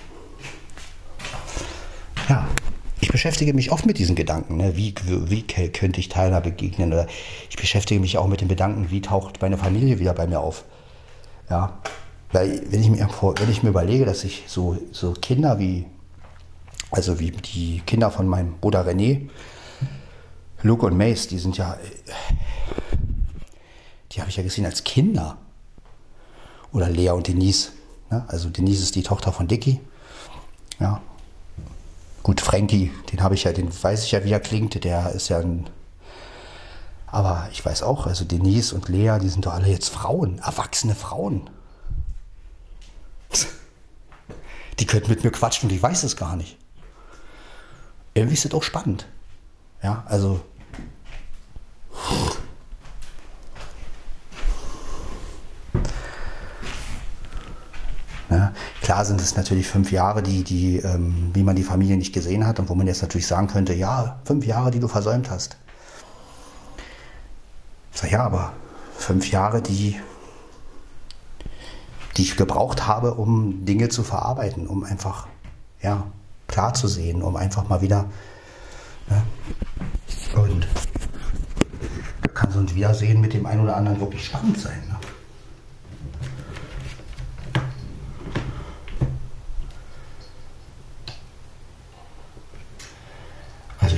Ja, 2.29 2.47
ich 2.99 3.09
beschäftige 3.09 3.53
mich 3.55 3.71
oft 3.71 3.87
mit 3.87 3.97
diesen 3.97 4.15
Gedanken. 4.15 4.57
Ne? 4.57 4.75
Wie, 4.77 4.93
wie 5.05 5.41
könnte 5.43 5.99
ich 5.99 6.09
Tyler 6.09 6.41
begegnen? 6.41 6.93
Oder 6.93 7.07
ich 7.49 7.55
beschäftige 7.55 7.99
mich 7.99 8.19
auch 8.19 8.27
mit 8.27 8.41
den 8.41 8.47
Gedanken, 8.47 8.91
wie 8.91 9.01
taucht 9.01 9.41
meine 9.41 9.57
Familie 9.57 9.97
wieder 9.97 10.13
bei 10.13 10.27
mir 10.27 10.39
auf? 10.39 10.65
Ja, 11.49 11.79
weil 12.31 12.61
wenn 12.69 12.81
ich 12.81 12.89
mir, 12.89 13.09
wenn 13.37 13.49
ich 13.49 13.63
mir 13.63 13.69
überlege, 13.69 14.05
dass 14.05 14.23
ich 14.23 14.43
so, 14.45 14.77
so 14.91 15.13
Kinder 15.13 15.57
wie, 15.57 15.85
also 16.91 17.19
wie 17.19 17.31
die 17.31 17.81
Kinder 17.85 18.11
von 18.11 18.27
meinem 18.27 18.57
Bruder 18.59 18.85
René, 18.87 19.29
Luke 20.63 20.85
und 20.85 20.97
Mace, 20.97 21.27
die 21.27 21.37
sind 21.37 21.57
ja, 21.57 21.77
die 24.11 24.19
habe 24.19 24.29
ich 24.29 24.37
ja 24.37 24.43
gesehen 24.43 24.65
als 24.65 24.83
Kinder. 24.83 25.37
Oder 26.71 26.89
Lea 26.89 27.11
und 27.11 27.27
Denise. 27.27 27.71
Ne? 28.09 28.25
Also 28.27 28.49
Denise 28.49 28.83
ist 28.83 28.95
die 28.95 29.03
Tochter 29.03 29.31
von 29.31 29.47
Dicky. 29.47 29.79
Ja. 30.79 31.01
Gut, 32.23 32.41
Frankie, 32.41 32.91
den 33.11 33.21
habe 33.21 33.35
ich 33.35 33.45
ja, 33.45 33.53
den 33.53 33.71
weiß 33.71 34.03
ich 34.03 34.11
ja, 34.11 34.23
wie 34.23 34.31
er 34.31 34.39
klingt. 34.39 34.83
Der 34.83 35.11
ist 35.11 35.29
ja 35.29 35.39
ein. 35.39 35.69
Aber 37.05 37.47
ich 37.53 37.65
weiß 37.65 37.83
auch, 37.83 38.05
also 38.05 38.25
Denise 38.25 38.75
und 38.75 38.89
Lea, 38.89 39.17
die 39.21 39.29
sind 39.29 39.45
doch 39.45 39.53
alle 39.53 39.69
jetzt 39.69 39.89
Frauen, 39.89 40.39
erwachsene 40.39 40.93
Frauen. 40.93 41.49
Die 44.79 44.85
könnten 44.85 45.09
mit 45.09 45.23
mir 45.23 45.31
quatschen 45.31 45.69
und 45.69 45.75
ich 45.75 45.81
weiß 45.81 46.03
es 46.03 46.17
gar 46.17 46.35
nicht. 46.35 46.56
Irgendwie 48.17 48.33
ist 48.33 48.45
es 48.45 48.53
auch 48.55 48.63
spannend. 48.63 49.05
Ja, 49.83 50.03
also 50.07 50.41
Ja, 58.29 58.53
klar 58.81 59.05
sind 59.05 59.21
es 59.21 59.35
natürlich 59.37 59.67
fünf 59.67 59.91
Jahre, 59.91 60.23
die, 60.23 60.43
die, 60.43 60.77
ähm, 60.77 61.29
wie 61.33 61.43
man 61.43 61.55
die 61.55 61.63
Familie 61.63 61.95
nicht 61.95 62.11
gesehen 62.11 62.47
hat 62.47 62.59
und 62.59 62.69
wo 62.69 62.75
man 62.75 62.87
jetzt 62.87 63.03
natürlich 63.03 63.27
sagen 63.27 63.47
könnte, 63.47 63.75
ja, 63.75 64.19
fünf 64.25 64.45
Jahre, 64.47 64.71
die 64.71 64.79
du 64.79 64.87
versäumt 64.87 65.29
hast. 65.29 65.55
Ich 67.93 68.01
sage, 68.01 68.13
ja, 68.13 68.23
aber 68.23 68.51
fünf 68.97 69.31
Jahre, 69.31 69.61
die, 69.61 69.95
die 72.17 72.23
ich 72.23 72.35
gebraucht 72.35 72.87
habe, 72.87 73.13
um 73.13 73.63
Dinge 73.63 73.89
zu 73.89 74.03
verarbeiten, 74.03 74.67
um 74.67 74.83
einfach 74.83 75.27
ja, 75.81 76.07
klar 76.47 76.73
zu 76.73 76.87
sehen, 76.87 77.21
um 77.21 77.35
einfach 77.35 77.67
mal 77.67 77.81
wieder 77.81 78.05
ne, 79.09 79.21
und 80.35 80.67
da 82.21 82.29
kann 82.29 82.51
so 82.51 82.59
ein 82.59 82.75
Wiedersehen 82.75 83.21
mit 83.21 83.33
dem 83.33 83.45
einen 83.45 83.61
oder 83.61 83.75
anderen 83.75 83.99
wirklich 83.99 84.25
spannend 84.25 84.59
sein. 84.59 84.83
Ne? 84.87 84.97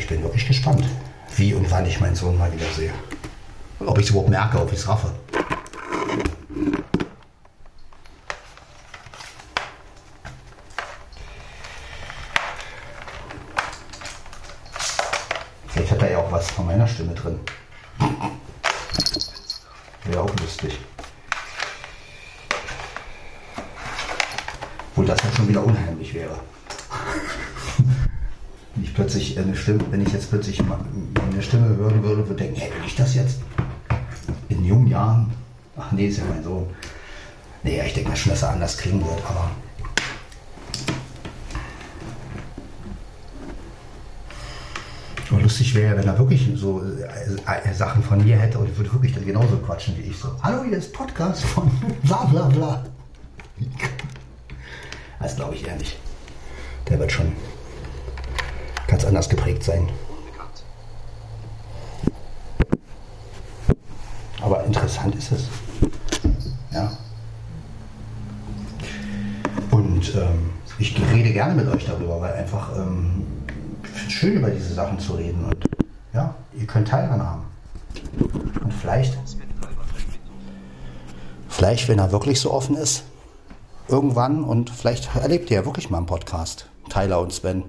bin 0.10 0.24
wirklich 0.24 0.47
gespannt, 0.47 0.84
wie 1.38 1.54
und 1.54 1.70
wann 1.70 1.86
ich 1.86 2.00
meinen 2.00 2.16
Sohn 2.16 2.38
mal 2.38 2.52
wieder 2.52 2.66
sehe. 2.76 2.91
Ob 3.80 3.97
ich 4.00 4.06
es 4.06 4.10
überhaupt 4.10 4.30
merke, 4.30 4.60
ob 4.60 4.72
ich 4.74 4.80
es 4.80 4.88
raffe. 4.88 5.12
Vielleicht 15.68 15.91
hat 15.91 16.02
er 16.02 16.12
ja 16.12 16.18
auch 16.18 16.32
was 16.32 16.50
von 16.50 16.66
meiner 16.66 16.88
Stimme 17.00 17.14
drin. 17.14 17.39
Wäre 20.06 20.22
auch 20.22 20.39
lustig. 20.41 20.78
Obwohl 24.91 25.06
das 25.06 25.20
ja 25.24 25.32
schon 25.36 25.47
wieder 25.47 25.64
unheimlich 25.64 26.14
wäre 26.14 26.39
plötzlich 29.00 29.39
eine 29.39 29.56
Stimme, 29.56 29.80
wenn 29.91 30.02
ich 30.02 30.12
jetzt 30.12 30.30
plötzlich 30.30 30.60
eine 30.60 31.41
Stimme 31.41 31.70
hören 31.78 32.04
würde, 32.04 32.28
würde 32.28 32.43
ich 32.43 32.50
denken, 32.50 32.60
hey, 32.60 32.70
bin 32.70 32.84
ich 32.86 32.95
das 32.97 33.16
jetzt? 33.16 33.39
In 34.50 34.66
jungen 34.66 34.88
Jahren? 34.88 35.32
Ach 35.78 35.93
nee, 35.93 36.08
ist 36.08 36.18
ja 36.18 36.26
mein 36.26 36.43
Sohn. 36.43 36.68
Nee, 37.64 37.82
ich 37.86 37.93
denke 37.93 38.10
mal 38.10 38.18
schon, 38.18 38.32
dass 38.34 38.41
er 38.41 38.50
anders 38.50 38.78
klingen 38.78 39.00
wird, 39.00 39.20
aber. 39.26 39.52
Aber 45.32 45.41
lustig 45.60 45.76
wäre, 45.76 45.97
wenn 45.97 46.07
er 46.07 46.18
wirklich 46.18 46.49
so 46.55 46.82
äh, 46.82 47.74
Sachen 47.74 48.01
von 48.01 48.24
mir 48.24 48.38
hätte 48.38 48.60
und 48.60 48.78
würde 48.78 48.93
wirklich 48.93 49.14
genauso 49.26 49.57
quatschen 49.57 49.97
wie 49.97 50.03
ich. 50.03 50.18
So, 50.18 50.30
hallo, 50.41 50.64
hier 50.64 50.78
ist 50.78 50.93
Podcast 50.93 51.43
von 51.43 51.70
bla 52.03 52.24
bla 52.26 52.47
bla. 52.47 52.86
Das 55.20 55.36
glaube 55.36 55.55
ich 55.55 55.68
eher 55.68 55.76
nicht. 55.76 55.97
Der 56.88 56.97
wird 56.97 57.12
schon 57.12 57.34
ganz 58.88 59.03
anders 59.03 59.28
geprägt 59.28 59.64
sein. 59.64 59.89
Aber 64.41 64.64
interessant 64.64 65.14
ist 65.16 65.34
es. 65.34 65.49
Ja. 66.72 66.89
Und 69.72 70.16
ähm, 70.16 70.51
ich 70.80 70.95
rede 71.12 71.34
gerne 71.34 71.53
mit 71.53 71.68
euch 71.68 71.86
darüber, 71.86 72.22
weil 72.22 72.34
einfach 72.34 72.74
ähm, 72.78 73.26
ich 73.36 73.39
schön, 74.20 74.34
über 74.34 74.49
diese 74.49 74.74
Sachen 74.74 74.99
zu 74.99 75.13
reden. 75.13 75.45
Und 75.45 75.63
ja, 76.13 76.36
ihr 76.53 76.67
könnt 76.67 76.89
Teil 76.89 77.03
daran 77.03 77.24
haben. 77.24 77.43
Und 78.61 78.74
vielleicht, 78.74 79.17
vielleicht, 81.47 81.88
wenn 81.88 81.99
er 81.99 82.11
wirklich 82.11 82.39
so 82.41 82.51
offen 82.51 82.76
ist, 82.76 83.03
irgendwann 83.88 84.43
und 84.43 84.70
vielleicht 84.70 85.15
erlebt 85.15 85.49
ihr 85.49 85.57
ja 85.57 85.65
wirklich 85.65 85.89
mal 85.89 85.97
einen 85.97 86.05
Podcast. 86.05 86.67
Tyler 86.89 87.22
und 87.22 87.32
Sven. 87.32 87.63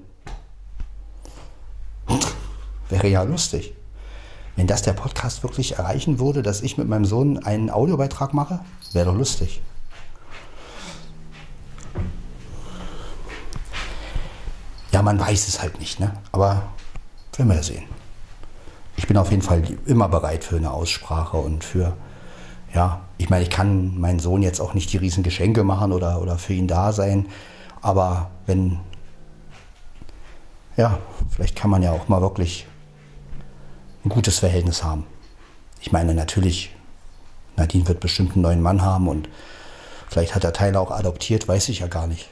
Wäre 2.88 3.06
ja 3.06 3.22
lustig. 3.22 3.74
Wenn 4.56 4.66
das 4.66 4.82
der 4.82 4.92
Podcast 4.92 5.44
wirklich 5.44 5.78
erreichen 5.78 6.18
würde, 6.18 6.42
dass 6.42 6.62
ich 6.62 6.76
mit 6.76 6.88
meinem 6.88 7.04
Sohn 7.04 7.38
einen 7.38 7.70
Audiobeitrag 7.70 8.34
mache, 8.34 8.60
wäre 8.92 9.06
doch 9.06 9.16
lustig. 9.16 9.62
Man 15.02 15.18
weiß 15.18 15.48
es 15.48 15.62
halt 15.62 15.78
nicht, 15.80 16.00
ne? 16.00 16.12
aber 16.32 16.62
werden 17.40 17.48
wir 17.48 17.56
ja 17.56 17.62
sehen. 17.62 17.84
Ich 18.96 19.06
bin 19.06 19.16
auf 19.16 19.30
jeden 19.30 19.42
Fall 19.42 19.62
immer 19.86 20.08
bereit 20.08 20.44
für 20.44 20.56
eine 20.56 20.72
Aussprache 20.72 21.38
und 21.38 21.64
für, 21.64 21.96
ja, 22.74 23.00
ich 23.16 23.30
meine, 23.30 23.44
ich 23.44 23.50
kann 23.50 23.98
meinen 23.98 24.18
Sohn 24.18 24.42
jetzt 24.42 24.60
auch 24.60 24.74
nicht 24.74 24.92
die 24.92 24.98
riesen 24.98 25.22
Geschenke 25.22 25.64
machen 25.64 25.92
oder, 25.92 26.20
oder 26.20 26.36
für 26.36 26.52
ihn 26.52 26.68
da 26.68 26.92
sein, 26.92 27.26
aber 27.80 28.30
wenn, 28.44 28.78
ja, 30.76 30.98
vielleicht 31.30 31.56
kann 31.56 31.70
man 31.70 31.82
ja 31.82 31.92
auch 31.92 32.08
mal 32.08 32.20
wirklich 32.20 32.66
ein 34.04 34.10
gutes 34.10 34.40
Verhältnis 34.40 34.84
haben. 34.84 35.06
Ich 35.80 35.92
meine, 35.92 36.14
natürlich, 36.14 36.74
Nadine 37.56 37.88
wird 37.88 38.00
bestimmt 38.00 38.32
einen 38.32 38.42
neuen 38.42 38.60
Mann 38.60 38.82
haben 38.82 39.08
und 39.08 39.30
vielleicht 40.08 40.34
hat 40.34 40.44
er 40.44 40.52
Teile 40.52 40.78
auch 40.78 40.90
adoptiert, 40.90 41.48
weiß 41.48 41.70
ich 41.70 41.78
ja 41.78 41.86
gar 41.86 42.06
nicht. 42.06 42.28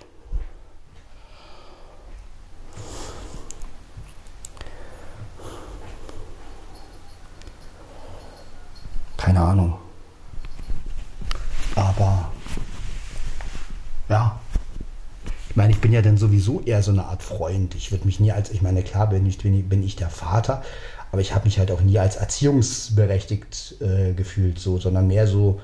Keine 9.29 9.41
Ahnung. 9.43 9.77
Aber 11.75 12.33
ja, 14.09 14.41
ich 15.51 15.57
meine, 15.57 15.71
ich 15.71 15.83
bin 15.83 15.93
ja 15.93 16.01
dann 16.01 16.17
sowieso 16.17 16.63
eher 16.63 16.83
so 16.83 16.93
eine 16.93 17.05
Art 17.05 17.23
Freund. 17.23 17.75
Ich 17.75 17.91
würde 17.91 18.07
mich 18.07 18.21
nie 18.21 18.33
als, 18.33 18.49
ich 18.49 18.63
meine, 18.63 18.83
klar 18.83 19.11
bin 19.11 19.27
ich, 19.27 19.37
bin 19.37 19.83
ich 19.83 19.97
der 19.97 20.09
Vater, 20.09 20.63
aber 21.13 21.21
ich 21.21 21.35
habe 21.35 21.45
mich 21.45 21.59
halt 21.59 21.71
auch 21.71 21.83
nie 21.83 21.99
als 21.99 22.17
erziehungsberechtigt 22.17 23.83
äh, 23.83 24.15
gefühlt, 24.15 24.59
so, 24.59 24.79
sondern 24.79 25.07
mehr 25.07 25.27
so. 25.27 25.61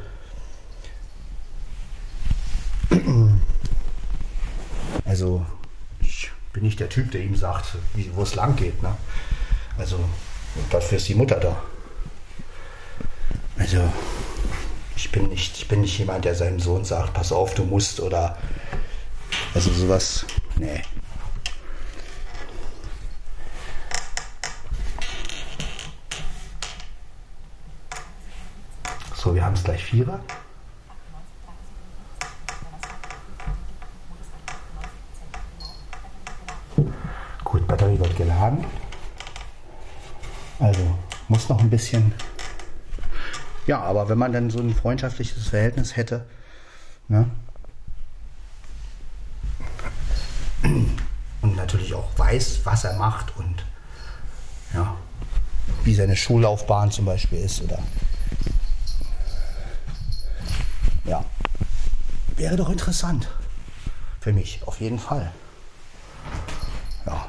Also, 5.06 5.44
ich 6.00 6.30
bin 6.52 6.64
nicht 6.64 6.80
der 6.80 6.90
Typ, 6.90 7.12
der 7.12 7.22
ihm 7.22 7.36
sagt, 7.36 7.76
wo 8.14 8.22
es 8.22 8.34
lang 8.34 8.56
geht. 8.56 8.82
Ne? 8.82 8.94
Also, 9.78 9.98
dafür 10.70 10.98
ist 10.98 11.08
die 11.08 11.14
Mutter 11.14 11.36
da. 11.40 11.56
Also, 13.56 13.80
ich 14.96 15.10
bin 15.12 15.28
nicht, 15.28 15.56
ich 15.56 15.68
bin 15.68 15.80
nicht 15.80 15.98
jemand, 15.98 16.24
der 16.24 16.34
seinem 16.34 16.60
Sohn 16.60 16.84
sagt, 16.84 17.14
pass 17.14 17.32
auf, 17.32 17.54
du 17.54 17.64
musst 17.64 18.00
oder 18.00 18.36
also 19.54 19.72
sowas. 19.72 20.26
Nee. 20.56 20.82
So, 29.14 29.34
wir 29.34 29.44
haben 29.44 29.54
es 29.54 29.64
gleich 29.64 29.84
Vierer. 29.84 30.20
Gut, 37.44 37.66
Batterie 37.66 37.98
wird 37.98 38.16
geladen. 38.16 38.64
Also 40.58 40.98
muss 41.28 41.48
noch 41.48 41.60
ein 41.60 41.70
bisschen. 41.70 42.12
Ja, 43.66 43.80
aber 43.80 44.08
wenn 44.08 44.18
man 44.18 44.32
dann 44.32 44.50
so 44.50 44.58
ein 44.58 44.74
freundschaftliches 44.74 45.48
Verhältnis 45.48 45.96
hätte, 45.96 46.24
ne? 47.08 47.30
und 51.42 51.56
natürlich 51.56 51.94
auch 51.94 52.08
weiß, 52.16 52.60
was 52.64 52.84
er 52.84 52.94
macht 52.94 53.36
und 53.36 53.64
ja, 54.72 54.96
wie 55.84 55.94
seine 55.94 56.16
Schullaufbahn 56.16 56.90
zum 56.90 57.04
Beispiel 57.04 57.38
ist 57.38 57.62
oder 57.62 57.78
ja, 61.04 61.24
wäre 62.36 62.56
doch 62.56 62.70
interessant 62.70 63.28
für 64.20 64.32
mich 64.32 64.60
auf 64.64 64.80
jeden 64.80 64.98
Fall. 64.98 65.32
Ja. 67.04 67.26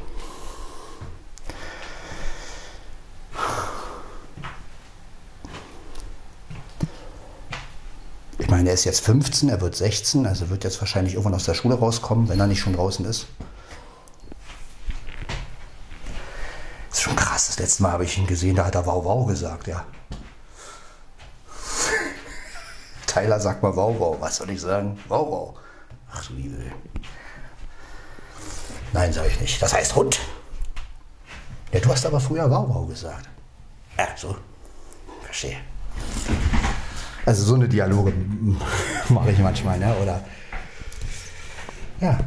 Meine, 8.56 8.70
er 8.70 8.76
ist 8.76 8.86
jetzt 8.86 9.02
15, 9.02 9.50
er 9.50 9.60
wird 9.60 9.76
16, 9.76 10.26
also 10.26 10.50
wird 10.50 10.64
jetzt 10.64 10.80
wahrscheinlich 10.80 11.16
irgendwann 11.16 11.34
aus 11.34 11.44
der 11.44 11.56
Schule 11.56 11.76
rauskommen, 11.76 12.30
wenn 12.30 12.40
er 12.40 12.48
nicht 12.48 12.62
schon 12.62 12.72
draußen 12.74 13.06
ist. 13.06 13.28
Ist 16.90 17.02
schon 17.02 17.18
krass. 17.18 17.48
Das 17.48 17.60
letzte 17.60 17.84
Mal 17.84 17.92
habe 17.92 18.06
ich 18.06 18.18
ihn 18.18 18.28
gesehen, 18.28 18.56
da 18.56 18.66
hat 18.66 18.76
er 18.76 18.86
Wow 18.86 19.04
Wow 19.04 19.28
gesagt, 19.28 19.68
ja. 19.68 19.86
Tyler 23.08 23.42
sagt 23.42 23.62
mal 23.62 23.76
Wow 23.76 24.00
Wow. 24.00 24.18
Was 24.22 24.38
soll 24.38 24.50
ich 24.50 24.62
sagen? 24.62 24.98
Wow 25.10 25.28
Wow. 25.30 25.58
Ach 26.14 26.26
du 26.26 26.34
liebe. 26.36 26.72
Nein, 28.94 29.12
sage 29.12 29.28
ich 29.28 29.42
nicht. 29.42 29.62
Das 29.62 29.74
heißt 29.74 29.96
Hund. 29.96 30.22
Ja, 31.74 31.82
du 31.82 31.90
hast 31.90 32.06
aber 32.06 32.22
früher 32.22 32.50
Wow 32.50 32.70
Wow 32.70 32.88
gesagt. 32.88 33.28
Ja, 33.98 34.08
so. 34.16 34.38
Verstehe. 35.24 35.58
Also 37.26 37.44
so 37.44 37.56
eine 37.56 37.68
Dialoge 37.68 38.14
mache 39.10 39.32
ich 39.32 39.40
manchmal, 39.40 39.80
ne? 39.80 39.96
Oder 40.02 40.22
ja. 42.02 42.20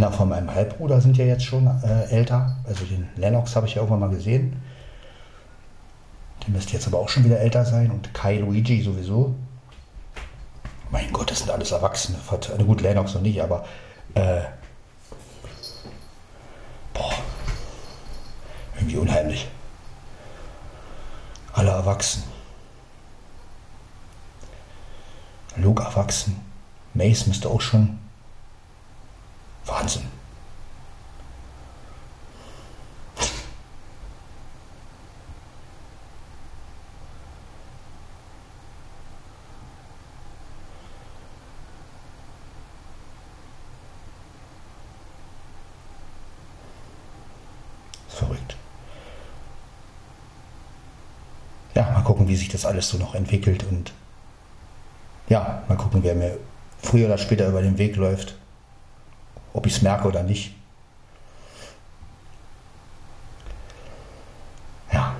Kinder 0.00 0.16
von 0.16 0.30
meinem 0.30 0.54
Halbbruder 0.54 0.98
sind 1.02 1.18
ja 1.18 1.26
jetzt 1.26 1.44
schon 1.44 1.66
äh, 1.66 2.04
älter. 2.04 2.56
Also 2.66 2.86
den 2.86 3.06
Lennox 3.16 3.54
habe 3.54 3.66
ich 3.66 3.74
ja 3.74 3.82
irgendwann 3.82 4.00
mal 4.00 4.08
gesehen. 4.08 4.62
Der 6.42 6.54
müsste 6.54 6.72
jetzt 6.72 6.86
aber 6.86 6.98
auch 6.98 7.10
schon 7.10 7.22
wieder 7.24 7.38
älter 7.38 7.66
sein. 7.66 7.90
Und 7.90 8.14
Kai 8.14 8.38
Luigi 8.38 8.80
sowieso. 8.80 9.34
Mein 10.90 11.12
Gott, 11.12 11.30
das 11.30 11.40
sind 11.40 11.50
alles 11.50 11.72
Erwachsene. 11.72 12.16
Also 12.30 12.64
gut, 12.64 12.80
Lennox 12.80 13.12
noch 13.12 13.20
nicht, 13.20 13.42
aber 13.42 13.66
äh, 14.14 14.40
boah, 16.94 17.12
irgendwie 18.76 18.96
unheimlich. 18.96 19.48
Alle 21.52 21.72
erwachsen. 21.72 22.22
Luke 25.56 25.82
erwachsen. 25.82 26.40
Mace 26.94 27.26
müsste 27.26 27.50
auch 27.50 27.60
schon 27.60 27.98
Ja, 51.80 51.90
mal 51.92 52.02
gucken, 52.02 52.28
wie 52.28 52.36
sich 52.36 52.50
das 52.50 52.66
alles 52.66 52.90
so 52.90 52.98
noch 52.98 53.14
entwickelt 53.14 53.64
und 53.70 53.94
ja, 55.30 55.62
mal 55.66 55.78
gucken, 55.78 56.02
wer 56.02 56.14
mir 56.14 56.36
früher 56.82 57.06
oder 57.06 57.16
später 57.16 57.48
über 57.48 57.62
den 57.62 57.78
Weg 57.78 57.96
läuft 57.96 58.34
ob 59.52 59.66
ich 59.66 59.76
es 59.76 59.82
merke 59.82 60.08
oder 60.08 60.22
nicht. 60.22 60.54
Ja. 64.92 65.14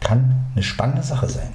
Kann 0.00 0.50
eine 0.54 0.62
spannende 0.62 1.02
Sache 1.02 1.28
sein. 1.28 1.54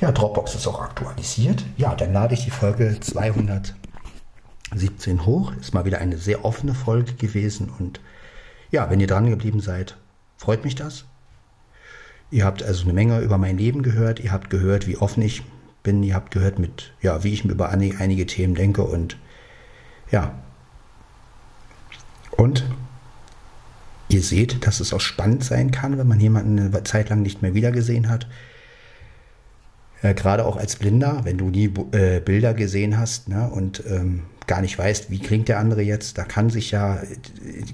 Ja, 0.00 0.12
Dropbox 0.12 0.54
ist 0.54 0.66
auch 0.66 0.80
aktualisiert. 0.80 1.64
Ja, 1.76 1.94
dann 1.94 2.12
lade 2.12 2.34
ich 2.34 2.44
die 2.44 2.47
Folge 2.58 2.98
217 2.98 3.76
hoch. 5.24 5.52
Ist 5.60 5.74
mal 5.74 5.84
wieder 5.84 6.00
eine 6.00 6.18
sehr 6.18 6.44
offene 6.44 6.74
Folge 6.74 7.12
gewesen. 7.12 7.70
Und 7.78 8.00
ja, 8.72 8.90
wenn 8.90 8.98
ihr 8.98 9.06
dran 9.06 9.30
geblieben 9.30 9.60
seid, 9.60 9.96
freut 10.38 10.64
mich 10.64 10.74
das. 10.74 11.04
Ihr 12.32 12.44
habt 12.44 12.64
also 12.64 12.82
eine 12.82 12.94
Menge 12.94 13.20
über 13.20 13.38
mein 13.38 13.58
Leben 13.58 13.84
gehört. 13.84 14.18
Ihr 14.18 14.32
habt 14.32 14.50
gehört, 14.50 14.88
wie 14.88 14.96
offen 14.96 15.22
ich 15.22 15.44
bin. 15.84 16.02
Ihr 16.02 16.16
habt 16.16 16.32
gehört, 16.32 16.58
mit, 16.58 16.92
ja, 17.00 17.22
wie 17.22 17.32
ich 17.32 17.44
mir 17.44 17.52
über 17.52 17.70
einige 17.70 18.26
Themen 18.26 18.56
denke. 18.56 18.82
Und 18.82 19.16
ja. 20.10 20.36
Und 22.32 22.64
ihr 24.08 24.22
seht, 24.22 24.66
dass 24.66 24.80
es 24.80 24.92
auch 24.92 25.00
spannend 25.00 25.44
sein 25.44 25.70
kann, 25.70 25.96
wenn 25.96 26.08
man 26.08 26.18
jemanden 26.18 26.58
eine 26.58 26.82
Zeit 26.82 27.08
lang 27.08 27.22
nicht 27.22 27.40
mehr 27.40 27.54
wiedergesehen 27.54 28.08
hat 28.08 28.26
äh, 30.02 30.14
gerade 30.14 30.44
auch 30.44 30.56
als 30.56 30.76
Blinder, 30.76 31.20
wenn 31.24 31.38
du 31.38 31.50
nie 31.50 31.72
äh, 31.92 32.20
Bilder 32.20 32.54
gesehen 32.54 32.98
hast 32.98 33.28
ne, 33.28 33.48
und 33.50 33.82
ähm, 33.88 34.22
gar 34.46 34.60
nicht 34.60 34.78
weißt, 34.78 35.10
wie 35.10 35.18
klingt 35.18 35.48
der 35.48 35.58
andere 35.58 35.82
jetzt, 35.82 36.18
da 36.18 36.24
kann 36.24 36.50
sich 36.50 36.70
ja, 36.70 37.00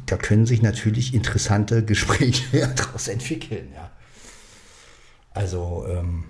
da 0.07 0.17
können 0.17 0.45
sich 0.45 0.61
natürlich 0.61 1.15
interessante 1.15 1.85
Gespräche 1.85 2.73
daraus 2.77 3.09
entwickeln, 3.09 3.69
ja. 3.75 3.91
Also, 5.33 5.85
ähm, 5.89 6.25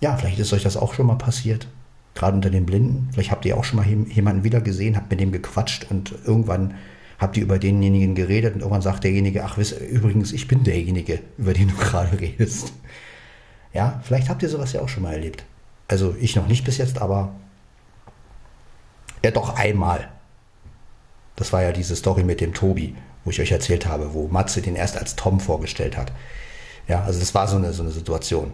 ja, 0.00 0.16
vielleicht 0.16 0.38
ist 0.38 0.52
euch 0.52 0.62
das 0.62 0.76
auch 0.76 0.94
schon 0.94 1.06
mal 1.06 1.16
passiert. 1.16 1.66
Gerade 2.14 2.36
unter 2.36 2.50
den 2.50 2.66
Blinden. 2.66 3.08
Vielleicht 3.12 3.30
habt 3.30 3.46
ihr 3.46 3.56
auch 3.56 3.64
schon 3.64 3.78
mal 3.78 3.86
jemanden 3.86 4.44
wieder 4.44 4.60
gesehen, 4.60 4.96
habt 4.96 5.10
mit 5.10 5.18
dem 5.18 5.32
gequatscht 5.32 5.86
und 5.88 6.14
irgendwann 6.26 6.74
habt 7.18 7.38
ihr 7.38 7.42
über 7.42 7.58
denjenigen 7.58 8.14
geredet 8.14 8.54
und 8.54 8.60
irgendwann 8.60 8.82
sagt 8.82 9.04
derjenige, 9.04 9.44
ach, 9.44 9.56
übrigens, 9.56 10.32
ich 10.32 10.46
bin 10.46 10.62
derjenige, 10.62 11.20
über 11.38 11.54
den 11.54 11.68
du 11.68 11.74
gerade 11.76 12.20
redest. 12.20 12.74
Ja, 13.72 14.00
vielleicht 14.04 14.28
habt 14.28 14.42
ihr 14.42 14.48
sowas 14.48 14.72
ja 14.72 14.80
auch 14.80 14.88
schon 14.88 15.02
mal 15.02 15.12
erlebt. 15.12 15.44
Also 15.88 16.14
ich 16.20 16.36
noch 16.36 16.46
nicht 16.46 16.64
bis 16.64 16.78
jetzt, 16.78 16.98
aber 16.98 17.34
ja 19.24 19.30
doch 19.30 19.56
einmal. 19.56 20.08
Das 21.36 21.52
war 21.52 21.62
ja 21.62 21.72
diese 21.72 21.96
Story 21.96 22.24
mit 22.24 22.40
dem 22.40 22.54
Tobi, 22.54 22.94
wo 23.24 23.30
ich 23.30 23.40
euch 23.40 23.52
erzählt 23.52 23.86
habe, 23.86 24.12
wo 24.14 24.28
Matze 24.28 24.62
den 24.62 24.76
erst 24.76 24.96
als 24.96 25.16
Tom 25.16 25.40
vorgestellt 25.40 25.96
hat. 25.96 26.12
Ja, 26.88 27.02
also 27.04 27.20
das 27.20 27.34
war 27.34 27.48
so 27.48 27.56
eine, 27.56 27.72
so 27.72 27.82
eine 27.82 27.92
Situation. 27.92 28.52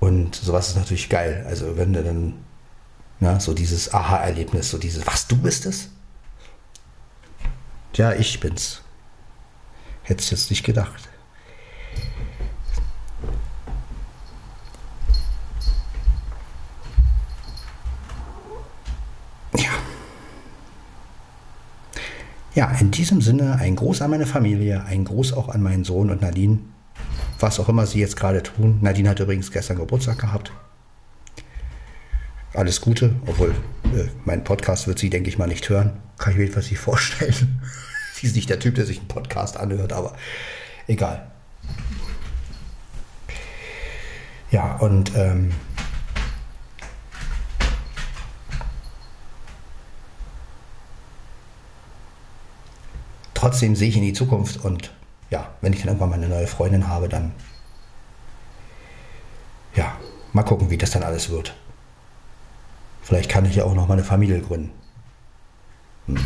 Und 0.00 0.36
sowas 0.36 0.68
ist 0.68 0.76
natürlich 0.76 1.08
geil. 1.08 1.44
Also 1.48 1.76
wenn 1.76 1.92
du 1.92 2.02
dann, 2.02 2.34
na, 3.20 3.40
so 3.40 3.52
dieses 3.52 3.92
Aha-Erlebnis, 3.92 4.70
so 4.70 4.78
dieses, 4.78 5.06
was, 5.06 5.26
du 5.26 5.36
bist 5.36 5.66
es? 5.66 5.90
Tja, 7.92 8.12
ich 8.12 8.38
bin's. 8.38 8.82
Hättest 10.04 10.30
jetzt 10.30 10.50
nicht 10.50 10.64
gedacht. 10.64 11.08
Ja, 22.58 22.72
in 22.80 22.90
diesem 22.90 23.20
Sinne 23.20 23.54
ein 23.60 23.76
Gruß 23.76 24.02
an 24.02 24.10
meine 24.10 24.26
Familie, 24.26 24.82
ein 24.84 25.04
Gruß 25.04 25.32
auch 25.32 25.48
an 25.48 25.62
meinen 25.62 25.84
Sohn 25.84 26.10
und 26.10 26.22
Nadine 26.22 26.58
was 27.38 27.60
auch 27.60 27.68
immer 27.68 27.86
sie 27.86 28.00
jetzt 28.00 28.16
gerade 28.16 28.42
tun. 28.42 28.80
Nadine 28.82 29.10
hat 29.10 29.20
übrigens 29.20 29.52
gestern 29.52 29.76
Geburtstag 29.76 30.18
gehabt. 30.18 30.50
Alles 32.54 32.80
Gute, 32.80 33.14
obwohl 33.26 33.50
äh, 33.94 34.08
mein 34.24 34.42
Podcast 34.42 34.88
wird 34.88 34.98
sie, 34.98 35.08
denke 35.08 35.28
ich 35.28 35.38
mal, 35.38 35.46
nicht 35.46 35.68
hören. 35.68 36.00
Kann 36.18 36.32
ich 36.32 36.36
mir 36.36 36.46
jedenfalls 36.46 36.68
nicht 36.68 36.80
vorstellen. 36.80 37.60
sie 38.14 38.26
ist 38.26 38.34
nicht 38.34 38.50
der 38.50 38.58
Typ, 38.58 38.74
der 38.74 38.86
sich 38.86 38.98
einen 38.98 39.06
Podcast 39.06 39.56
anhört, 39.56 39.92
aber 39.92 40.16
egal. 40.88 41.30
Ja, 44.50 44.74
und 44.78 45.12
ähm, 45.14 45.52
trotzdem 53.38 53.76
sehe 53.76 53.88
ich 53.88 53.96
in 53.96 54.02
die 54.02 54.12
Zukunft 54.12 54.64
und 54.64 54.92
ja, 55.30 55.54
wenn 55.60 55.72
ich 55.72 55.78
dann 55.78 55.88
irgendwann 55.88 56.10
mal 56.10 56.16
eine 56.16 56.28
neue 56.28 56.48
Freundin 56.48 56.88
habe, 56.88 57.08
dann 57.08 57.32
ja, 59.76 59.96
mal 60.32 60.42
gucken, 60.42 60.70
wie 60.70 60.76
das 60.76 60.90
dann 60.90 61.04
alles 61.04 61.30
wird. 61.30 61.54
Vielleicht 63.00 63.30
kann 63.30 63.44
ich 63.44 63.54
ja 63.54 63.62
auch 63.62 63.74
noch 63.74 63.86
mal 63.86 63.94
eine 63.94 64.02
Familie 64.02 64.40
gründen. 64.40 64.72
Hm. 66.06 66.18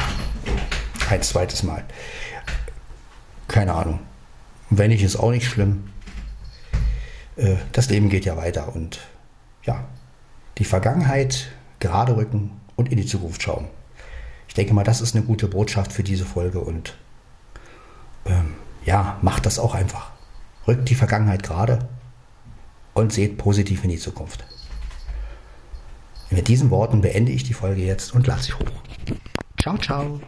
Ein 1.10 1.22
zweites 1.22 1.62
Mal. 1.62 1.84
Keine 3.46 3.74
Ahnung. 3.74 4.00
Wenn 4.70 4.88
nicht, 4.88 5.02
ist 5.02 5.16
auch 5.16 5.32
nicht 5.32 5.46
schlimm. 5.46 5.90
Äh, 7.36 7.56
das 7.72 7.90
Leben 7.90 8.08
geht 8.08 8.24
ja 8.24 8.38
weiter 8.38 8.74
und 8.74 9.00
ja, 9.64 9.84
die 10.56 10.64
Vergangenheit 10.64 11.50
gerade 11.78 12.16
rücken 12.16 12.58
und 12.76 12.90
in 12.90 12.96
die 12.96 13.06
Zukunft 13.06 13.42
schauen. 13.42 13.68
Ich 14.48 14.54
denke 14.54 14.72
mal, 14.72 14.84
das 14.84 15.02
ist 15.02 15.14
eine 15.14 15.26
gute 15.26 15.48
Botschaft 15.48 15.92
für 15.92 16.02
diese 16.02 16.24
Folge 16.24 16.60
und 16.60 16.96
ähm, 18.26 18.54
ja, 18.84 19.18
macht 19.22 19.46
das 19.46 19.58
auch 19.58 19.74
einfach. 19.74 20.10
Rückt 20.66 20.88
die 20.88 20.94
Vergangenheit 20.94 21.42
gerade 21.42 21.88
und 22.94 23.12
seht 23.12 23.38
positiv 23.38 23.84
in 23.84 23.90
die 23.90 23.98
Zukunft. 23.98 24.44
Mit 26.30 26.48
diesen 26.48 26.70
Worten 26.70 27.02
beende 27.02 27.32
ich 27.32 27.44
die 27.44 27.52
Folge 27.52 27.82
jetzt 27.82 28.14
und 28.14 28.26
lasse 28.26 28.44
sie 28.44 28.52
hoch. 28.54 28.82
Ciao, 29.60 29.76
ciao. 29.76 30.20